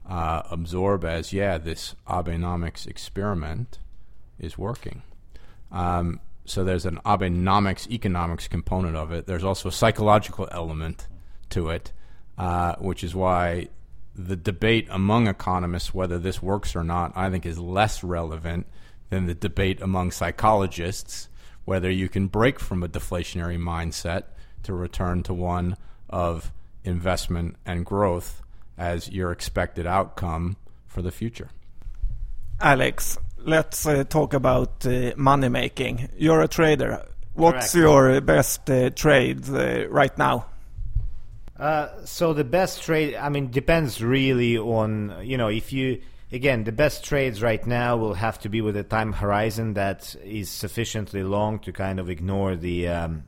uh, 0.07 0.43
absorb 0.49 1.03
as 1.03 1.33
yeah, 1.33 1.57
this 1.57 1.95
Abenomics 2.07 2.87
experiment 2.87 3.79
is 4.39 4.57
working. 4.57 5.01
Um, 5.71 6.19
so 6.45 6.63
there's 6.63 6.85
an 6.85 6.99
Abenomics 7.05 7.89
economics 7.89 8.47
component 8.47 8.95
of 8.95 9.11
it. 9.11 9.27
There's 9.27 9.43
also 9.43 9.69
a 9.69 9.71
psychological 9.71 10.47
element 10.51 11.07
to 11.49 11.69
it, 11.69 11.91
uh, 12.37 12.75
which 12.75 13.03
is 13.03 13.15
why 13.15 13.69
the 14.15 14.35
debate 14.35 14.87
among 14.89 15.27
economists 15.27 15.93
whether 15.93 16.17
this 16.17 16.41
works 16.41 16.75
or 16.75 16.83
not, 16.83 17.11
I 17.15 17.29
think, 17.29 17.45
is 17.45 17.59
less 17.59 18.03
relevant 18.03 18.67
than 19.09 19.25
the 19.25 19.35
debate 19.35 19.81
among 19.81 20.11
psychologists 20.11 21.29
whether 21.65 21.89
you 21.89 22.07
can 22.07 22.27
break 22.27 22.59
from 22.59 22.83
a 22.83 22.87
deflationary 22.87 23.59
mindset 23.59 24.23
to 24.63 24.73
return 24.73 25.23
to 25.23 25.33
one 25.33 25.75
of 26.09 26.51
investment 26.83 27.55
and 27.65 27.85
growth 27.85 28.41
as 28.77 29.09
your 29.09 29.31
expected 29.31 29.85
outcome 29.85 30.55
for 30.85 31.01
the 31.01 31.11
future. 31.11 31.49
Alex, 32.61 33.17
let's 33.45 33.85
uh, 33.85 34.03
talk 34.03 34.33
about 34.33 34.85
uh, 34.85 35.13
money 35.15 35.49
making. 35.49 36.09
You're 36.17 36.41
a 36.41 36.47
trader. 36.47 37.05
What's 37.33 37.71
Correct. 37.71 37.75
your 37.75 38.21
best 38.21 38.69
uh, 38.69 38.89
trade 38.89 39.49
uh, 39.49 39.87
right 39.89 40.17
now? 40.17 40.47
Uh, 41.57 41.89
so 42.05 42.33
the 42.33 42.43
best 42.43 42.83
trade, 42.83 43.15
I 43.15 43.29
mean, 43.29 43.51
depends 43.51 44.03
really 44.03 44.57
on 44.57 45.21
you 45.23 45.37
know 45.37 45.47
if 45.47 45.71
you 45.71 46.01
again 46.31 46.65
the 46.65 46.71
best 46.71 47.05
trades 47.05 47.41
right 47.41 47.65
now 47.65 47.95
will 47.95 48.13
have 48.15 48.39
to 48.39 48.49
be 48.49 48.59
with 48.59 48.75
a 48.75 48.83
time 48.83 49.13
horizon 49.13 49.73
that 49.75 50.15
is 50.23 50.49
sufficiently 50.49 51.23
long 51.23 51.59
to 51.59 51.71
kind 51.71 51.99
of 51.99 52.09
ignore 52.09 52.57
the 52.57 52.89
um, 52.89 53.23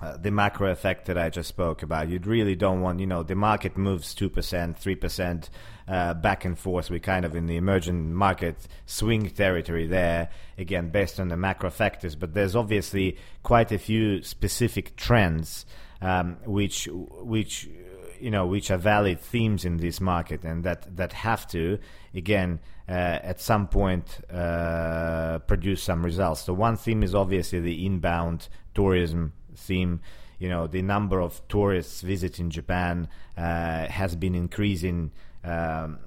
uh, 0.00 0.16
the 0.18 0.30
macro 0.30 0.70
effect 0.70 1.06
that 1.06 1.16
I 1.16 1.30
just 1.30 1.48
spoke 1.48 1.82
about. 1.82 2.08
You 2.08 2.18
really 2.22 2.54
don't 2.54 2.82
want, 2.82 3.00
you 3.00 3.06
know, 3.06 3.22
the 3.22 3.34
market 3.34 3.78
moves 3.78 4.14
2%, 4.14 4.30
3% 4.30 5.48
uh, 5.88 6.14
back 6.14 6.44
and 6.44 6.58
forth. 6.58 6.90
We're 6.90 6.98
kind 6.98 7.24
of 7.24 7.34
in 7.34 7.46
the 7.46 7.56
emerging 7.56 8.14
market 8.14 8.66
swing 8.86 9.30
territory 9.30 9.86
there, 9.86 10.30
again, 10.58 10.90
based 10.90 11.20
on 11.20 11.28
the 11.28 11.36
macro 11.36 11.70
factors. 11.70 12.16
But 12.16 12.34
there's 12.34 12.56
obviously 12.56 13.16
quite 13.42 13.72
a 13.72 13.78
few 13.78 14.22
specific 14.22 14.96
trends 14.96 15.66
um, 16.02 16.36
which, 16.44 16.88
which, 16.92 17.68
you 18.20 18.30
know, 18.30 18.46
which 18.46 18.70
are 18.70 18.76
valid 18.76 19.20
themes 19.20 19.64
in 19.64 19.78
this 19.78 20.00
market 20.00 20.44
and 20.44 20.64
that, 20.64 20.96
that 20.96 21.12
have 21.12 21.46
to, 21.48 21.78
again, 22.14 22.60
uh, 22.88 22.92
at 23.22 23.40
some 23.40 23.66
point 23.66 24.20
uh, 24.32 25.38
produce 25.40 25.82
some 25.82 26.04
results. 26.04 26.42
So, 26.42 26.52
one 26.52 26.76
theme 26.76 27.02
is 27.02 27.14
obviously 27.14 27.60
the 27.60 27.84
inbound 27.84 28.48
tourism 28.74 29.32
theme. 29.56 30.00
You 30.38 30.48
know, 30.50 30.66
the 30.66 30.82
number 30.82 31.20
of 31.20 31.40
tourists 31.48 32.02
visiting 32.02 32.50
Japan 32.50 33.08
uh, 33.36 33.86
has 33.86 34.14
been 34.14 34.34
increasing 34.34 35.10
um, 35.46 35.98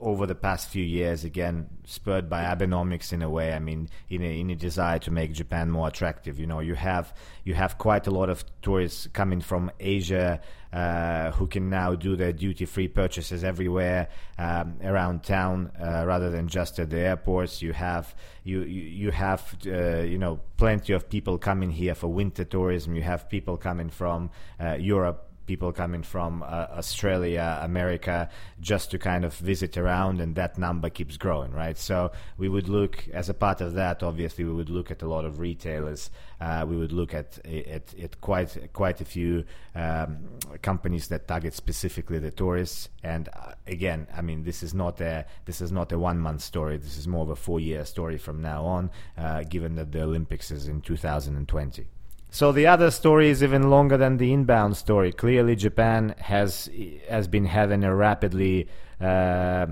over 0.00 0.26
the 0.26 0.34
past 0.34 0.68
few 0.68 0.84
years. 0.84 1.24
Again, 1.24 1.68
spurred 1.84 2.28
by 2.30 2.44
Abenomics 2.44 3.12
in 3.12 3.22
a 3.22 3.28
way. 3.28 3.52
I 3.52 3.58
mean, 3.58 3.88
in 4.08 4.22
a, 4.22 4.40
in 4.40 4.50
a 4.50 4.54
desire 4.54 4.98
to 5.00 5.10
make 5.10 5.32
Japan 5.32 5.70
more 5.70 5.88
attractive. 5.88 6.38
You 6.38 6.46
know, 6.46 6.60
you 6.60 6.74
have 6.74 7.14
you 7.44 7.54
have 7.54 7.78
quite 7.78 8.06
a 8.06 8.10
lot 8.10 8.30
of 8.30 8.44
tourists 8.62 9.08
coming 9.12 9.40
from 9.40 9.70
Asia 9.78 10.40
uh, 10.72 11.32
who 11.32 11.46
can 11.46 11.68
now 11.68 11.94
do 11.94 12.16
their 12.16 12.32
duty 12.32 12.64
free 12.64 12.88
purchases 12.88 13.42
everywhere 13.42 14.08
um, 14.38 14.76
around 14.84 15.22
town 15.24 15.72
uh, 15.80 16.04
rather 16.06 16.30
than 16.30 16.48
just 16.48 16.78
at 16.78 16.90
the 16.90 16.98
airports. 16.98 17.60
You 17.60 17.72
have 17.72 18.14
you 18.44 18.62
you, 18.62 18.82
you 18.82 19.10
have 19.10 19.56
uh, 19.66 20.00
you 20.00 20.18
know 20.18 20.40
plenty 20.56 20.92
of 20.92 21.08
people 21.08 21.38
coming 21.38 21.70
here 21.70 21.94
for 21.94 22.08
winter 22.08 22.44
tourism. 22.44 22.94
You 22.94 23.02
have 23.02 23.28
people 23.28 23.56
coming 23.56 23.90
from 23.90 24.30
uh, 24.60 24.76
Europe 24.78 25.29
people 25.50 25.72
coming 25.72 26.04
from 26.04 26.44
uh, 26.44 26.46
Australia, 26.80 27.58
America, 27.60 28.28
just 28.60 28.92
to 28.92 28.96
kind 29.00 29.24
of 29.24 29.34
visit 29.34 29.76
around, 29.76 30.20
and 30.20 30.36
that 30.36 30.56
number 30.56 30.88
keeps 30.88 31.16
growing, 31.16 31.50
right? 31.50 31.76
So 31.76 32.12
we 32.38 32.48
would 32.48 32.68
look 32.68 33.08
as 33.12 33.28
a 33.28 33.34
part 33.34 33.60
of 33.60 33.74
that. 33.74 34.04
Obviously, 34.04 34.44
we 34.44 34.52
would 34.52 34.70
look 34.70 34.92
at 34.92 35.02
a 35.02 35.08
lot 35.08 35.24
of 35.24 35.40
retailers. 35.40 36.10
Uh, 36.40 36.64
we 36.68 36.76
would 36.76 36.92
look 36.92 37.14
at, 37.14 37.44
at, 37.44 37.92
at 37.98 38.20
quite 38.20 38.72
quite 38.72 39.00
a 39.00 39.04
few 39.04 39.44
um, 39.74 40.18
companies 40.62 41.08
that 41.08 41.26
target 41.26 41.52
specifically 41.52 42.20
the 42.20 42.30
tourists. 42.30 42.88
And 43.02 43.28
uh, 43.28 43.54
again, 43.66 44.06
I 44.16 44.22
mean, 44.22 44.44
this 44.44 44.62
is 44.62 44.72
not 44.72 45.00
a 45.00 45.26
this 45.46 45.60
is 45.60 45.72
not 45.72 45.90
a 45.90 45.98
one 45.98 46.20
month 46.20 46.42
story. 46.42 46.76
This 46.76 46.96
is 46.96 47.08
more 47.08 47.22
of 47.22 47.30
a 47.30 47.40
four 47.46 47.58
year 47.58 47.84
story 47.84 48.18
from 48.18 48.40
now 48.40 48.64
on, 48.64 48.90
uh, 49.18 49.42
given 49.42 49.74
that 49.74 49.90
the 49.90 50.02
Olympics 50.02 50.52
is 50.52 50.68
in 50.68 50.80
2020. 50.80 51.88
So 52.30 52.52
the 52.52 52.66
other 52.68 52.90
story 52.90 53.28
is 53.28 53.42
even 53.42 53.70
longer 53.70 53.96
than 53.96 54.16
the 54.16 54.32
inbound 54.32 54.76
story. 54.76 55.12
Clearly, 55.12 55.56
Japan 55.56 56.14
has 56.18 56.70
has 57.08 57.26
been 57.26 57.44
having 57.44 57.82
a 57.84 57.94
rapidly 57.94 58.68
uh, 59.00 59.66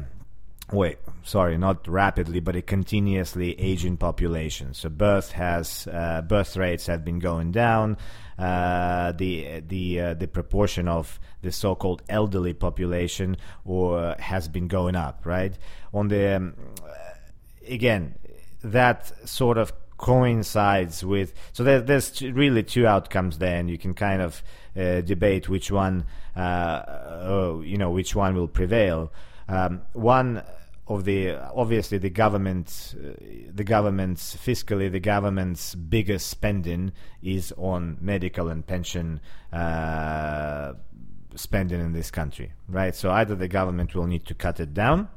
wait, 0.73 0.99
sorry, 1.23 1.57
not 1.57 1.87
rapidly, 1.89 2.41
but 2.41 2.57
a 2.57 2.63
continuously 2.63 3.59
aging 3.61 3.97
population. 3.97 4.75
So 4.75 4.89
birth 4.89 5.33
has 5.33 5.87
uh, 5.91 6.23
birth 6.23 6.57
rates 6.57 6.87
have 6.87 7.05
been 7.05 7.19
going 7.19 7.53
down. 7.53 7.97
Uh, 8.39 9.13
the 9.13 9.61
the 9.61 10.01
uh, 10.01 10.15
the 10.15 10.29
proportion 10.29 10.89
of 10.89 11.19
the 11.43 11.53
so-called 11.53 12.03
elderly 12.09 12.55
population 12.55 13.37
or 13.65 14.15
has 14.19 14.49
been 14.49 14.69
going 14.69 14.95
up. 14.95 15.23
Right 15.25 15.57
on 15.93 16.09
the 16.09 16.37
um, 16.37 16.55
again 17.67 18.15
that 18.63 19.29
sort 19.29 19.59
of 19.59 19.73
coincides 19.99 21.05
with. 21.05 21.35
So 21.53 21.63
there, 21.63 21.81
there's 21.81 22.23
really 22.23 22.63
two 22.63 22.87
outcomes 22.87 23.39
there, 23.39 23.59
and 23.59 23.69
you 23.69 23.77
can 23.77 23.93
kind 23.93 24.23
of 24.23 24.43
uh, 24.77 25.03
debate 25.03 25.49
which 25.49 25.71
one, 25.71 26.05
oh, 26.37 27.63
you 27.65 27.77
know, 27.77 27.91
which 27.91 28.15
one 28.15 28.35
will 28.35 28.49
prevail. 28.49 29.13
Um, 29.49 29.83
one 29.93 30.43
of 30.87 31.05
the 31.05 31.35
obviously 31.55 31.99
the 31.99 32.11
government, 32.11 32.95
uh, 32.99 33.13
the 33.55 33.65
government's 33.65 34.37
fiscally, 34.37 34.91
the 34.91 35.01
government's 35.01 35.75
biggest 35.75 36.29
spending 36.29 36.93
is 37.23 37.53
on 37.59 37.99
medical 38.01 38.49
and 38.49 38.67
pension 38.67 39.21
uh, 39.53 40.73
spending 41.35 41.81
in 41.81 41.93
this 41.93 42.11
country, 42.11 42.53
right? 42.69 42.95
So 42.95 43.11
either 43.11 43.35
the 43.35 43.49
government 43.49 43.95
will 43.95 44.07
need 44.07 44.25
to 44.27 44.35
cut 44.35 44.61
it 44.61 44.73
down, 44.73 45.09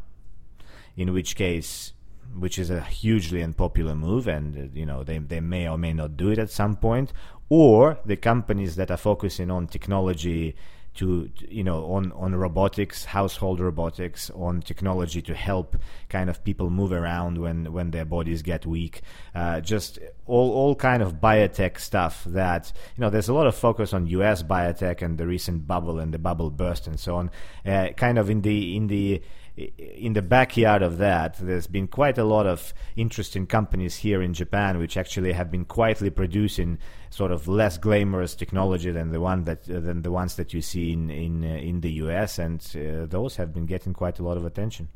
in 0.98 1.14
which 1.14 1.36
case 1.36 1.94
which 2.38 2.58
is 2.60 2.70
a 2.70 2.82
hugely 2.82 3.44
unpopular 3.44 3.96
move, 3.96 4.28
and 4.28 4.58
uh, 4.58 4.68
you 4.74 4.86
know 4.86 5.04
they 5.04 5.18
they 5.18 5.40
may 5.40 5.68
or 5.68 5.78
may 5.78 5.94
not 5.94 6.18
do 6.18 6.30
it 6.30 6.40
at 6.40 6.50
some 6.50 6.76
point, 6.76 7.14
or 7.50 8.00
the 8.06 8.16
companies 8.16 8.76
that 8.76 8.92
are 8.92 8.98
focusing 8.98 9.52
on 9.52 9.68
technology 9.68 10.56
to 10.94 11.30
you 11.48 11.64
know 11.64 11.86
on 11.94 12.12
on 12.14 12.36
robotics 12.36 13.06
household 13.06 13.62
robotics 13.62 14.30
on 14.32 14.62
technology 14.62 15.22
to 15.22 15.34
help 15.34 15.78
kind 16.10 16.30
of 16.30 16.44
people 16.44 16.70
move 16.70 16.92
around 16.92 17.38
when 17.38 17.72
when 17.72 17.92
their 17.92 18.04
bodies 18.04 18.42
get 18.42 18.66
weak. 18.66 19.02
Uh, 19.34 19.62
just 19.62 20.00
all 20.26 20.52
all 20.52 20.76
kind 20.76 21.02
of 21.02 21.16
biotech 21.22 21.80
stuff 21.80 22.24
that 22.26 22.74
you 22.98 23.02
know 23.02 23.10
there's 23.10 23.30
a 23.30 23.34
lot 23.34 23.48
of 23.48 23.56
focus 23.56 23.94
on 23.94 24.06
US 24.08 24.44
biotech 24.44 25.02
and 25.02 25.18
the 25.18 25.26
recent 25.26 25.66
bubble 25.66 25.98
and 26.00 26.14
the 26.14 26.20
bubble 26.20 26.50
burst 26.50 26.88
and 26.88 27.00
so 27.00 27.16
on. 27.16 27.32
Uh, 27.66 27.90
kind 27.96 28.18
of 28.18 28.30
in 28.30 28.42
the 28.42 28.76
in 28.76 28.88
the 28.88 29.22
in 29.58 30.14
the 30.14 30.22
backyard 30.22 30.82
of 30.82 30.98
that, 30.98 31.36
there's 31.40 31.68
been 31.68 31.88
quite 31.88 32.18
a 32.18 32.24
lot 32.24 32.48
of 32.48 32.74
interesting 32.96 33.46
companies 33.46 33.98
here 33.98 34.22
in 34.22 34.34
Japan 34.34 34.78
which 34.78 34.98
actually 34.98 35.34
have 35.34 35.52
been 35.52 35.66
quietly 35.66 36.10
producing 36.10 36.78
sort 37.10 37.32
of 37.32 37.48
less 37.48 37.78
glamorous 37.78 38.34
technology 38.34 38.92
than 38.92 39.12
the 39.12 39.20
one 39.20 39.44
that 39.44 39.70
uh, 39.70 39.80
than 39.80 40.02
the 40.02 40.12
ones 40.12 40.36
that 40.36 40.54
you 40.54 40.62
see 40.62 40.94
in 40.94 41.10
in 41.10 41.44
uh, 41.44 41.48
in 41.48 41.82
the 41.82 41.92
US, 42.04 42.40
and 42.40 42.62
uh, 42.76 43.06
those 43.06 43.36
have 43.36 43.54
been 43.54 43.66
getting 43.66 43.94
quite 43.94 44.20
a 44.20 44.24
lot 44.24 44.38
of 44.38 44.46
attention. 44.46 44.88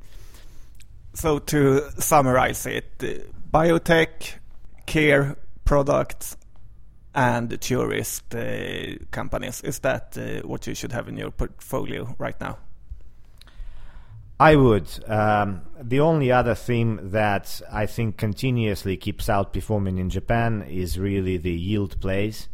So 1.14 1.40
to 1.40 1.92
summarize 2.00 2.66
it, 2.66 2.92
uh, 3.02 3.08
biotech, 3.52 4.34
care 4.86 5.38
products, 5.66 6.38
and 7.14 7.60
tourist 7.62 8.36
uh, 8.36 8.96
companies 9.12 9.62
is 9.62 9.80
that 9.80 10.18
uh, 10.18 10.48
what 10.48 10.68
you 10.68 10.76
should 10.76 10.92
have 10.92 11.08
in 11.08 11.18
your 11.18 11.32
portfolio 11.32 12.16
right 12.18 12.40
now? 12.40 12.58
I 14.40 14.56
would. 14.56 14.90
Um, 15.08 15.62
the 15.82 16.02
only 16.02 16.32
other 16.32 16.56
theme 16.56 17.00
that 17.12 17.62
I 17.72 17.86
think 17.86 18.18
continuously 18.18 18.98
keeps 18.98 19.28
outperforming 19.28 19.98
in 19.98 20.10
Japan 20.10 20.64
is 20.64 21.00
really 21.00 21.38
the 21.38 21.54
yield 21.54 22.00
plays. 22.02 22.50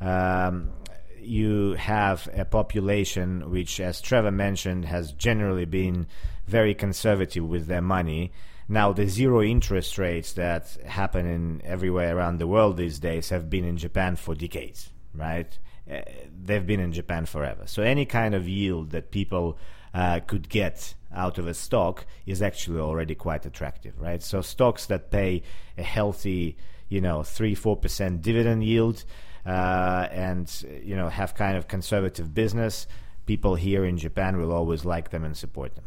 Um, 0.00 0.72
you 1.18 1.74
have 1.74 2.28
a 2.34 2.44
population 2.44 3.50
which, 3.50 3.80
as 3.80 4.00
Trevor 4.00 4.30
mentioned, 4.30 4.84
has 4.86 5.12
generally 5.12 5.64
been 5.64 6.06
very 6.46 6.74
conservative 6.74 7.48
with 7.48 7.66
their 7.66 7.80
money. 7.80 8.32
Now, 8.68 8.92
the 8.92 9.06
zero 9.06 9.42
interest 9.42 9.96
rates 9.96 10.34
that 10.34 10.76
happen 10.84 11.26
in 11.26 11.62
everywhere 11.64 12.16
around 12.16 12.38
the 12.38 12.46
world 12.46 12.76
these 12.76 12.98
days 12.98 13.30
have 13.30 13.48
been 13.48 13.64
in 13.64 13.76
Japan 13.76 14.16
for 14.16 14.34
decades, 14.34 14.90
right? 15.14 15.58
Uh, 15.90 16.00
they've 16.42 16.66
been 16.66 16.80
in 16.80 16.92
Japan 16.92 17.24
forever. 17.26 17.62
So, 17.66 17.82
any 17.82 18.04
kind 18.04 18.34
of 18.34 18.48
yield 18.48 18.90
that 18.90 19.10
people 19.10 19.58
uh, 19.94 20.20
could 20.20 20.48
get 20.48 20.94
out 21.14 21.38
of 21.38 21.46
a 21.46 21.54
stock 21.54 22.06
is 22.26 22.40
actually 22.40 22.80
already 22.80 23.14
quite 23.14 23.44
attractive, 23.44 24.00
right? 24.00 24.22
So 24.22 24.40
stocks 24.40 24.86
that 24.86 25.10
pay 25.10 25.42
a 25.76 25.82
healthy, 25.82 26.56
you 26.88 27.00
know, 27.00 27.22
three 27.22 27.54
four 27.54 27.76
percent 27.76 28.22
dividend 28.22 28.64
yield, 28.64 29.04
uh, 29.46 30.08
and 30.10 30.50
you 30.82 30.96
know 30.96 31.08
have 31.08 31.34
kind 31.34 31.56
of 31.56 31.68
conservative 31.68 32.34
business, 32.34 32.86
people 33.26 33.54
here 33.54 33.84
in 33.84 33.98
Japan 33.98 34.38
will 34.38 34.52
always 34.52 34.84
like 34.84 35.10
them 35.10 35.24
and 35.24 35.36
support 35.36 35.74
them. 35.74 35.84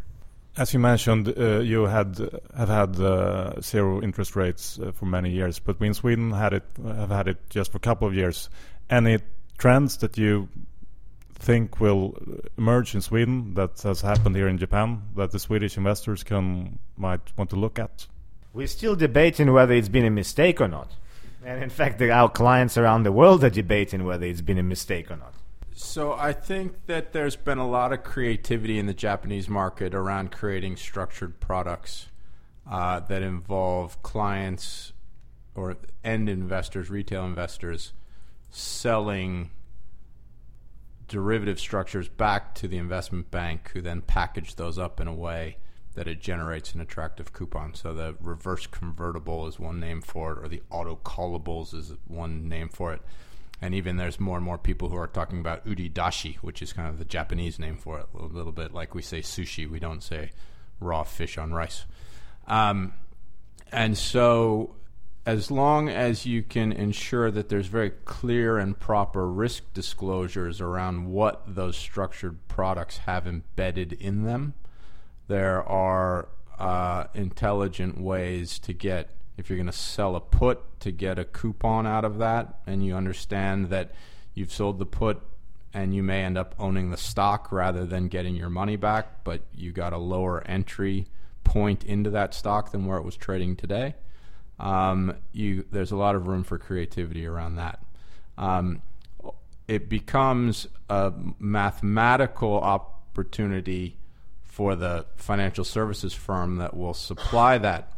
As 0.58 0.74
you 0.74 0.80
mentioned, 0.80 1.34
uh, 1.38 1.60
you 1.60 1.84
had 1.84 2.18
have 2.56 2.70
had 2.70 3.00
uh, 3.00 3.60
zero 3.62 4.02
interest 4.02 4.36
rates 4.36 4.80
uh, 4.80 4.92
for 4.94 5.06
many 5.06 5.32
years, 5.32 5.60
but 5.60 5.80
we 5.80 5.88
in 5.88 5.94
Sweden 5.94 6.32
had 6.32 6.54
it 6.54 6.64
have 6.86 7.10
had 7.10 7.28
it 7.28 7.50
just 7.50 7.72
for 7.72 7.78
a 7.78 7.82
couple 7.82 8.08
of 8.08 8.14
years. 8.14 8.50
Any 8.90 9.20
trends 9.58 9.98
that 9.98 10.18
you 10.18 10.48
think 11.36 11.80
will 11.80 12.18
emerge 12.58 12.96
in 12.96 13.02
Sweden 13.02 13.54
that 13.54 13.82
has 13.82 14.02
happened 14.02 14.36
here 14.36 14.48
in 14.48 14.58
Japan 14.58 15.04
that 15.16 15.32
the 15.32 15.40
Swedish 15.40 15.78
investors 15.78 16.24
can 16.24 16.80
might 16.98 17.36
want 17.38 17.50
to 17.52 17.56
look 17.56 17.78
at? 17.78 18.08
We're 18.54 18.68
still 18.68 18.96
debating 18.96 19.52
whether 19.52 19.74
it's 19.74 19.90
been 19.90 20.06
a 20.06 20.10
mistake 20.10 20.62
or 20.62 20.68
not. 20.68 20.92
And 21.44 21.62
in 21.62 21.70
fact, 21.70 22.00
the, 22.00 22.10
our 22.12 22.30
clients 22.30 22.78
around 22.78 23.04
the 23.04 23.12
world 23.12 23.44
are 23.44 23.50
debating 23.50 24.06
whether 24.06 24.26
it's 24.26 24.42
been 24.42 24.58
a 24.58 24.64
mistake 24.64 25.12
or 25.12 25.18
not. 25.18 25.34
So 25.74 26.14
I 26.14 26.32
think 26.32 26.86
that 26.88 27.12
there's 27.12 27.36
been 27.36 27.58
a 27.58 27.68
lot 27.68 27.92
of 27.92 28.02
creativity 28.04 28.80
in 28.80 28.86
the 28.86 28.94
Japanese 28.94 29.50
market 29.50 29.94
around 29.94 30.32
creating 30.32 30.78
structured 30.78 31.40
products 31.42 32.08
uh, 32.70 33.02
that 33.02 33.22
involve 33.22 34.02
clients 34.02 34.94
or 35.54 35.76
end 36.04 36.30
investors, 36.30 36.90
retail 36.90 37.26
investors, 37.26 37.92
selling 38.50 39.52
derivative 41.08 41.60
structures 41.60 42.08
back 42.08 42.56
to 42.56 42.68
the 42.68 42.78
investment 42.78 43.32
bank, 43.32 43.72
who 43.74 43.82
then 43.82 44.02
package 44.02 44.56
those 44.56 44.80
up 44.80 45.00
in 45.00 45.08
a 45.08 45.14
way 45.14 45.58
that 45.96 46.08
it 46.08 46.20
generates 46.20 46.74
an 46.74 46.82
attractive 46.82 47.32
coupon. 47.34 47.74
So 47.74 47.94
the 47.94 48.16
reverse 48.22 48.68
convertible 48.68 49.48
is 49.48 49.60
one 49.60 49.80
name 49.80 50.02
for 50.02 50.34
it, 50.34 50.44
or 50.44 50.48
the 50.48 50.62
auto 50.70 50.96
callables 50.96 51.74
is 51.74 51.94
one 52.08 52.50
name 52.50 52.70
for 52.70 52.94
it. 52.94 53.02
And 53.62 53.74
even 53.74 53.96
there's 53.96 54.20
more 54.20 54.36
and 54.36 54.46
more 54.46 54.58
people 54.58 54.90
who 54.90 54.98
are 54.98 55.08
talking 55.08 55.40
about 55.40 55.66
uridashi, 55.66 56.36
which 56.38 56.62
is 56.62 56.74
kind 56.74 56.90
of 56.90 57.00
the 57.00 57.06
Japanese 57.06 57.58
name 57.58 57.78
for 57.78 58.00
it, 58.00 58.08
a 58.14 58.18
little, 58.18 58.36
little 58.36 58.52
bit 58.52 58.74
like 58.74 58.94
we 58.94 59.02
say 59.02 59.22
sushi, 59.22 59.70
we 59.70 59.80
don't 59.80 60.04
say 60.04 60.32
raw 60.82 61.04
fish 61.04 61.38
on 61.38 61.54
rice. 61.54 61.86
Um, 62.48 62.94
and 63.72 63.98
so 63.98 64.76
as 65.26 65.50
long 65.50 65.90
as 65.90 66.26
you 66.26 66.44
can 66.44 66.72
ensure 66.72 67.32
that 67.32 67.50
there's 67.50 67.66
very 67.66 67.90
clear 67.90 68.60
and 68.60 68.80
proper 68.80 69.28
risk 69.28 69.64
disclosures 69.74 70.62
around 70.62 71.08
what 71.08 71.42
those 71.48 71.76
structured 71.76 72.48
products 72.48 73.00
have 73.00 73.26
embedded 73.26 73.94
in 73.94 74.24
them, 74.24 74.54
there 75.28 75.64
are 75.64 76.30
uh, 76.60 77.06
intelligent 77.16 78.00
ways 78.00 78.60
to 78.60 78.72
get, 78.72 79.10
if 79.36 79.50
you're 79.50 79.58
going 79.58 79.66
to 79.66 79.74
sell 79.74 80.16
a 80.16 80.22
put, 80.22 80.80
to 80.82 80.92
get 80.92 81.18
a 81.18 81.26
coupon 81.26 81.88
out 81.88 82.06
of 82.06 82.20
that, 82.20 82.60
and 82.68 82.86
you 82.86 82.96
understand 82.96 83.70
that 83.70 83.92
you've 84.36 84.54
sold 84.54 84.78
the 84.78 84.86
put 84.86 85.20
and 85.74 85.94
you 85.94 86.04
may 86.04 86.24
end 86.24 86.38
up 86.38 86.54
owning 86.60 86.92
the 86.92 86.98
stock 86.98 87.52
rather 87.52 87.84
than 87.86 88.08
getting 88.08 88.36
your 88.36 88.50
money 88.50 88.76
back, 88.76 89.24
but 89.24 89.42
you 89.54 89.72
got 89.72 89.92
a 89.92 89.98
lower 89.98 90.42
entry 90.46 91.08
point 91.44 91.84
into 91.84 92.12
that 92.12 92.34
stock 92.34 92.72
than 92.72 92.86
where 92.86 92.98
it 92.98 93.04
was 93.04 93.18
trading 93.18 93.56
today 93.56 93.96
um, 94.60 95.16
you 95.32 95.66
there's 95.72 95.92
a 95.92 95.96
lot 95.96 96.16
of 96.16 96.28
room 96.28 96.44
for 96.44 96.58
creativity 96.58 97.26
around 97.26 97.56
that. 97.56 97.80
Um, 98.38 98.82
it 99.68 99.90
becomes 99.90 100.68
a 100.90 101.12
mathematical 101.40 102.60
opportunity 102.60 103.98
for 104.44 104.76
the 104.76 105.06
financial 105.18 105.64
services 105.64 106.14
firm 106.14 106.58
that 106.58 106.78
will 106.78 106.94
supply 106.94 107.58
that 107.58 107.92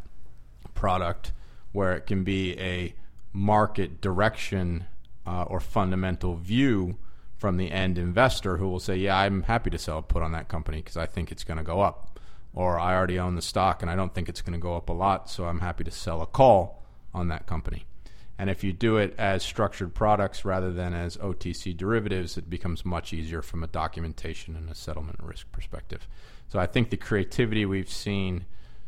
product, 0.73 1.31
where 1.71 1.93
it 1.95 2.07
can 2.07 2.23
be 2.23 2.57
a 2.59 2.95
market 3.33 4.01
direction 4.01 4.85
uh, 5.25 5.43
or 5.43 5.59
fundamental 5.59 6.35
view 6.35 6.97
from 7.37 7.57
the 7.57 7.71
end 7.71 7.97
investor 7.97 8.57
who 8.57 8.67
will 8.67 8.79
say, 8.79 8.95
"Yeah, 8.95 9.17
I'm 9.17 9.43
happy 9.43 9.69
to 9.69 9.77
sell 9.77 10.01
put 10.01 10.23
on 10.23 10.31
that 10.31 10.47
company 10.47 10.77
because 10.77 10.97
I 10.97 11.05
think 11.05 11.31
it's 11.31 11.43
going 11.43 11.57
to 11.57 11.63
go 11.63 11.81
up." 11.81 12.16
Or 12.53 12.79
I 12.79 12.95
already 12.95 13.19
own 13.19 13.35
the 13.35 13.41
stock 13.41 13.81
and 13.81 13.91
I 13.91 13.95
don't 13.95 14.13
think 14.13 14.29
it's 14.29 14.41
going 14.41 14.53
to 14.53 14.59
go 14.59 14.75
up 14.75 14.89
a 14.89 14.93
lot, 14.93 15.29
so 15.29 15.45
I'm 15.45 15.59
happy 15.59 15.83
to 15.83 15.91
sell 15.91 16.21
a 16.21 16.27
call 16.27 16.83
on 17.13 17.27
that 17.29 17.45
company. 17.45 17.85
And 18.39 18.49
if 18.49 18.63
you 18.63 18.71
do 18.71 18.97
it 18.97 19.15
as 19.17 19.41
structured 19.41 19.95
products 19.95 20.45
rather 20.45 20.71
than 20.71 20.93
as 20.93 21.17
OTC 21.17 21.75
derivatives, 21.75 22.37
it 22.37 22.49
becomes 22.49 22.85
much 22.85 23.11
easier 23.11 23.41
from 23.41 23.63
a 23.63 23.67
documentation 23.67 24.55
and 24.55 24.69
a 24.69 24.75
settlement 24.75 25.19
risk 25.21 25.51
perspective. 25.51 26.07
So 26.47 26.59
I 26.59 26.67
think 26.67 26.89
the 26.89 26.97
creativity 26.97 27.65
we've 27.65 27.89
seen 27.89 28.45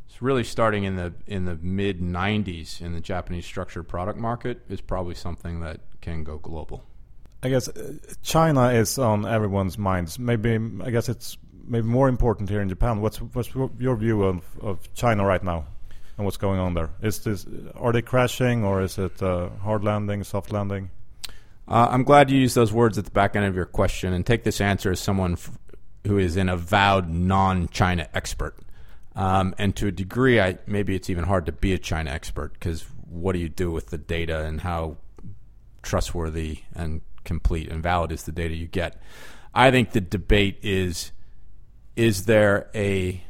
is 0.07 0.21
really 0.21 0.43
starting 0.43 0.83
in 0.83 0.95
the 0.95 1.13
in 1.25 1.45
the 1.45 1.55
mid 1.55 1.99
90s 1.99 2.79
in 2.79 2.93
the 2.93 3.01
Japanese 3.01 3.45
structured 3.45 3.87
product 3.87 4.19
market 4.19 4.61
is 4.69 4.81
probably 4.81 5.15
something 5.15 5.61
that 5.61 5.79
can 6.01 6.23
go 6.23 6.37
global. 6.37 6.83
I 7.41 7.49
guess 7.49 7.69
uh, 7.69 7.93
China 8.21 8.69
is 8.69 8.99
on 8.99 9.25
everyone's 9.25 9.77
minds. 9.77 10.19
Maybe 10.19 10.59
I 10.83 10.91
guess 10.91 11.09
it's 11.09 11.37
maybe 11.69 11.87
more 11.87 12.09
important 12.09 12.49
here 12.49 12.61
in 12.61 12.69
Japan. 12.69 13.01
What's 13.01 13.17
what's 13.17 13.53
your 13.53 13.95
view 13.95 14.23
of, 14.23 14.43
of 14.61 14.93
China 14.93 15.25
right 15.25 15.43
now, 15.43 15.65
and 16.17 16.25
what's 16.25 16.37
going 16.37 16.59
on 16.59 16.73
there? 16.73 16.89
Is 17.01 17.19
this 17.19 17.45
are 17.75 17.93
they 17.93 18.01
crashing 18.01 18.65
or 18.65 18.81
is 18.81 18.97
it 18.97 19.21
uh, 19.21 19.49
hard 19.61 19.83
landing, 19.83 20.23
soft 20.23 20.51
landing? 20.51 20.89
Uh, 21.67 21.87
I'm 21.91 22.03
glad 22.03 22.31
you 22.31 22.39
used 22.39 22.55
those 22.55 22.73
words 22.73 22.97
at 22.97 23.05
the 23.05 23.11
back 23.11 23.35
end 23.35 23.45
of 23.45 23.55
your 23.55 23.65
question, 23.65 24.11
and 24.11 24.25
take 24.25 24.43
this 24.43 24.59
answer 24.59 24.91
as 24.91 24.99
someone 24.99 25.37
who 26.05 26.17
is 26.17 26.35
an 26.35 26.49
avowed 26.49 27.07
non-China 27.07 28.09
expert. 28.13 28.55
Um, 29.15 29.53
and 29.57 29.75
to 29.75 29.87
a 29.87 29.91
degree, 29.91 30.39
I, 30.39 30.57
maybe 30.65 30.95
it's 30.95 31.09
even 31.09 31.25
hard 31.25 31.45
to 31.47 31.51
be 31.51 31.73
a 31.73 31.77
China 31.77 32.09
expert 32.09 32.53
because 32.53 32.85
what 33.07 33.33
do 33.33 33.39
you 33.39 33.49
do 33.49 33.69
with 33.69 33.87
the 33.87 33.97
data 33.97 34.45
and 34.45 34.61
how 34.61 34.97
trustworthy 35.81 36.59
and 36.73 37.01
complete 37.25 37.69
and 37.69 37.83
valid 37.83 38.11
is 38.11 38.23
the 38.23 38.31
data 38.31 38.55
you 38.55 38.67
get? 38.67 39.01
I 39.53 39.71
think 39.71 39.91
the 39.91 40.01
debate 40.01 40.59
is 40.61 41.11
is 41.99 42.23
there 42.23 42.69
a 42.73 43.21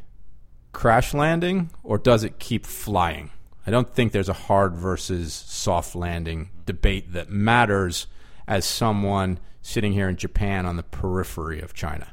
crash 0.73 1.15
landing 1.15 1.71
or 1.83 1.97
does 1.97 2.23
it 2.23 2.37
keep 2.37 2.67
flying? 2.67 3.31
I 3.65 3.71
don't 3.71 3.91
think 3.91 4.11
there's 4.11 4.29
a 4.29 4.33
hard 4.33 4.75
versus 4.75 5.33
soft 5.33 5.95
landing 5.95 6.51
debate 6.67 7.13
that 7.13 7.31
matters 7.31 8.05
as 8.47 8.65
someone 8.65 9.39
sitting 9.63 9.93
here 9.93 10.07
in 10.07 10.17
Japan 10.17 10.67
on 10.67 10.75
the 10.75 10.83
periphery 10.83 11.59
of 11.61 11.73
China. 11.73 12.09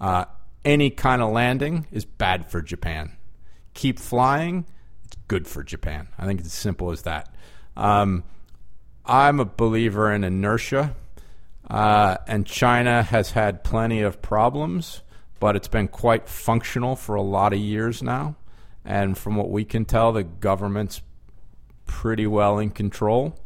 Uh, 0.00 0.26
any 0.64 0.88
kind 0.88 1.20
of 1.20 1.32
landing 1.32 1.88
is 1.90 2.04
bad 2.04 2.48
for 2.48 2.62
Japan. 2.62 3.16
Keep 3.74 3.98
flying, 3.98 4.66
it's 5.04 5.16
good 5.26 5.48
for 5.48 5.64
Japan. 5.64 6.06
I 6.16 6.26
think 6.26 6.38
it's 6.38 6.50
as 6.50 6.52
simple 6.52 6.92
as 6.92 7.02
that. 7.02 7.34
Um, 7.76 8.22
I'm 9.04 9.40
a 9.40 9.44
believer 9.44 10.12
in 10.12 10.22
inertia. 10.22 10.94
Uh, 11.68 12.18
and 12.28 12.46
China 12.46 13.02
has 13.02 13.32
had 13.32 13.64
plenty 13.64 14.00
of 14.02 14.22
problems, 14.22 15.02
but 15.40 15.56
it's 15.56 15.68
been 15.68 15.88
quite 15.88 16.28
functional 16.28 16.96
for 16.96 17.14
a 17.14 17.22
lot 17.22 17.52
of 17.52 17.58
years 17.58 18.02
now. 18.02 18.36
And 18.84 19.16
from 19.16 19.36
what 19.36 19.50
we 19.50 19.64
can 19.64 19.84
tell, 19.84 20.12
the 20.12 20.24
government's 20.24 21.02
pretty 21.86 22.26
well 22.26 22.58
in 22.58 22.70
control. 22.70 23.38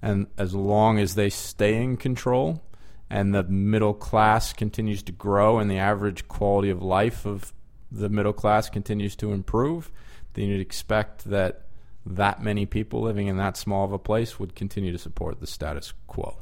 And 0.00 0.26
as 0.38 0.54
long 0.54 0.98
as 0.98 1.14
they 1.14 1.30
stay 1.30 1.82
in 1.82 1.96
control 1.96 2.62
and 3.10 3.34
the 3.34 3.44
middle 3.44 3.94
class 3.94 4.52
continues 4.52 5.02
to 5.04 5.12
grow 5.12 5.58
and 5.58 5.70
the 5.70 5.78
average 5.78 6.28
quality 6.28 6.70
of 6.70 6.82
life 6.82 7.26
of 7.26 7.52
the 7.90 8.08
middle 8.08 8.32
class 8.32 8.68
continues 8.68 9.16
to 9.16 9.32
improve, 9.32 9.90
then 10.34 10.48
you'd 10.48 10.60
expect 10.60 11.24
that 11.24 11.62
that 12.04 12.40
many 12.40 12.66
people 12.66 13.00
living 13.00 13.26
in 13.26 13.36
that 13.36 13.56
small 13.56 13.84
of 13.84 13.92
a 13.92 13.98
place 13.98 14.38
would 14.38 14.54
continue 14.54 14.92
to 14.92 14.98
support 14.98 15.40
the 15.40 15.46
status 15.46 15.92
quo. 16.06 16.36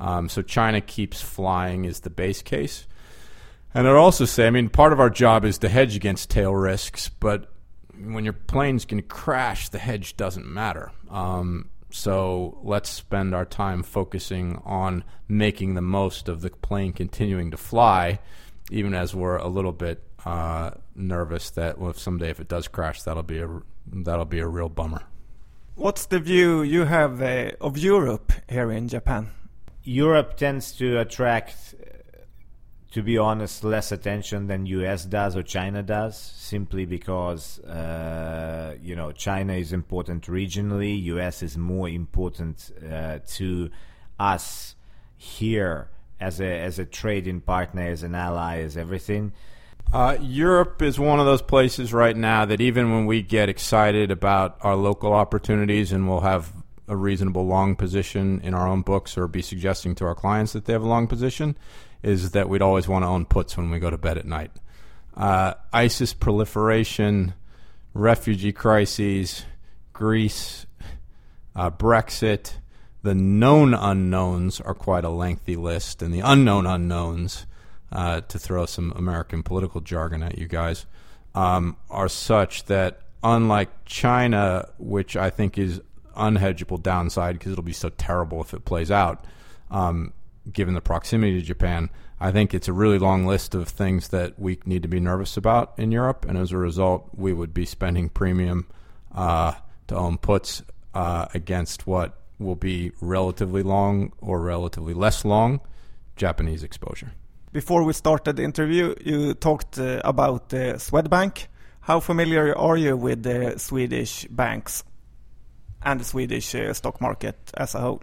Um, 0.00 0.28
so 0.28 0.42
China 0.42 0.80
keeps 0.80 1.20
flying 1.20 1.84
is 1.84 2.00
the 2.00 2.10
base 2.10 2.40
case. 2.42 2.86
And 3.76 3.86
I'd 3.86 3.94
also 3.94 4.24
say, 4.24 4.46
I 4.46 4.50
mean, 4.50 4.70
part 4.70 4.94
of 4.94 5.00
our 5.00 5.10
job 5.10 5.44
is 5.44 5.58
to 5.58 5.68
hedge 5.68 5.96
against 5.96 6.30
tail 6.30 6.54
risks, 6.54 7.10
but 7.10 7.52
when 7.94 8.24
your 8.24 8.32
plane's 8.32 8.86
going 8.86 9.02
to 9.02 9.06
crash, 9.06 9.68
the 9.68 9.78
hedge 9.78 10.16
doesn't 10.16 10.46
matter. 10.46 10.92
Um, 11.10 11.68
so 11.90 12.56
let's 12.62 12.88
spend 12.88 13.34
our 13.34 13.44
time 13.44 13.82
focusing 13.82 14.62
on 14.64 15.04
making 15.28 15.74
the 15.74 15.82
most 15.82 16.30
of 16.30 16.40
the 16.40 16.48
plane 16.48 16.94
continuing 16.94 17.50
to 17.50 17.58
fly, 17.58 18.18
even 18.70 18.94
as 18.94 19.14
we're 19.14 19.36
a 19.36 19.48
little 19.48 19.72
bit 19.72 20.02
uh, 20.24 20.70
nervous 20.94 21.50
that 21.50 21.78
well, 21.78 21.90
if 21.90 21.98
someday 21.98 22.30
if 22.30 22.40
it 22.40 22.48
does 22.48 22.68
crash, 22.68 23.02
that'll 23.02 23.22
be 23.22 23.40
a 23.40 23.60
that'll 23.92 24.24
be 24.24 24.38
a 24.38 24.46
real 24.46 24.70
bummer. 24.70 25.02
What's 25.74 26.06
the 26.06 26.18
view 26.18 26.62
you 26.62 26.86
have 26.86 27.20
uh, 27.20 27.50
of 27.60 27.76
Europe 27.76 28.32
here 28.48 28.72
in 28.72 28.88
Japan? 28.88 29.32
Europe 29.84 30.38
tends 30.38 30.72
to 30.72 30.98
attract, 30.98 31.74
to 32.96 33.02
be 33.02 33.18
honest, 33.18 33.62
less 33.62 33.92
attention 33.92 34.46
than 34.46 34.64
US 34.64 35.04
does 35.04 35.36
or 35.36 35.42
China 35.42 35.82
does, 35.82 36.16
simply 36.18 36.86
because 36.86 37.58
uh, 37.58 38.74
you 38.80 38.96
know 38.96 39.12
China 39.12 39.52
is 39.52 39.74
important 39.74 40.24
regionally, 40.24 41.02
US 41.02 41.42
is 41.42 41.58
more 41.58 41.90
important 41.90 42.72
uh, 42.90 43.18
to 43.34 43.68
us 44.18 44.76
here 45.14 45.90
as 46.18 46.40
a 46.40 46.58
as 46.58 46.78
a 46.78 46.86
trading 46.86 47.42
partner, 47.42 47.82
as 47.82 48.02
an 48.02 48.14
ally, 48.14 48.62
as 48.62 48.78
everything. 48.78 49.34
Uh, 49.92 50.16
Europe 50.18 50.80
is 50.80 50.98
one 50.98 51.20
of 51.20 51.26
those 51.26 51.42
places 51.42 51.92
right 51.92 52.16
now 52.16 52.46
that 52.46 52.62
even 52.62 52.92
when 52.92 53.04
we 53.04 53.20
get 53.20 53.50
excited 53.50 54.10
about 54.10 54.56
our 54.62 54.74
local 54.74 55.12
opportunities 55.12 55.92
and 55.92 56.08
we'll 56.08 56.20
have 56.20 56.50
a 56.88 56.96
reasonable 56.96 57.46
long 57.46 57.76
position 57.76 58.40
in 58.42 58.54
our 58.54 58.66
own 58.66 58.80
books 58.80 59.18
or 59.18 59.28
be 59.28 59.42
suggesting 59.42 59.94
to 59.94 60.06
our 60.06 60.14
clients 60.14 60.54
that 60.54 60.64
they 60.64 60.72
have 60.72 60.82
a 60.82 60.88
long 60.88 61.06
position, 61.06 61.58
is 62.02 62.30
that 62.32 62.48
we'd 62.48 62.62
always 62.62 62.88
want 62.88 63.02
to 63.02 63.08
own 63.08 63.24
puts 63.24 63.56
when 63.56 63.70
we 63.70 63.78
go 63.78 63.90
to 63.90 63.98
bed 63.98 64.18
at 64.18 64.26
night. 64.26 64.50
Uh, 65.16 65.54
ISIS 65.72 66.12
proliferation, 66.12 67.34
refugee 67.94 68.52
crises, 68.52 69.44
Greece, 69.92 70.66
uh, 71.54 71.70
Brexit, 71.70 72.54
the 73.02 73.14
known 73.14 73.72
unknowns 73.72 74.60
are 74.60 74.74
quite 74.74 75.04
a 75.04 75.08
lengthy 75.08 75.56
list, 75.56 76.02
and 76.02 76.12
the 76.12 76.20
unknown 76.20 76.66
unknowns 76.66 77.46
uh, 77.92 78.20
to 78.22 78.38
throw 78.38 78.66
some 78.66 78.92
American 78.96 79.42
political 79.42 79.80
jargon 79.80 80.22
at 80.22 80.38
you 80.38 80.46
guys, 80.46 80.86
um, 81.34 81.76
are 81.88 82.08
such 82.08 82.64
that 82.64 83.00
unlike 83.22 83.84
China, 83.84 84.68
which 84.78 85.16
I 85.16 85.30
think 85.30 85.56
is 85.56 85.80
unhedgeable 86.16 86.82
downside 86.82 87.38
because 87.38 87.52
it'll 87.52 87.64
be 87.64 87.72
so 87.72 87.90
terrible 87.90 88.40
if 88.40 88.54
it 88.54 88.64
plays 88.64 88.90
out, 88.90 89.24
um, 89.70 90.12
given 90.52 90.74
the 90.74 90.80
proximity 90.80 91.40
to 91.40 91.42
Japan, 91.44 91.90
I 92.20 92.32
think 92.32 92.54
it's 92.54 92.68
a 92.68 92.72
really 92.72 92.98
long 92.98 93.26
list 93.26 93.54
of 93.54 93.68
things 93.68 94.08
that 94.08 94.38
we 94.38 94.58
need 94.64 94.82
to 94.82 94.88
be 94.88 95.00
nervous 95.00 95.36
about 95.36 95.74
in 95.76 95.92
Europe, 95.92 96.24
and 96.26 96.38
as 96.38 96.52
a 96.52 96.58
result, 96.58 97.08
we 97.14 97.32
would 97.32 97.52
be 97.52 97.66
spending 97.66 98.08
premium 98.08 98.66
uh, 99.14 99.54
to 99.88 99.96
own 99.96 100.18
puts 100.18 100.62
uh, 100.94 101.26
against 101.34 101.86
what 101.86 102.18
will 102.38 102.56
be 102.56 102.92
relatively 103.00 103.62
long 103.62 104.12
or 104.20 104.40
relatively 104.40 104.94
less 104.94 105.24
long 105.24 105.60
Japanese 106.16 106.62
exposure 106.62 107.12
before 107.56 107.82
we 107.84 107.94
started 107.94 108.36
the 108.36 108.42
interview, 108.42 108.94
you 109.02 109.32
talked 109.32 109.78
uh, 109.78 109.98
about 110.04 110.50
Swedbank. 110.50 111.46
How 111.80 112.00
familiar 112.00 112.54
are 112.54 112.76
you 112.76 112.98
with 112.98 113.22
the 113.22 113.58
Swedish 113.58 114.26
banks 114.26 114.84
and 115.82 115.98
the 115.98 116.04
Swedish 116.04 116.54
uh, 116.54 116.74
stock 116.74 117.00
market 117.00 117.36
as 117.54 117.74
a 117.74 117.80
whole? 117.80 118.02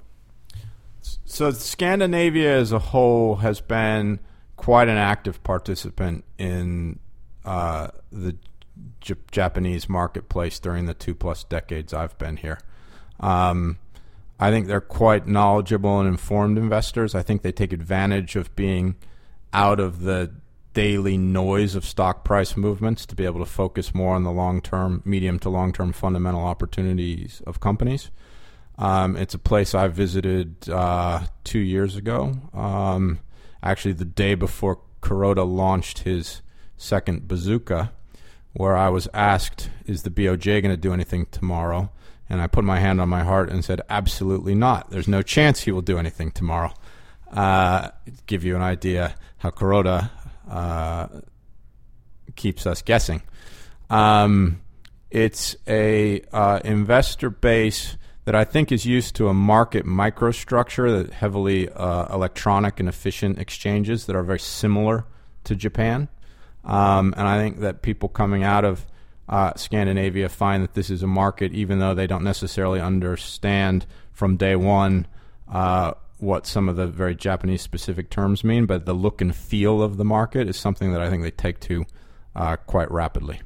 So, 1.25 1.51
Scandinavia 1.51 2.57
as 2.57 2.71
a 2.71 2.79
whole 2.79 3.37
has 3.37 3.61
been 3.61 4.19
quite 4.55 4.87
an 4.87 4.97
active 4.97 5.43
participant 5.43 6.23
in 6.37 6.99
uh, 7.43 7.89
the 8.11 8.35
J- 9.01 9.15
Japanese 9.31 9.89
marketplace 9.89 10.59
during 10.59 10.85
the 10.85 10.93
two 10.93 11.13
plus 11.13 11.43
decades 11.43 11.93
I've 11.93 12.17
been 12.17 12.37
here. 12.37 12.59
Um, 13.19 13.79
I 14.39 14.51
think 14.51 14.67
they're 14.67 14.81
quite 14.81 15.27
knowledgeable 15.27 15.99
and 15.99 16.07
informed 16.07 16.57
investors. 16.57 17.15
I 17.15 17.21
think 17.21 17.41
they 17.41 17.51
take 17.51 17.73
advantage 17.73 18.35
of 18.35 18.55
being 18.55 18.95
out 19.53 19.79
of 19.79 20.01
the 20.01 20.31
daily 20.73 21.17
noise 21.17 21.75
of 21.75 21.85
stock 21.85 22.23
price 22.23 22.57
movements 22.57 23.05
to 23.05 23.15
be 23.15 23.25
able 23.25 23.39
to 23.39 23.45
focus 23.45 23.93
more 23.93 24.15
on 24.15 24.23
the 24.23 24.31
long 24.31 24.59
term, 24.59 25.01
medium 25.05 25.39
to 25.39 25.49
long 25.49 25.71
term 25.71 25.93
fundamental 25.93 26.43
opportunities 26.43 27.41
of 27.45 27.59
companies. 27.59 28.09
Um, 28.77 29.15
it's 29.15 29.33
a 29.33 29.39
place 29.39 29.75
I 29.75 29.87
visited 29.87 30.69
uh, 30.69 31.25
two 31.43 31.59
years 31.59 31.95
ago. 31.95 32.33
Um, 32.53 33.19
actually, 33.61 33.93
the 33.93 34.05
day 34.05 34.35
before 34.35 34.79
Kuroda 35.01 35.47
launched 35.47 35.99
his 35.99 36.41
second 36.77 37.27
bazooka, 37.27 37.91
where 38.53 38.75
I 38.75 38.89
was 38.89 39.07
asked, 39.13 39.69
Is 39.85 40.03
the 40.03 40.09
BOJ 40.09 40.61
going 40.61 40.73
to 40.73 40.77
do 40.77 40.93
anything 40.93 41.27
tomorrow? 41.27 41.91
And 42.29 42.41
I 42.41 42.47
put 42.47 42.63
my 42.63 42.79
hand 42.79 42.99
on 42.99 43.09
my 43.09 43.23
heart 43.23 43.49
and 43.49 43.63
said, 43.63 43.81
Absolutely 43.89 44.55
not. 44.55 44.89
There's 44.89 45.07
no 45.07 45.21
chance 45.21 45.61
he 45.61 45.71
will 45.71 45.81
do 45.81 45.97
anything 45.97 46.31
tomorrow. 46.31 46.73
Uh, 47.31 47.89
give 48.27 48.43
you 48.43 48.55
an 48.55 48.61
idea 48.61 49.15
how 49.37 49.49
Kuroda 49.49 50.09
uh, 50.49 51.07
keeps 52.35 52.65
us 52.65 52.81
guessing. 52.81 53.21
Um, 53.89 54.61
it's 55.11 55.55
a 55.67 56.21
uh, 56.31 56.59
investor 56.63 57.29
base 57.29 57.97
that 58.25 58.35
I 58.35 58.45
think 58.45 58.71
is 58.71 58.85
used 58.85 59.15
to 59.15 59.27
a 59.27 59.33
market 59.33 59.85
microstructure 59.85 61.03
that 61.03 61.13
heavily 61.13 61.69
uh, 61.69 62.13
electronic 62.13 62.79
and 62.79 62.87
efficient 62.87 63.39
exchanges 63.39 64.05
that 64.05 64.15
are 64.15 64.23
very 64.23 64.39
similar 64.39 65.05
to 65.43 65.55
Japan. 65.55 66.07
Um, 66.63 67.13
and 67.17 67.27
I 67.27 67.37
think 67.37 67.59
that 67.59 67.81
people 67.81 68.07
coming 68.07 68.43
out 68.43 68.63
of 68.63 68.85
uh, 69.27 69.53
Scandinavia 69.55 70.29
find 70.29 70.63
that 70.63 70.73
this 70.73 70.89
is 70.89 71.03
a 71.03 71.07
market, 71.07 71.53
even 71.53 71.79
though 71.79 71.93
they 71.93 72.07
don't 72.07 72.23
necessarily 72.23 72.79
understand 72.79 73.85
from 74.11 74.37
day 74.37 74.55
one 74.55 75.07
uh, 75.51 75.93
what 76.17 76.47
some 76.47 76.69
of 76.69 76.77
the 76.77 76.87
very 76.87 77.15
Japanese 77.15 77.61
specific 77.61 78.09
terms 78.09 78.43
mean, 78.43 78.65
but 78.65 78.85
the 78.85 78.93
look 78.93 79.21
and 79.21 79.35
feel 79.35 79.81
of 79.81 79.97
the 79.97 80.05
market 80.05 80.47
is 80.47 80.55
something 80.55 80.93
that 80.93 81.01
I 81.01 81.09
think 81.09 81.23
they 81.23 81.31
take 81.31 81.59
to 81.61 81.85
uh, 82.35 82.55
quite 82.55 82.89
rapidly. 82.89 83.41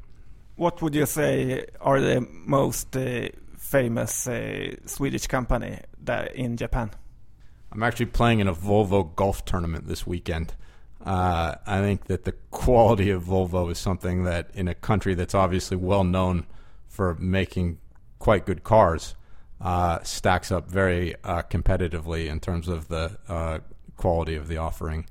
What 0.55 0.82
would 0.82 0.93
you 0.93 1.05
say 1.05 1.65
are 1.82 1.99
the 1.99 2.28
most 2.32 2.95
uh, 2.95 3.30
famous 3.68 4.28
uh, 4.28 4.76
Swedish 4.86 5.28
company 5.28 5.80
that 6.03 6.34
in 6.36 6.55
Japan? 6.55 6.89
I'm 7.72 7.84
actually 7.84 8.05
playing 8.07 8.39
in 8.39 8.47
a 8.47 8.53
Volvo 8.53 9.13
golf 9.15 9.43
tournament 9.43 9.88
this 9.88 10.07
weekend. 10.07 10.53
Uh, 11.05 11.55
I 11.65 11.82
think 11.82 12.05
that 12.05 12.24
the 12.24 12.32
quality 12.51 13.09
of 13.09 13.26
Volvo 13.26 13.70
is 13.70 13.78
something 13.78 14.24
that, 14.24 14.49
in 14.53 14.68
a 14.68 14.74
country 14.74 15.15
that's 15.15 15.36
obviously 15.36 15.78
well 15.78 16.03
known 16.03 16.45
for 16.88 17.15
making 17.15 17.80
quite 18.20 18.45
good 18.45 18.63
cars, 18.63 19.15
uh, 19.59 20.01
stacks 20.01 20.51
up 20.51 20.70
very 20.70 21.15
uh, 21.24 21.41
competitively 21.43 22.28
in 22.28 22.39
terms 22.39 22.68
of 22.68 22.88
the 22.88 23.18
uh, 23.28 23.59
quality 23.97 24.36
of 24.36 24.47
the 24.47 24.57
offering 24.57 25.05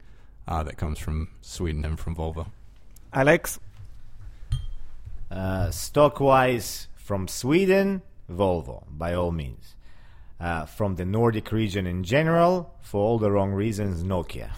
uh, 0.48 0.62
that 0.62 0.76
comes 0.78 0.98
from 0.98 1.28
Sweden 1.42 1.84
and 1.84 2.00
from 2.00 2.16
Volvo. 2.16 2.46
Alex? 3.12 3.60
Uh, 5.30 5.70
stock 5.70 6.20
wise, 6.20 6.88
from 6.96 7.28
Sweden, 7.28 8.02
Volvo, 8.30 8.84
by 8.88 9.14
all 9.14 9.32
means. 9.32 9.74
Uh, 10.38 10.66
from 10.66 10.96
the 10.96 11.04
Nordic 11.04 11.50
region 11.50 11.86
in 11.86 12.04
general, 12.04 12.74
for 12.82 13.00
all 13.00 13.18
the 13.18 13.30
wrong 13.30 13.52
reasons, 13.52 14.02
Nokia. 14.02 14.50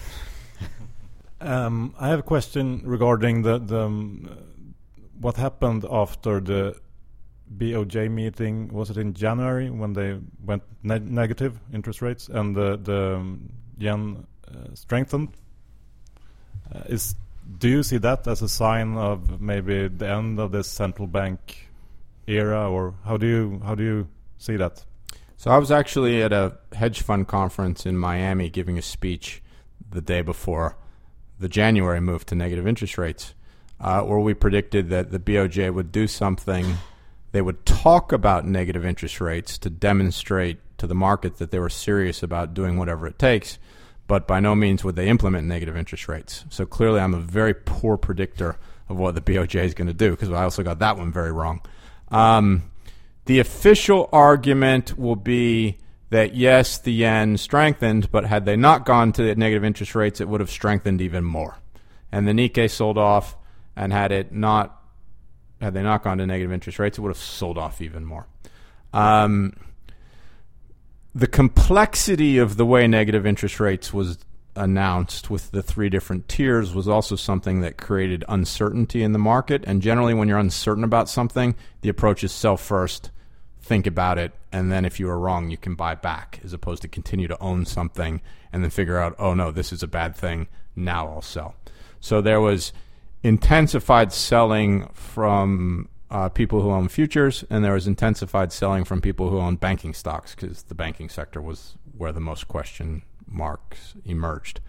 um, 1.41 1.95
I 1.99 2.09
have 2.09 2.19
a 2.19 2.25
question 2.25 2.83
regarding 2.85 3.43
the, 3.43 3.59
the 3.59 3.83
um, 3.83 4.29
what 5.21 5.37
happened 5.37 5.85
after 5.89 6.41
the 6.41 6.77
BOJ 7.57 8.11
meeting 8.11 8.69
was 8.69 8.91
it 8.91 8.99
in 8.99 9.15
January 9.15 9.71
when 9.71 9.93
they 9.93 10.19
went 10.45 10.63
ne 10.83 10.99
negative 10.99 11.59
interest 11.73 12.03
rates 12.03 12.29
and 12.29 12.55
the 12.55 12.77
the 12.77 13.17
um, 13.17 13.51
yen 13.79 14.27
uh, 14.49 14.75
strengthened? 14.75 15.31
Uh, 16.75 16.81
is 16.89 17.15
do 17.59 17.69
you 17.69 17.83
see 17.83 17.99
that 17.99 18.27
as 18.27 18.43
a 18.43 18.49
sign 18.49 18.97
of 18.97 19.41
maybe 19.41 19.89
the 19.89 20.09
end 20.09 20.39
of 20.39 20.53
this 20.53 20.69
central 20.69 21.07
bank 21.07 21.68
era, 22.29 22.71
or 22.71 22.95
how 23.05 23.17
do 23.17 23.27
you 23.27 23.61
how 23.65 23.75
do 23.75 23.83
you 23.83 24.09
see 24.37 24.57
that? 24.57 24.85
So 25.37 25.51
I 25.51 25.59
was 25.59 25.71
actually 25.71 26.23
at 26.23 26.33
a 26.33 26.59
hedge 26.73 27.03
fund 27.03 27.29
conference 27.29 27.87
in 27.87 27.97
Miami 27.97 28.51
giving 28.51 28.77
a 28.77 28.83
speech 28.83 29.43
the 29.91 30.01
day 30.01 30.21
before 30.21 30.77
the 31.39 31.49
January 31.49 32.01
move 32.01 32.27
to 32.27 32.35
negative 32.35 32.67
interest 32.67 32.99
rates, 32.99 33.35
uh, 33.81 34.03
where 34.03 34.19
we 34.19 34.35
predicted 34.35 34.91
that 34.91 35.11
the 35.11 35.19
BOJ 35.19 35.73
would 35.73 35.93
do 35.93 36.07
something. 36.07 36.77
They 37.31 37.43
would 37.43 37.65
talk 37.65 38.13
about 38.13 38.47
negative 38.47 38.85
interest 38.85 39.21
rates 39.21 39.59
to 39.59 39.71
demonstrate 39.71 40.59
to 40.79 40.87
the 40.87 40.95
market 40.95 41.37
that 41.37 41.51
they 41.51 41.59
were 41.59 41.69
serious 41.69 42.23
about 42.23 42.55
doing 42.55 42.77
whatever 42.77 43.07
it 43.07 43.19
takes, 43.19 43.59
but 44.07 44.27
by 44.27 44.41
no 44.41 44.55
means 44.55 44.83
would 44.83 44.97
they 44.97 45.09
implement 45.09 45.47
negative 45.47 45.77
interest 45.77 46.09
rates. 46.09 46.45
So 46.51 46.67
clearly, 46.67 47.01
I'm 47.01 47.15
a 47.15 47.21
very 47.21 47.55
poor 47.55 47.97
predictor 47.97 48.59
of 48.89 48.99
what 48.99 49.15
the 49.15 49.21
BOJ 49.21 49.65
is 49.65 49.75
going 49.75 49.89
to 49.89 49.95
do 49.95 50.11
because 50.11 50.31
I 50.31 50.43
also 50.43 50.63
got 50.63 50.79
that 50.79 50.97
one 50.97 51.13
very 51.13 51.31
wrong. 51.31 51.61
Um, 52.11 52.71
the 53.27 53.39
official 53.41 54.09
argument 54.13 54.99
will 54.99 55.17
be 55.17 55.79
that 56.11 56.35
yes, 56.35 56.79
the 56.79 56.93
yen 56.93 57.37
strengthened, 57.37 58.11
but 58.11 58.25
had 58.25 58.45
they 58.47 58.57
not 58.57 58.87
gone 58.87 59.13
to 59.13 59.35
negative 59.35 59.65
interest 59.65 59.95
rates, 59.95 60.21
it 60.21 60.29
would 60.29 60.41
have 60.41 60.51
strengthened 60.51 61.01
even 61.01 61.25
more. 61.25 61.59
And 62.11 62.27
the 62.27 62.33
Nikkei 62.33 62.71
sold 62.71 62.97
off, 62.97 63.37
and 63.77 63.93
had 63.93 64.13
it 64.13 64.33
not 64.33 64.75
had 65.61 65.75
they 65.75 65.83
not 65.83 66.05
gone 66.05 66.19
to 66.19 66.27
negative 66.27 66.53
interest 66.53 66.79
rates, 66.79 66.99
it 66.99 67.01
would 67.01 67.11
have 67.11 67.19
sold 67.19 67.59
off 67.59 67.81
even 67.81 68.05
more. 68.05 68.27
Um, 68.93 69.57
the 71.15 71.27
complexity 71.27 72.39
of 72.39 72.57
the 72.57 72.65
way 72.65 72.87
negative 72.87 73.27
interest 73.27 73.59
rates 73.59 73.93
was 73.93 74.19
announced 74.59 75.31
with 75.31 75.51
the 75.53 75.63
three 75.63 75.89
different 75.89 76.29
tiers 76.29 76.75
was 76.75 76.89
also 76.89 77.17
something 77.17 77.61
that 77.61 77.79
created 77.79 78.25
uncertainty 78.29 79.03
in 79.03 79.13
the 79.13 79.19
market. 79.19 79.65
And 79.67 79.81
generally, 79.81 80.15
when 80.15 80.29
you're 80.29 80.39
uncertain 80.39 80.85
about 80.85 81.09
something, 81.09 81.55
the 81.81 81.89
approach 81.89 82.25
is 82.25 82.33
sell 82.33 82.57
first, 82.57 83.11
think 83.61 83.87
about 83.87 84.19
it, 84.19 84.33
and 84.51 84.73
then 84.73 84.85
if 84.85 84.99
you 84.99 85.09
are 85.09 85.19
wrong, 85.19 85.51
you 85.51 85.57
can 85.57 85.75
buy 85.75 85.95
back, 85.95 86.41
as 86.45 86.53
opposed 86.53 86.83
to 86.83 86.89
continue 86.89 87.29
to 87.29 87.41
own 87.41 87.65
something 87.65 88.21
and 88.53 88.63
then 88.63 88.71
figure 88.71 88.99
out, 88.99 89.15
oh 89.19 89.35
no, 89.35 89.51
this 89.51 89.73
is 89.73 89.83
a 89.83 89.89
bad 89.89 90.17
thing. 90.17 90.49
Now 90.75 91.09
I'll 91.09 91.23
sell. 91.23 91.55
So 92.01 92.21
there 92.21 92.41
was 92.41 92.73
intensified 93.23 94.13
selling 94.13 94.89
from 94.93 95.89
uh, 96.11 96.29
people 96.31 96.63
who 96.63 96.71
own 96.71 96.89
futures, 96.89 97.45
and 97.51 97.65
there 97.65 97.75
was 97.75 97.87
intensified 97.87 98.53
selling 98.53 98.85
from 98.85 99.01
people 99.01 99.29
who 99.29 99.39
own 99.39 99.57
banking 99.57 99.93
stocks 99.93 100.35
because 100.35 100.63
the 100.65 100.75
banking 100.75 101.09
sector 101.09 101.41
was 101.41 101.77
where 101.97 102.13
the 102.13 102.21
most 102.21 102.49
question 102.49 103.03
marks 103.31 103.95
emerged. 104.05 104.61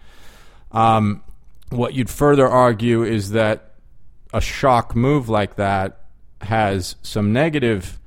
Um, 0.72 1.22
what 1.70 1.94
you'd 1.94 2.10
further 2.10 2.48
argue 2.48 3.02
is 3.02 3.30
that 3.30 3.72
a 4.32 4.40
shock 4.40 4.94
move 4.94 5.28
like 5.28 5.56
that 5.56 6.04
has 6.42 6.96
some 7.02 7.32
negative 7.32 7.98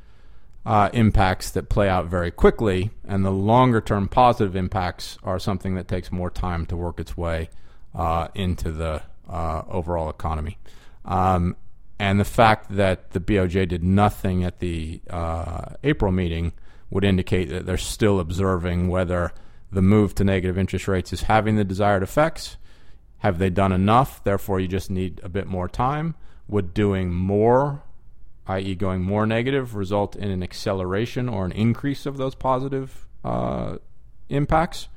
uh, 0.66 0.90
impacts 0.94 1.52
that 1.52 1.70
play 1.70 1.90
out 1.90 2.06
very 2.06 2.32
quickly, 2.32 2.92
and 3.06 3.26
the 3.26 3.32
longer 3.32 3.82
term 3.82 4.08
positive 4.08 4.56
impacts 4.56 5.18
are 5.24 5.40
something 5.40 5.76
that 5.76 5.88
takes 5.88 6.12
more 6.12 6.30
time 6.30 6.66
to 6.66 6.78
work 6.78 7.00
its 7.00 7.18
way 7.18 7.50
uh, 7.94 8.28
into 8.34 8.72
the 8.72 9.02
uh, 9.30 9.64
overall 9.68 10.10
economy. 10.10 10.58
Um, 11.06 11.58
and 12.00 12.20
the 12.20 12.26
fact 12.26 12.76
that 12.76 13.12
the 13.12 13.20
BOJ 13.20 13.68
did 13.68 13.84
nothing 13.84 14.44
at 14.44 14.60
the 14.60 15.02
uh, 15.10 15.76
April 15.84 16.12
meeting 16.12 16.54
would 16.90 17.04
indicate 17.04 17.50
that 17.50 17.66
they're 17.66 17.78
still 17.78 18.20
observing 18.20 18.88
whether 18.88 19.34
the 19.74 19.82
move 19.82 20.16
to 20.16 20.24
negative 20.24 20.58
interest 20.58 20.88
rates 20.88 21.12
is 21.12 21.24
having 21.24 21.56
the 21.56 21.64
desired 21.64 22.04
effects. 22.04 22.58
Have 23.20 23.40
they 23.40 23.50
done 23.50 23.72
enough? 23.72 24.24
Therefore, 24.24 24.60
you 24.60 24.68
just 24.68 24.90
need 24.90 25.20
a 25.24 25.30
bit 25.30 25.48
more 25.48 25.68
time. 25.68 26.16
Would 26.48 26.74
doing 26.74 27.14
more, 27.14 27.84
i.e., 28.48 28.76
going 28.76 29.02
more 29.02 29.26
negative, 29.26 29.76
result 29.76 30.16
in 30.16 30.30
an 30.30 30.44
acceleration 30.44 31.30
or 31.30 31.46
an 31.46 31.54
increase 31.54 32.06
of 32.06 32.18
those 32.18 32.36
positive 32.36 33.08
uh, 33.24 33.78
impacts? 34.30 34.90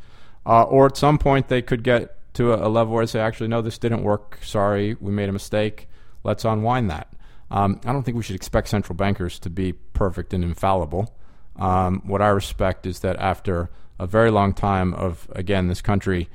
Uh, 0.45 0.65
or 0.65 0.87
at 0.87 0.97
some 0.97 1.19
point, 1.19 1.49
they 1.49 1.63
could 1.63 1.83
get 1.83 2.17
to 2.35 2.53
a, 2.53 2.67
a, 2.67 2.69
level 2.69 2.95
where 2.95 3.05
they 3.05 3.11
say, 3.11 3.21
actually, 3.21 3.49
no, 3.49 3.63
this 3.63 3.79
didn't 3.79 4.03
work. 4.03 4.39
Sorry, 4.43 4.97
we 5.01 5.11
made 5.11 5.29
a 5.29 5.33
mistake. 5.33 5.89
Let's 6.23 6.45
unwind 6.45 6.91
that. 6.91 7.13
Um, 7.51 7.81
I 7.85 7.93
don't 7.93 8.03
think 8.03 8.17
we 8.17 8.23
should 8.23 8.37
expect 8.37 8.69
central 8.69 8.97
bankers 8.97 9.39
to 9.41 9.51
be 9.51 9.73
perfect 9.73 10.35
and 10.35 10.45
infallible. 10.45 11.15
Um, 11.57 12.03
what 12.05 12.21
I 12.21 12.29
respect 12.29 12.87
is 12.87 13.01
that 13.01 13.17
after 13.17 13.71
a 13.99 14.07
very 14.07 14.31
long 14.31 14.53
time 14.53 14.95
of 14.95 15.29
again 15.35 15.69
this 15.69 15.81
country 15.81 16.29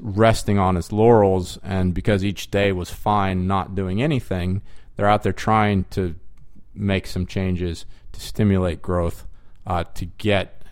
resting 0.00 0.58
on 0.58 0.76
its 0.76 0.92
laurels 0.92 1.58
and 1.62 1.94
because 1.94 2.24
each 2.24 2.50
day 2.50 2.72
was 2.72 2.90
fine 2.90 3.46
not 3.46 3.74
doing 3.74 4.02
anything 4.02 4.60
they're 4.96 5.08
out 5.08 5.22
there 5.22 5.32
trying 5.32 5.84
to 5.84 6.14
make 6.74 7.06
some 7.06 7.26
changes 7.26 7.86
to 8.12 8.20
stimulate 8.20 8.82
growth 8.82 9.26
uh, 9.66 9.84
to 9.94 10.04
get 10.04 10.62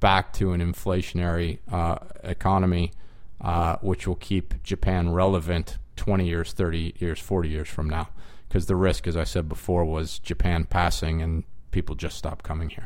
back 0.00 0.32
to 0.32 0.52
an 0.52 0.60
inflationary 0.60 1.58
uh, 1.70 1.96
economy 2.24 2.92
uh, 3.40 3.76
which 3.80 4.06
will 4.06 4.16
keep 4.16 4.62
Japan 4.62 5.10
relevant 5.12 5.78
20 5.96 6.26
years 6.26 6.52
30 6.52 6.94
years 6.98 7.20
40 7.20 7.48
years 7.48 7.68
from 7.68 7.88
now. 7.88 8.08
Because 8.48 8.66
the 8.66 8.76
risk 8.76 9.06
as 9.06 9.16
I 9.16 9.24
said 9.24 9.48
before 9.48 9.84
was 9.84 10.18
Japan 10.18 10.64
passing 10.64 11.22
and 11.22 11.44
people 11.70 11.94
just 11.94 12.16
stop 12.16 12.42
coming 12.42 12.70
here 12.70 12.84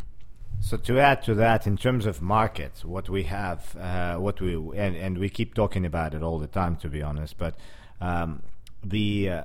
so 0.67 0.77
to 0.77 0.99
add 0.99 1.23
to 1.23 1.35
that, 1.37 1.69
in 1.69 1.77
terms 1.77 2.07
of 2.07 2.21
markets, 2.21 2.85
what 2.85 3.09
we 3.09 3.23
have, 3.23 3.77
uh, 3.77 4.17
what 4.17 4.41
we 4.41 4.57
and, 4.77 4.97
and 4.97 5.17
we 5.17 5.29
keep 5.29 5.55
talking 5.55 5.87
about 5.87 6.13
it 6.13 6.25
all 6.25 6.41
the 6.41 6.49
time, 6.49 6.75
to 6.79 6.89
be 6.89 7.03
honest. 7.03 7.39
But 7.39 7.55
um, 8.01 8.43
the 8.83 9.31
uh, 9.31 9.43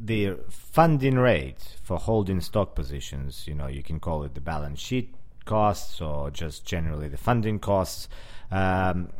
the 0.00 0.38
funding 0.48 1.18
rate 1.18 1.76
for 1.82 1.98
holding 1.98 2.40
stock 2.40 2.74
positions, 2.74 3.44
you 3.46 3.54
know, 3.54 3.66
you 3.66 3.82
can 3.82 4.00
call 4.00 4.24
it 4.24 4.34
the 4.34 4.40
balance 4.40 4.80
sheet 4.80 5.14
costs 5.44 6.00
or 6.00 6.30
just 6.30 6.64
generally 6.64 7.08
the 7.08 7.18
funding 7.18 7.58
costs, 7.58 8.08
um, 8.50 9.10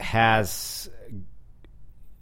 has, 0.00 0.90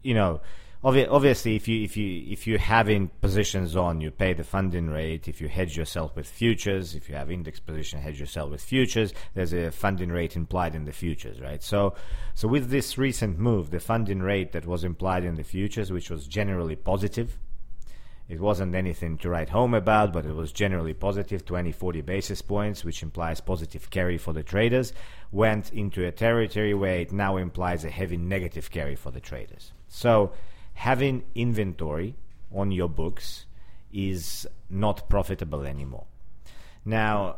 you 0.03 0.13
know, 0.13 0.43
obviously 0.83 1.57
if 1.57 1.69
you 1.69 1.83
if 1.83 1.97
you 1.97 2.25
if 2.31 2.47
you 2.47 2.57
having 2.57 3.09
positions 3.21 3.77
on 3.77 4.01
you 4.01 4.11
pay 4.11 4.33
the 4.33 4.45
funding 4.45 4.89
rate 4.89 5.29
if 5.29 5.41
you 5.41 5.49
hedge 5.49 5.77
yourself 5.77 6.17
with 6.17 6.27
futures 6.27 6.95
if 6.95 7.09
you 7.09 7.15
have 7.15 7.31
index 7.31 7.61
position 7.61 8.01
hedge 8.01 8.19
yourself 8.19 8.51
with 8.51 8.63
futures 8.63 9.13
there's 9.35 9.53
a 9.53 9.71
funding 9.71 10.11
rate 10.11 10.37
implied 10.37 10.75
in 10.75 10.85
the 10.87 10.93
futures 10.93 11.41
right 11.41 11.63
so 11.63 11.95
so 12.35 12.49
with 12.49 12.71
this 12.71 12.97
recent 12.97 13.39
move 13.39 13.71
the 13.71 13.81
funding 13.81 14.21
rate 14.21 14.53
that 14.53 14.67
was 14.67 14.83
implied 14.83 15.25
in 15.25 15.35
the 15.35 15.45
futures 15.45 15.93
which 15.93 16.11
was 16.11 16.27
generally 16.27 16.77
positive 16.77 17.39
it 18.31 18.39
wasn't 18.39 18.77
anything 18.77 19.19
to 19.19 19.29
write 19.29 19.49
home 19.49 19.75
about, 19.75 20.13
but 20.13 20.25
it 20.25 20.33
was 20.33 20.53
generally 20.53 20.95
positive 20.95 21.45
20 21.45 21.73
40 21.73 22.01
basis 22.03 22.41
points, 22.41 22.85
which 22.85 23.03
implies 23.03 23.41
positive 23.41 23.91
carry 23.91 24.19
for 24.19 24.33
the 24.33 24.45
traders, 24.45 24.93
went 25.33 25.73
into 25.73 26.07
a 26.07 26.13
territory 26.13 26.73
where 26.73 27.01
it 27.01 27.11
now 27.11 27.39
implies 27.39 27.85
a 27.85 27.91
heavy 27.91 28.17
negative 28.17 28.71
carry 28.71 28.95
for 28.95 29.11
the 29.11 29.19
traders. 29.19 29.73
So 29.89 30.31
having 30.75 31.25
inventory 31.35 32.15
on 32.55 32.71
your 32.71 32.89
books 32.89 33.47
is 33.93 34.47
not 34.69 35.09
profitable 35.09 35.63
anymore. 35.63 36.07
Now, 36.85 37.37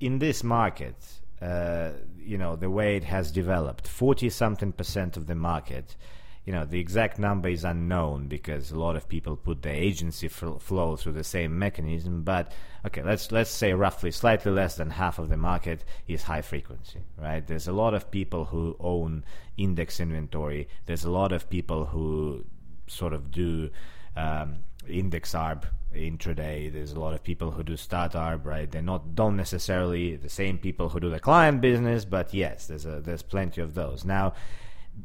in 0.00 0.18
this 0.18 0.44
market, 0.44 0.96
uh, 1.40 1.90
you 2.18 2.38
know, 2.38 2.56
the 2.56 2.70
way 2.70 2.96
it 2.96 3.04
has 3.04 3.32
developed, 3.32 3.88
40 3.88 4.30
something 4.30 4.72
percent 4.72 5.16
of 5.16 5.26
the 5.26 5.34
market 5.34 5.96
you 6.44 6.52
know 6.52 6.64
the 6.64 6.78
exact 6.78 7.18
number 7.18 7.48
is 7.48 7.64
unknown 7.64 8.28
because 8.28 8.70
a 8.70 8.78
lot 8.78 8.96
of 8.96 9.08
people 9.08 9.36
put 9.36 9.62
the 9.62 9.70
agency 9.70 10.28
fl- 10.28 10.58
flow 10.58 10.96
through 10.96 11.12
the 11.12 11.24
same 11.24 11.58
mechanism 11.58 12.22
but 12.22 12.52
okay 12.86 13.02
let's 13.02 13.32
let's 13.32 13.50
say 13.50 13.72
roughly 13.72 14.10
slightly 14.10 14.52
less 14.52 14.76
than 14.76 14.90
half 14.90 15.18
of 15.18 15.28
the 15.28 15.36
market 15.36 15.84
is 16.06 16.22
high 16.22 16.42
frequency 16.42 17.00
right? 17.18 17.46
There's 17.46 17.68
a 17.68 17.72
lot 17.72 17.94
of 17.94 18.10
people 18.10 18.44
who 18.44 18.76
own 18.80 19.24
index 19.56 20.00
inventory. 20.00 20.68
There's 20.86 21.04
a 21.04 21.10
lot 21.10 21.32
of 21.32 21.48
people 21.48 21.86
who 21.86 22.44
sort 22.86 23.12
of 23.12 23.30
do 23.30 23.70
um, 24.16 24.58
index 24.88 25.32
arb 25.32 25.64
intraday. 25.94 26.72
There's 26.72 26.92
a 26.92 27.00
lot 27.00 27.14
of 27.14 27.22
people 27.22 27.50
who 27.52 27.62
do 27.62 27.76
stat 27.76 28.12
arb 28.12 28.44
right? 28.44 28.70
They're 28.70 28.82
not 28.82 29.14
don't 29.14 29.36
necessarily 29.36 30.16
the 30.16 30.28
same 30.28 30.58
people 30.58 30.88
who 30.88 31.00
do 31.00 31.10
the 31.10 31.20
client 31.20 31.60
business 31.60 32.04
but 32.04 32.34
yes 32.34 32.66
there's 32.66 32.86
a 32.86 33.00
there's 33.00 33.22
plenty 33.22 33.60
of 33.60 33.74
those. 33.74 34.04
Now 34.04 34.34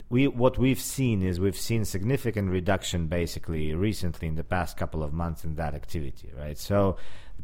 we 0.10 0.28
what 0.28 0.58
we've 0.58 0.80
seen 0.80 1.22
is 1.22 1.40
we've 1.40 1.58
seen 1.58 1.86
significant 1.86 2.50
reduction 2.50 3.08
basically 3.08 3.74
recently 3.74 4.28
in 4.28 4.36
the 4.36 4.44
past 4.44 4.78
couple 4.78 5.04
of 5.04 5.14
months 5.14 5.44
in 5.44 5.56
that 5.56 5.74
activity, 5.74 6.32
right? 6.38 6.58
So 6.58 6.98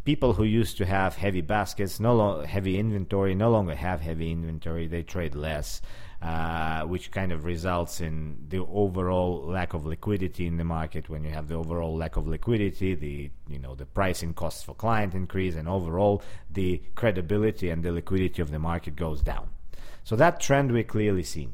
people 0.04 0.34
who 0.34 0.44
used 0.44 0.78
to 0.78 0.86
have 0.86 1.16
heavy 1.16 1.42
baskets, 1.42 2.00
no 2.00 2.16
lo- 2.16 2.42
heavy 2.44 2.78
inventory, 2.78 3.36
no 3.36 3.50
longer 3.50 3.76
have 3.76 4.02
heavy 4.02 4.32
inventory. 4.32 4.88
They 4.88 5.04
trade 5.04 5.36
less, 5.36 5.82
uh, 6.22 6.84
which 6.84 7.12
kind 7.12 7.32
of 7.32 7.46
results 7.46 8.02
in 8.02 8.38
the 8.50 8.60
overall 8.60 9.44
lack 9.46 9.74
of 9.74 9.86
liquidity 9.86 10.48
in 10.48 10.58
the 10.58 10.64
market. 10.64 11.10
When 11.10 11.24
you 11.24 11.32
have 11.32 11.48
the 11.48 11.56
overall 11.56 11.96
lack 11.96 12.16
of 12.16 12.28
liquidity, 12.28 12.96
the 12.96 13.32
you 13.48 13.60
know 13.60 13.76
the 13.76 13.86
pricing 13.86 14.34
costs 14.34 14.64
for 14.64 14.76
client 14.76 15.14
increase, 15.14 15.56
and 15.56 15.68
overall 15.68 16.22
the 16.50 16.82
credibility 16.96 17.70
and 17.70 17.84
the 17.84 17.92
liquidity 17.92 18.42
of 18.42 18.52
the 18.52 18.60
market 18.60 18.96
goes 18.96 19.22
down. 19.22 19.50
So 20.04 20.16
that 20.16 20.40
trend 20.40 20.72
we 20.72 20.84
clearly 20.84 21.24
seen 21.24 21.54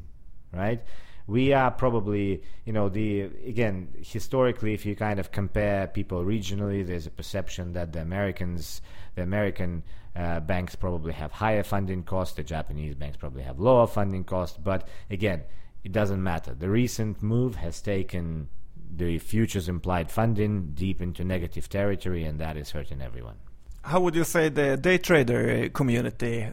right? 0.53 0.81
we 1.27 1.53
are 1.53 1.69
probably 1.69 2.41
you 2.65 2.73
know 2.73 2.89
the 2.89 3.21
again 3.45 3.87
historically 4.01 4.73
if 4.73 4.87
you 4.87 4.95
kind 4.95 5.19
of 5.19 5.31
compare 5.31 5.85
people 5.85 6.25
regionally 6.25 6.85
there's 6.85 7.05
a 7.05 7.11
perception 7.11 7.73
that 7.73 7.93
the 7.93 8.01
americans 8.01 8.81
the 9.13 9.21
american 9.21 9.83
uh, 10.15 10.39
banks 10.39 10.75
probably 10.75 11.13
have 11.13 11.31
higher 11.31 11.61
funding 11.61 12.01
costs 12.01 12.35
the 12.35 12.43
japanese 12.43 12.95
banks 12.95 13.17
probably 13.17 13.43
have 13.43 13.59
lower 13.59 13.85
funding 13.85 14.23
costs 14.23 14.57
but 14.57 14.87
again 15.11 15.43
it 15.83 15.91
doesn't 15.91 16.21
matter. 16.21 16.53
The 16.53 16.69
recent 16.69 17.21
move 17.23 17.55
has 17.55 17.81
taken 17.81 18.49
the 18.93 19.17
futures 19.19 19.69
implied 19.69 20.11
funding 20.11 20.73
deep 20.73 21.01
into 21.01 21.23
negative 21.23 21.69
territory 21.69 22.23
and 22.23 22.39
that 22.39 22.57
is 22.57 22.71
hurting 22.71 23.01
everyone. 23.01 23.37
How 23.83 23.99
would 24.01 24.15
you 24.15 24.23
say 24.23 24.49
the 24.49 24.77
day 24.77 24.97
trader 24.97 25.69
community 25.69 26.49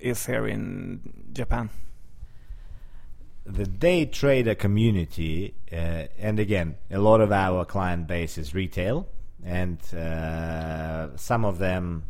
is 0.00 0.26
here 0.26 0.46
in 0.46 1.00
japan 1.32 1.70
the 3.44 3.66
day 3.66 4.06
trader 4.06 4.54
community, 4.54 5.54
uh, 5.70 6.04
and 6.18 6.38
again, 6.38 6.76
a 6.90 6.98
lot 6.98 7.20
of 7.20 7.30
our 7.30 7.64
client 7.64 8.06
base 8.06 8.38
is 8.38 8.54
retail, 8.54 9.06
and 9.44 9.78
uh, 9.94 11.14
some 11.16 11.44
of 11.44 11.58
them 11.58 12.04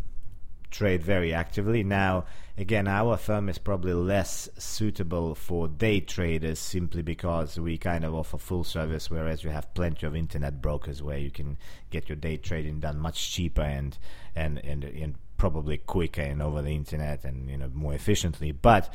trade 0.70 1.03
very 1.03 1.32
actively. 1.32 1.82
Now, 1.82 2.24
again, 2.57 2.87
our 2.87 3.16
firm 3.16 3.49
is 3.49 3.59
probably 3.59 3.95
less 3.95 4.49
suitable 4.59 5.35
for 5.35 5.66
day 5.68 6.01
traders 6.01 6.59
simply 6.59 7.03
because 7.03 7.59
we 7.59 7.78
kind 7.78 8.05
of 8.05 8.14
offer 8.14 8.39
full 8.39 8.64
service, 8.64 9.11
whereas 9.11 9.43
you 9.43 9.51
have 9.51 9.72
plenty 9.74 10.07
of 10.07 10.14
internet 10.14 10.62
brokers 10.62 11.03
where 11.03 11.18
you 11.18 11.30
can 11.30 11.59
get 11.91 12.09
your 12.09 12.16
day 12.16 12.37
trading 12.37 12.80
done 12.80 12.99
much 12.99 13.32
cheaper 13.32 13.62
and 13.62 13.99
and 14.37 14.59
and, 14.64 14.85
and 14.85 15.14
probably 15.37 15.78
quicker 15.78 16.22
and 16.22 16.41
over 16.41 16.62
the 16.62 16.74
internet 16.74 17.24
and 17.24 17.51
you 17.51 17.57
know 17.57 17.70
more 17.72 17.95
efficiently. 17.95 18.53
But 18.53 18.93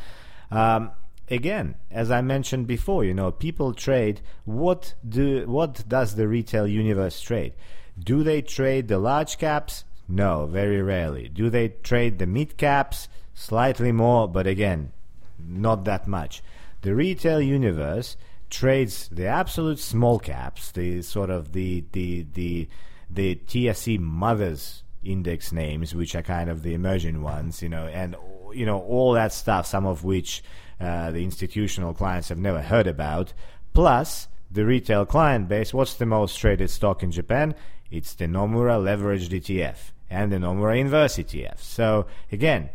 um, 0.52 0.92
again, 1.30 1.76
as 1.92 2.12
I 2.12 2.22
mentioned 2.22 2.68
before, 2.68 3.04
you 3.04 3.14
know, 3.14 3.32
people 3.32 3.74
trade. 3.74 4.22
What 4.46 4.94
do 5.08 5.46
what 5.48 5.88
does 5.88 6.16
the 6.16 6.28
retail 6.28 6.68
universe 6.68 7.22
trade? 7.22 7.54
Do 7.98 8.24
they 8.24 8.42
trade 8.42 8.88
the 8.88 9.00
large 9.00 9.38
caps? 9.38 9.84
No, 10.08 10.46
very 10.46 10.82
rarely. 10.82 11.30
Do 11.30 11.50
they 11.50 11.70
trade 11.70 12.20
the 12.20 12.28
mid 12.28 12.58
caps? 12.58 13.08
Slightly 13.34 13.92
more, 13.92 14.28
but 14.28 14.48
again, 14.48 14.92
not 15.40 15.86
that 15.86 16.08
much. 16.08 16.44
The 16.82 16.96
retail 16.96 17.42
universe 17.42 18.18
trades 18.50 19.08
the 19.10 19.28
absolute 19.28 19.80
small 19.80 20.20
caps, 20.20 20.72
the 20.72 21.02
sort 21.02 21.30
of 21.30 21.54
the 21.54 21.86
the 21.92 22.26
the 22.34 22.68
the 23.10 23.36
TSE 23.36 23.98
mothers 23.98 24.84
index 25.04 25.52
names, 25.52 25.96
which 25.96 26.16
are 26.16 26.22
kind 26.22 26.50
of 26.50 26.64
the 26.64 26.74
emerging 26.74 27.22
ones, 27.22 27.62
you 27.62 27.70
know, 27.70 27.88
and 27.88 28.16
you 28.54 28.66
know 28.66 28.80
all 28.80 29.14
that 29.14 29.32
stuff. 29.32 29.66
Some 29.66 29.86
of 29.86 30.04
which 30.04 30.44
uh, 30.80 31.12
the 31.12 31.24
institutional 31.24 31.94
clients 31.94 32.30
have 32.30 32.40
never 32.40 32.62
heard 32.62 32.88
about. 32.88 33.34
Plus, 33.74 34.28
the 34.52 34.66
retail 34.66 35.06
client 35.06 35.48
base. 35.48 35.74
What's 35.74 35.94
the 35.96 36.06
most 36.06 36.36
traded 36.36 36.70
stock 36.70 37.04
in 37.04 37.12
Japan? 37.12 37.56
It's 37.92 38.16
the 38.16 38.26
Nomura 38.26 38.82
leveraged 38.82 39.30
ETF 39.30 39.92
and 40.10 40.32
the 40.32 40.38
Nomura 40.38 40.80
inverse 40.80 41.18
ETF. 41.18 41.60
So 41.60 42.08
again, 42.32 42.70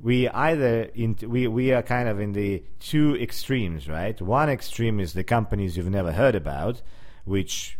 we 0.00 0.28
either 0.28 0.90
in, 0.94 1.16
we 1.22 1.46
we 1.46 1.72
are 1.72 1.82
kind 1.82 2.08
of 2.08 2.20
in 2.20 2.32
the 2.32 2.62
two 2.78 3.16
extremes, 3.16 3.88
right? 3.88 4.20
One 4.20 4.48
extreme 4.48 5.00
is 5.00 5.12
the 5.12 5.24
companies 5.24 5.76
you've 5.76 5.90
never 5.90 6.12
heard 6.12 6.34
about, 6.34 6.80
which 7.24 7.78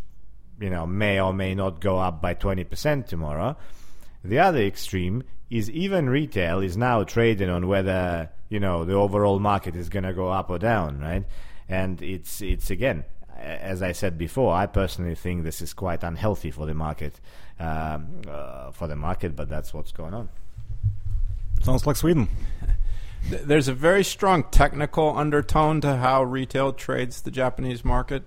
you 0.59 0.69
know 0.69 0.85
may 0.85 1.19
or 1.19 1.33
may 1.33 1.55
not 1.55 1.79
go 1.81 1.97
up 1.97 2.21
by 2.21 2.35
20% 2.35 3.07
tomorrow. 3.07 3.57
The 4.23 4.39
other 4.39 4.59
extreme 4.59 5.23
is 5.49 5.69
even 5.71 6.09
retail 6.09 6.59
is 6.59 6.77
now 6.77 7.03
trading 7.03 7.49
on 7.49 7.67
whether 7.67 8.29
you 8.51 8.59
know 8.59 8.83
the 8.83 8.93
overall 8.93 9.39
market 9.39 9.75
is 9.75 9.89
going 9.89 10.03
to 10.03 10.13
go 10.13 10.29
up 10.29 10.49
or 10.51 10.59
down, 10.59 10.99
right? 10.99 11.23
And 11.67 12.01
it's 12.01 12.41
it's 12.41 12.69
again, 12.69 13.05
as 13.37 13.81
I 13.81 13.93
said 13.93 14.17
before, 14.17 14.53
I 14.53 14.67
personally 14.67 15.15
think 15.15 15.43
this 15.43 15.61
is 15.61 15.73
quite 15.73 16.03
unhealthy 16.03 16.51
for 16.51 16.65
the 16.65 16.73
market, 16.73 17.19
um, 17.59 18.21
uh, 18.27 18.71
for 18.71 18.87
the 18.87 18.95
market, 18.97 19.35
but 19.35 19.49
that's 19.49 19.73
what's 19.73 19.93
going 19.93 20.13
on. 20.13 20.29
Sounds 21.63 21.87
like 21.87 21.95
Sweden. 21.95 22.27
There's 23.29 23.67
a 23.67 23.73
very 23.73 24.03
strong 24.03 24.43
technical 24.51 25.15
undertone 25.15 25.79
to 25.81 25.97
how 25.97 26.23
retail 26.23 26.73
trades 26.73 27.21
the 27.21 27.31
Japanese 27.31 27.85
market. 27.85 28.23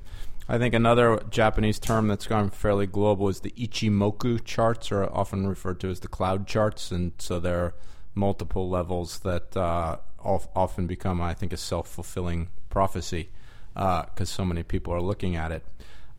I 0.48 0.56
think 0.56 0.72
another 0.72 1.20
Japanese 1.30 1.78
term 1.78 2.06
that's 2.08 2.26
gone 2.26 2.50
fairly 2.50 2.86
global 2.86 3.28
is 3.28 3.40
the 3.40 3.50
Ichimoku 3.52 4.44
charts, 4.44 4.92
are 4.92 5.04
often 5.04 5.46
referred 5.46 5.80
to 5.80 5.88
as 5.88 6.00
the 6.00 6.08
cloud 6.08 6.46
charts, 6.46 6.90
and 6.90 7.12
so 7.18 7.40
there 7.40 7.58
are 7.58 7.74
multiple 8.14 8.68
levels 8.68 9.18
that 9.20 9.56
uh, 9.56 9.96
often 10.24 10.86
become, 10.86 11.20
I 11.20 11.34
think, 11.34 11.52
a 11.52 11.56
self 11.56 11.88
fulfilling 11.88 12.48
prophecy 12.70 13.30
because 13.74 14.20
uh, 14.20 14.24
so 14.24 14.44
many 14.44 14.62
people 14.62 14.92
are 14.92 15.00
looking 15.00 15.36
at 15.36 15.52
it. 15.52 15.64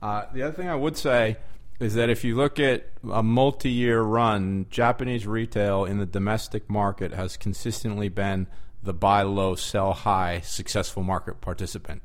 Uh, 0.02 0.26
the 0.34 0.44
other 0.44 0.54
thing 0.54 0.70
I 0.70 0.76
would 0.76 0.98
say 0.98 1.38
is 1.80 1.96
that 1.96 2.10
if 2.10 2.24
you 2.24 2.36
look 2.36 2.60
at 2.60 2.90
a 3.12 3.24
multi 3.24 3.70
year 3.70 4.02
run, 4.02 4.66
Japanese 4.70 5.26
retail 5.26 5.86
in 5.86 5.98
the 5.98 6.06
domestic 6.06 6.70
market 6.70 7.14
has 7.14 7.38
consistently 7.38 8.10
been 8.10 8.48
the 8.84 8.94
buy 8.94 9.24
low, 9.24 9.56
sell 9.56 9.94
high 9.94 10.42
successful 10.42 11.04
market 11.04 11.42
participant. 11.42 12.02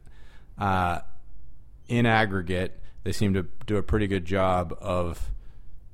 Uh, 0.59 1.01
in 1.89 2.07
aggregate, 2.07 2.81
they 3.05 3.13
seem 3.13 3.35
to 3.35 3.47
do 3.67 3.77
a 3.77 3.83
pretty 3.83 4.07
good 4.07 4.25
job 4.25 4.77
of 4.81 5.31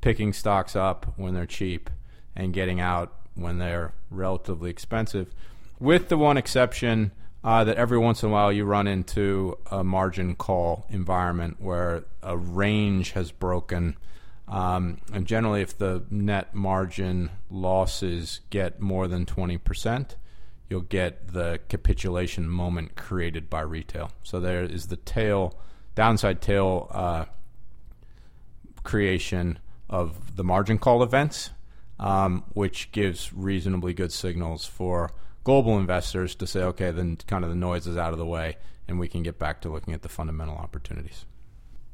picking 0.00 0.32
stocks 0.32 0.76
up 0.76 1.14
when 1.16 1.34
they're 1.34 1.46
cheap 1.46 1.90
and 2.34 2.52
getting 2.52 2.80
out 2.80 3.12
when 3.34 3.58
they're 3.58 3.92
relatively 4.10 4.70
expensive 4.70 5.34
with 5.78 6.08
the 6.08 6.18
one 6.18 6.36
exception 6.36 7.12
uh, 7.44 7.62
that 7.64 7.76
every 7.76 7.98
once 7.98 8.22
in 8.22 8.28
a 8.28 8.32
while 8.32 8.52
you 8.52 8.64
run 8.64 8.86
into 8.88 9.56
a 9.70 9.84
margin 9.84 10.34
call 10.34 10.84
environment 10.90 11.56
where 11.60 12.04
a 12.22 12.36
range 12.36 13.12
has 13.12 13.30
broken. 13.30 13.96
Um, 14.48 14.98
and 15.12 15.26
generally, 15.26 15.62
if 15.62 15.78
the 15.78 16.04
net 16.10 16.54
margin 16.54 17.30
losses 17.50 18.40
get 18.50 18.80
more 18.80 19.06
than 19.06 19.26
20%, 19.26 20.16
you'll 20.68 20.80
get 20.80 21.28
the 21.28 21.60
capitulation 21.68 22.48
moment 22.48 22.96
created 22.96 23.48
by 23.48 23.60
retail. 23.60 24.10
So 24.22 24.40
there 24.40 24.64
is 24.64 24.86
the 24.86 24.96
tail, 24.96 25.56
downside 25.94 26.40
tail 26.40 26.88
uh, 26.90 27.24
creation 28.82 29.58
of 29.88 30.36
the 30.36 30.42
margin 30.42 30.78
call 30.78 31.02
events, 31.02 31.50
um, 32.00 32.44
which 32.54 32.90
gives 32.92 33.32
reasonably 33.32 33.94
good 33.94 34.12
signals 34.12 34.64
for 34.64 35.12
global 35.46 35.78
investors 35.78 36.34
to 36.34 36.44
say, 36.44 36.60
okay, 36.60 36.90
then 36.90 37.16
kind 37.28 37.44
of 37.44 37.50
the 37.50 37.54
noise 37.56 37.86
is 37.86 37.96
out 37.96 38.12
of 38.12 38.18
the 38.18 38.26
way 38.26 38.56
and 38.88 38.98
we 38.98 39.06
can 39.06 39.22
get 39.22 39.38
back 39.38 39.60
to 39.60 39.68
looking 39.68 39.94
at 39.94 40.02
the 40.02 40.08
fundamental 40.08 40.56
opportunities. 40.56 41.24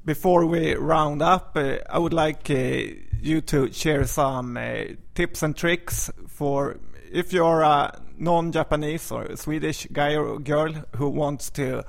Before 0.06 0.46
we 0.46 0.74
round 0.74 1.20
up, 1.20 1.52
uh, 1.54 1.76
I 1.90 1.98
would 1.98 2.14
like 2.14 2.48
uh, 2.48 2.94
you 3.20 3.42
to 3.42 3.70
share 3.70 4.06
some 4.06 4.56
uh, 4.56 4.94
tips 5.14 5.42
and 5.42 5.54
tricks 5.54 6.10
for 6.28 6.78
if 7.12 7.34
you're 7.34 7.60
a 7.60 8.00
non-Japanese 8.16 9.12
or 9.12 9.36
Swedish 9.36 9.86
guy 9.92 10.16
or 10.16 10.38
girl 10.38 10.72
who 10.96 11.10
wants 11.10 11.50
to 11.50 11.84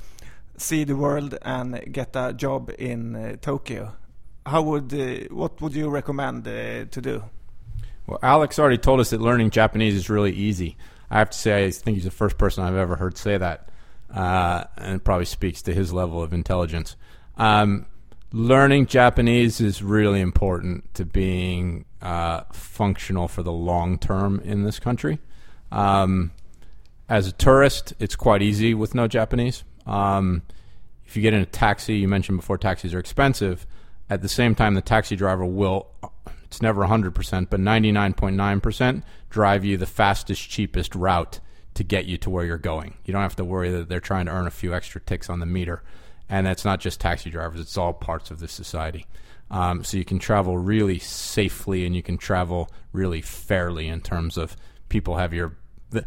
see 0.58 0.84
the 0.84 0.98
world 0.98 1.38
and 1.44 1.82
get 1.94 2.14
a 2.16 2.34
job 2.34 2.72
in 2.78 3.16
uh, 3.16 3.36
Tokyo. 3.40 3.96
How 4.46 4.62
would 4.64 4.94
uh, 4.94 5.34
what 5.34 5.62
would 5.62 5.74
you 5.74 5.88
recommend 5.90 6.46
uh, 6.46 6.86
to 6.92 7.02
do? 7.02 7.24
Well, 8.06 8.20
Alex 8.22 8.60
already 8.60 8.80
told 8.80 9.00
us 9.00 9.12
that 9.12 9.22
learning 9.22 9.52
Japanese 9.52 9.96
is 9.96 10.10
really 10.10 10.34
easy. 10.34 10.76
I 11.10 11.20
have 11.20 11.30
to 11.30 11.38
say, 11.38 11.66
I 11.66 11.72
think 11.72 11.96
he's 11.96 12.06
the 12.06 12.12
first 12.12 12.38
person 12.38 12.64
I've 12.64 12.76
ever 12.76 12.96
heard 12.96 13.18
say 13.18 13.38
that, 13.38 13.70
uh, 14.14 14.64
and 14.78 14.96
it 14.96 15.04
probably 15.04 15.26
speaks 15.26 15.62
to 15.64 15.74
his 15.74 15.94
level 15.94 16.22
of 16.22 16.34
intelligence. 16.34 16.96
Um, 17.38 17.86
learning 18.32 18.88
Japanese 18.88 19.62
is 19.62 19.84
really 19.84 20.22
important 20.22 20.94
to 20.96 21.06
being 21.06 21.86
uh, 22.02 22.42
functional 22.52 23.28
for 23.28 23.44
the 23.44 23.52
long 23.52 23.98
term 23.98 24.42
in 24.44 24.64
this 24.64 24.80
country. 24.80 25.20
Um, 25.72 26.32
as 27.10 27.28
a 27.28 27.32
tourist, 27.32 27.94
it's 28.00 28.16
quite 28.16 28.42
easy 28.42 28.74
with 28.74 28.96
no 28.96 29.08
Japanese. 29.08 29.64
Um, 29.86 30.42
if 31.06 31.16
you 31.16 31.22
get 31.22 31.34
in 31.34 31.42
a 31.42 31.46
taxi, 31.46 31.98
you 31.98 32.08
mentioned 32.08 32.38
before 32.38 32.58
taxis 32.58 32.94
are 32.94 33.00
expensive. 33.00 33.68
At 34.10 34.22
the 34.22 34.30
same 34.30 34.56
time, 34.56 34.74
the 34.74 34.82
taxi 34.82 35.16
driver 35.16 35.46
will 35.46 35.88
it's 36.54 36.62
never 36.62 36.84
100%, 36.84 37.50
but 37.50 37.60
99.9% 37.60 39.04
drive 39.32 39.66
you 39.66 39.76
the 39.76 39.88
fastest, 39.88 40.48
cheapest 40.48 40.94
route 40.94 41.40
to 41.74 41.84
get 41.84 42.06
you 42.06 42.16
to 42.20 42.30
where 42.30 42.46
you're 42.46 42.60
going. 42.60 42.94
You 43.06 43.12
don't 43.12 43.24
have 43.24 43.36
to 43.38 43.44
worry 43.44 43.72
that 43.72 43.90
they're 43.90 44.00
trying 44.00 44.28
to 44.28 44.32
earn 44.32 44.46
a 44.46 44.52
few 44.52 44.72
extra 44.72 45.02
ticks 45.02 45.32
on 45.32 45.40
the 45.40 45.48
meter. 45.48 45.82
And 46.30 46.46
that's 46.46 46.64
not 46.64 46.80
just 46.80 47.02
taxi 47.02 47.32
drivers, 47.32 47.60
it's 47.60 47.76
all 47.76 47.92
parts 47.92 48.30
of 48.30 48.40
the 48.40 48.48
society. 48.48 49.08
Um, 49.50 49.84
so 49.84 49.98
you 49.98 50.06
can 50.06 50.20
travel 50.20 50.60
really 50.60 51.00
safely 51.00 51.88
and 51.88 51.96
you 51.96 52.04
can 52.04 52.20
travel 52.20 52.70
really 52.92 53.22
fairly 53.22 53.88
in 53.88 54.02
terms 54.02 54.38
of 54.38 54.56
people 54.90 55.18
have 55.18 55.34
your. 55.34 55.58
The, 55.90 56.06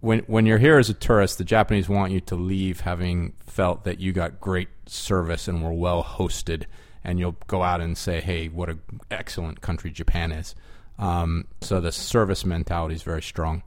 when, 0.00 0.18
when 0.26 0.44
you're 0.44 0.58
here 0.58 0.78
as 0.78 0.90
a 0.90 0.94
tourist, 0.94 1.38
the 1.38 1.44
Japanese 1.44 1.88
want 1.88 2.12
you 2.12 2.20
to 2.20 2.34
leave 2.36 2.80
having 2.80 3.32
felt 3.46 3.84
that 3.84 3.98
you 3.98 4.12
got 4.12 4.42
great 4.42 4.68
service 4.84 5.48
and 5.48 5.64
were 5.64 5.72
well 5.72 6.04
hosted 6.04 6.64
and 7.06 7.20
you'll 7.20 7.36
go 7.46 7.62
out 7.62 7.80
and 7.80 7.96
say, 7.96 8.20
"Hey, 8.20 8.48
what 8.48 8.68
an 8.68 8.80
excellent 9.10 9.62
country 9.62 9.90
Japan 9.90 10.32
is." 10.32 10.54
Um, 10.98 11.46
so 11.60 11.80
the 11.80 11.92
service 11.92 12.44
mentality 12.44 12.96
is 12.96 13.02
very 13.02 13.22
strong. 13.22 13.62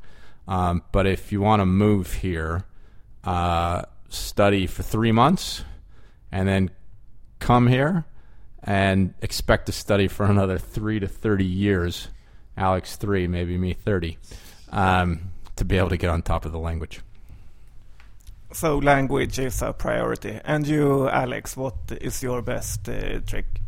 Um, 0.47 0.83
but 0.91 1.07
if 1.07 1.31
you 1.31 1.41
want 1.41 1.61
to 1.61 1.65
move 1.65 2.13
here, 2.15 2.65
uh, 3.23 3.83
study 4.09 4.67
for 4.67 4.83
three 4.83 5.11
months 5.11 5.63
and 6.31 6.47
then 6.47 6.71
come 7.39 7.67
here 7.67 8.05
and 8.63 9.13
expect 9.21 9.67
to 9.67 9.71
study 9.71 10.07
for 10.07 10.25
another 10.25 10.57
three 10.57 10.99
to 10.99 11.07
30 11.07 11.45
years. 11.45 12.09
Alex, 12.57 12.97
three, 12.97 13.27
maybe 13.27 13.57
me, 13.57 13.73
30, 13.73 14.17
um, 14.71 15.31
to 15.55 15.63
be 15.63 15.77
able 15.77 15.89
to 15.89 15.97
get 15.97 16.09
on 16.09 16.21
top 16.21 16.45
of 16.45 16.51
the 16.51 16.59
language. 16.59 17.01
So, 18.51 18.79
language 18.79 19.37
is 19.37 19.61
a 19.61 19.73
priority. 19.73 20.39
And 20.43 20.67
you, 20.67 21.07
Alex, 21.07 21.55
what 21.55 21.75
is 22.01 22.23
your 22.23 22.41
best 22.41 22.89
uh, 22.89 23.19
trick? 23.19 23.61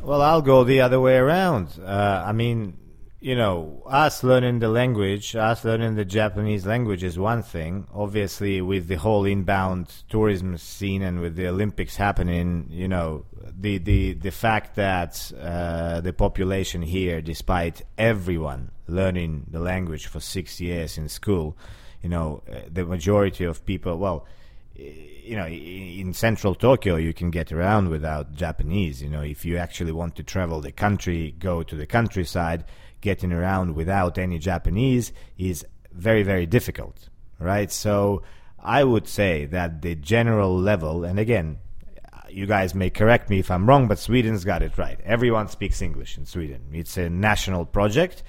Well, 0.00 0.22
I'll 0.22 0.42
go 0.42 0.64
the 0.64 0.80
other 0.80 0.98
way 1.00 1.16
around. 1.16 1.78
Uh, 1.80 2.24
I 2.26 2.32
mean, 2.32 2.78
you 3.22 3.36
know, 3.36 3.82
us 3.86 4.24
learning 4.24 4.58
the 4.58 4.68
language, 4.68 5.36
us 5.36 5.64
learning 5.64 5.94
the 5.94 6.04
Japanese 6.04 6.66
language 6.66 7.04
is 7.04 7.16
one 7.16 7.42
thing. 7.42 7.86
Obviously, 7.94 8.60
with 8.60 8.88
the 8.88 8.96
whole 8.96 9.24
inbound 9.24 9.94
tourism 10.08 10.58
scene 10.58 11.02
and 11.02 11.20
with 11.20 11.36
the 11.36 11.46
Olympics 11.46 11.94
happening, 11.94 12.66
you 12.68 12.88
know, 12.88 13.24
the 13.56 13.78
the 13.78 14.14
the 14.14 14.32
fact 14.32 14.74
that 14.74 15.30
uh, 15.40 16.00
the 16.00 16.12
population 16.12 16.82
here, 16.82 17.22
despite 17.22 17.82
everyone 17.96 18.72
learning 18.88 19.46
the 19.48 19.60
language 19.60 20.06
for 20.06 20.18
six 20.18 20.60
years 20.60 20.98
in 20.98 21.08
school, 21.08 21.56
you 22.02 22.08
know, 22.08 22.42
uh, 22.50 22.60
the 22.70 22.84
majority 22.84 23.44
of 23.44 23.64
people, 23.64 23.96
well 23.98 24.26
you 24.74 25.36
know, 25.36 25.46
in 25.46 26.12
central 26.12 26.54
Tokyo, 26.54 26.96
you 26.96 27.12
can 27.12 27.30
get 27.30 27.52
around 27.52 27.88
without 27.88 28.34
Japanese. 28.34 29.02
You 29.02 29.08
know, 29.08 29.22
if 29.22 29.44
you 29.44 29.56
actually 29.56 29.92
want 29.92 30.16
to 30.16 30.22
travel 30.22 30.60
the 30.60 30.72
country, 30.72 31.34
go 31.38 31.62
to 31.62 31.76
the 31.76 31.86
countryside, 31.86 32.64
getting 33.00 33.32
around 33.32 33.74
without 33.74 34.18
any 34.18 34.38
Japanese 34.38 35.12
is 35.38 35.64
very, 35.92 36.22
very 36.22 36.46
difficult, 36.46 37.08
right? 37.38 37.70
So 37.70 38.22
I 38.58 38.82
would 38.82 39.06
say 39.06 39.46
that 39.46 39.82
the 39.82 39.94
general 39.94 40.56
level, 40.56 41.04
and 41.04 41.18
again, 41.18 41.58
you 42.28 42.46
guys 42.46 42.74
may 42.74 42.90
correct 42.90 43.30
me 43.30 43.38
if 43.38 43.50
I'm 43.50 43.68
wrong, 43.68 43.88
but 43.88 43.98
Sweden's 43.98 44.44
got 44.44 44.62
it 44.62 44.78
right. 44.78 44.98
Everyone 45.04 45.48
speaks 45.48 45.82
English 45.82 46.16
in 46.16 46.26
Sweden. 46.26 46.62
It's 46.72 46.96
a 46.96 47.10
national 47.10 47.66
project 47.66 48.22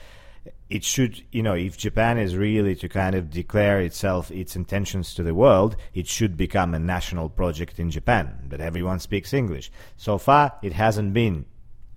it 0.70 0.84
should, 0.84 1.24
you 1.32 1.44
know, 1.44 1.54
if 1.54 1.78
Japan 1.78 2.18
is 2.18 2.36
really 2.36 2.76
to 2.78 2.90
kind 2.90 3.16
of 3.16 3.30
declare 3.30 3.80
itself 3.80 4.32
its 4.32 4.56
intentions 4.56 5.14
to 5.14 5.24
the 5.24 5.36
world, 5.36 5.76
it 5.94 6.08
should 6.08 6.36
become 6.36 6.74
a 6.74 6.80
national 6.80 7.30
project 7.30 7.80
in 7.80 7.92
Japan 7.92 8.40
that 8.48 8.60
everyone 8.60 9.00
speaks 9.00 9.34
English. 9.34 9.72
So 9.98 10.18
far, 10.18 10.54
it 10.62 10.74
hasn't 10.74 11.14
been 11.14 11.46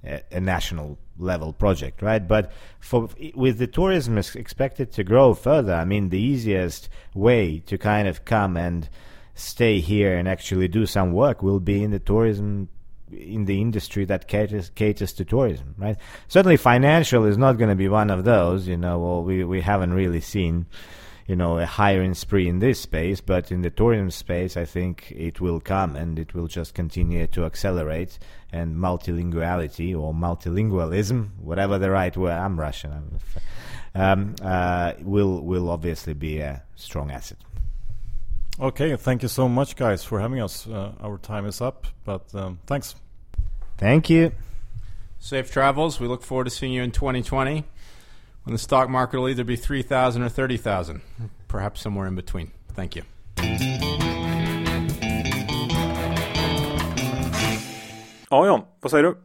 a, 0.04 0.22
a 0.30 0.40
national 0.40 0.98
level 1.18 1.52
project, 1.52 2.02
right? 2.02 2.26
But 2.26 2.52
for 2.78 3.08
with 3.34 3.58
the 3.58 3.66
tourism 3.66 4.18
expected 4.18 4.92
to 4.92 5.04
grow 5.04 5.34
further, 5.34 5.74
I 5.74 5.84
mean, 5.84 6.10
the 6.10 6.20
easiest 6.20 6.88
way 7.14 7.60
to 7.66 7.78
kind 7.78 8.06
of 8.06 8.24
come 8.24 8.56
and 8.56 8.88
stay 9.34 9.80
here 9.80 10.16
and 10.16 10.28
actually 10.28 10.68
do 10.68 10.86
some 10.86 11.12
work 11.12 11.42
will 11.42 11.60
be 11.60 11.82
in 11.82 11.90
the 11.90 11.98
tourism 11.98 12.68
in 13.10 13.44
the 13.44 13.60
industry 13.60 14.04
that 14.04 14.28
caters 14.28 14.70
caters 14.70 15.12
to 15.14 15.24
tourism, 15.24 15.74
right? 15.78 15.96
Certainly, 16.28 16.56
financial 16.56 17.24
is 17.24 17.38
not 17.38 17.58
going 17.58 17.70
to 17.70 17.76
be 17.76 17.88
one 17.88 18.10
of 18.10 18.24
those. 18.24 18.66
You 18.66 18.76
know, 18.76 18.98
well, 18.98 19.22
we 19.22 19.44
we 19.44 19.60
haven't 19.60 19.92
really 19.94 20.20
seen, 20.20 20.66
you 21.26 21.36
know, 21.36 21.58
a 21.58 21.66
hiring 21.66 22.14
spree 22.14 22.48
in 22.48 22.58
this 22.58 22.80
space, 22.80 23.20
but 23.20 23.52
in 23.52 23.62
the 23.62 23.70
tourism 23.70 24.10
space, 24.10 24.56
I 24.56 24.64
think 24.64 25.12
it 25.12 25.40
will 25.40 25.60
come 25.60 25.96
and 25.96 26.18
it 26.18 26.34
will 26.34 26.48
just 26.48 26.74
continue 26.74 27.26
to 27.28 27.44
accelerate. 27.44 28.18
And 28.52 28.76
multilinguality 28.76 29.94
or 29.98 30.14
multilingualism, 30.14 31.30
whatever 31.38 31.78
the 31.78 31.90
right 31.90 32.16
word, 32.16 32.32
I'm 32.32 32.58
Russian, 32.58 33.18
um, 33.94 34.34
uh, 34.40 34.92
will 35.02 35.42
will 35.42 35.68
obviously 35.68 36.14
be 36.14 36.38
a 36.38 36.62
strong 36.76 37.10
asset. 37.10 37.38
Okay, 38.58 38.96
thank 38.96 39.22
you 39.22 39.28
so 39.28 39.48
much, 39.48 39.76
guys, 39.76 40.02
for 40.02 40.18
having 40.18 40.40
us. 40.40 40.66
Uh, 40.66 40.92
our 41.02 41.18
time 41.18 41.44
is 41.44 41.60
up, 41.60 41.86
but 42.06 42.34
um, 42.34 42.58
thanks. 42.66 42.94
Thank 43.76 44.08
you. 44.08 44.32
Safe 45.18 45.50
travels. 45.50 46.00
We 46.00 46.08
look 46.08 46.22
forward 46.22 46.44
to 46.44 46.50
seeing 46.50 46.72
you 46.72 46.82
in 46.82 46.90
2020 46.90 47.64
when 48.44 48.52
the 48.54 48.58
stock 48.58 48.88
market 48.88 49.20
will 49.20 49.28
either 49.28 49.44
be 49.44 49.56
3,000 49.56 50.22
or 50.22 50.30
30,000, 50.30 51.02
perhaps 51.48 51.82
somewhere 51.82 52.06
in 52.06 52.14
between. 52.14 52.50
Thank 52.74 52.96
you. 52.96 53.02
Ja, 58.30 58.46
John, 58.46 58.62
vad 58.80 58.90
säger 58.90 59.04
du? 59.04 59.16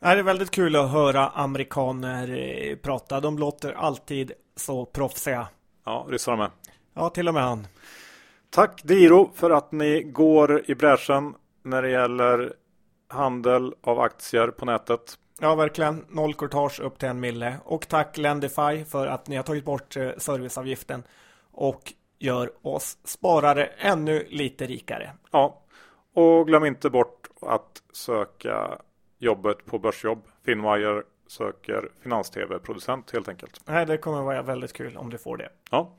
Det 0.00 0.06
är 0.06 0.22
väldigt 0.22 0.50
kul 0.50 0.76
att 0.76 0.90
höra 0.90 1.28
amerikaner 1.28 2.28
eh, 2.30 2.76
prata. 2.76 3.20
De 3.20 3.38
låter 3.38 3.72
alltid 3.72 4.32
så 4.56 4.84
proffsiga. 4.84 5.48
Ja, 5.84 6.06
ryssarna 6.08 6.36
med. 6.36 6.50
Ja, 6.94 7.10
till 7.10 7.28
och 7.28 7.34
med 7.34 7.42
han. 7.42 7.66
Tack 8.50 8.82
Diro 8.82 9.30
för 9.34 9.50
att 9.50 9.72
ni 9.72 10.02
går 10.02 10.70
i 10.70 10.74
bräschen 10.74 11.34
när 11.62 11.82
det 11.82 11.90
gäller 11.90 12.52
handel 13.08 13.74
av 13.80 14.00
aktier 14.00 14.48
på 14.48 14.64
nätet. 14.64 15.18
Ja, 15.40 15.54
verkligen. 15.54 16.04
Noll 16.08 16.34
courtage 16.34 16.80
upp 16.80 16.98
till 16.98 17.08
en 17.08 17.20
mille. 17.20 17.56
Och 17.64 17.88
tack 17.88 18.18
Lendify 18.18 18.84
för 18.84 19.06
att 19.06 19.28
ni 19.28 19.36
har 19.36 19.42
tagit 19.42 19.64
bort 19.64 19.96
eh, 19.96 20.10
serviceavgiften 20.16 21.02
och 21.52 21.92
gör 22.18 22.52
oss 22.62 22.98
sparare 23.04 23.66
ännu 23.66 24.26
lite 24.28 24.66
rikare. 24.66 25.12
Ja, 25.30 25.62
och 26.14 26.46
glöm 26.46 26.64
inte 26.64 26.90
bort 26.90 27.28
att 27.42 27.82
söka 27.92 28.78
jobbet 29.18 29.66
på 29.66 29.78
Börsjobb. 29.78 30.22
Finwire 30.44 31.02
söker 31.26 31.88
finans-tv-producent 32.02 33.10
helt 33.10 33.28
enkelt. 33.28 33.60
Nej, 33.64 33.86
det 33.86 33.98
kommer 33.98 34.22
vara 34.22 34.42
väldigt 34.42 34.72
kul 34.72 34.96
om 34.96 35.10
du 35.10 35.18
får 35.18 35.36
det. 35.36 35.48
Ja. 35.70 35.96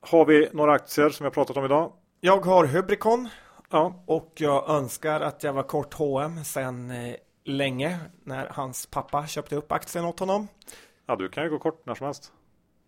Har 0.00 0.24
vi 0.24 0.48
några 0.52 0.72
aktier 0.72 1.10
som 1.10 1.24
jag 1.24 1.32
pratat 1.32 1.56
om 1.56 1.64
idag? 1.64 1.92
Jag 2.20 2.44
har 2.44 2.64
Hybricon. 2.64 3.28
Ja. 3.70 4.04
Och 4.06 4.32
jag 4.36 4.70
önskar 4.70 5.20
att 5.20 5.42
jag 5.42 5.52
var 5.52 5.62
kort 5.62 5.94
H&M 5.94 6.44
sedan 6.44 6.90
eh, 6.90 7.14
länge 7.44 7.98
när 8.22 8.46
hans 8.46 8.86
pappa 8.86 9.26
köpte 9.26 9.56
upp 9.56 9.72
aktien 9.72 10.04
åt 10.04 10.20
honom. 10.20 10.48
Ja, 11.06 11.16
du 11.16 11.28
kan 11.28 11.44
ju 11.44 11.50
gå 11.50 11.58
kort 11.58 11.86
när 11.86 11.94
som 11.94 12.04
helst. 12.04 12.32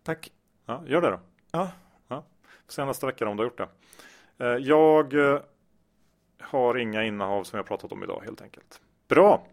Tack. 0.03 0.33
Ja, 0.67 0.83
gör 0.87 1.01
det 1.01 1.11
då. 1.11 1.21
Ja. 1.53 1.71
ja. 2.09 2.25
Får 2.67 2.73
se 2.73 2.85
nästa 2.85 3.07
vecka 3.07 3.29
om 3.29 3.37
du 3.37 3.43
har 3.43 3.51
gjort 3.51 3.59
det. 3.59 3.69
Eh, 4.45 4.57
jag 4.57 5.15
eh, 5.15 5.41
har 6.41 6.79
inga 6.79 7.05
innehav 7.05 7.45
som 7.45 7.57
jag 7.57 7.67
pratat 7.67 7.93
om 7.93 8.03
idag 8.03 8.23
helt 8.25 8.43
enkelt. 8.43 8.81
Bra! 9.09 9.47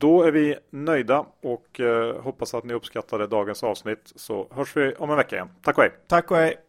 Då 0.00 0.22
är 0.22 0.32
vi 0.32 0.56
nöjda 0.70 1.26
och 1.42 1.80
eh, 1.80 2.20
hoppas 2.22 2.54
att 2.54 2.64
ni 2.64 2.74
uppskattade 2.74 3.26
dagens 3.26 3.62
avsnitt 3.62 4.12
så 4.16 4.48
hörs 4.50 4.76
vi 4.76 4.94
om 4.94 5.10
en 5.10 5.16
vecka 5.16 5.36
igen. 5.36 5.48
Tack 5.62 5.78
och 5.78 5.82
hej! 5.82 5.92
Tack 6.08 6.30
och 6.30 6.36
hej! 6.36 6.67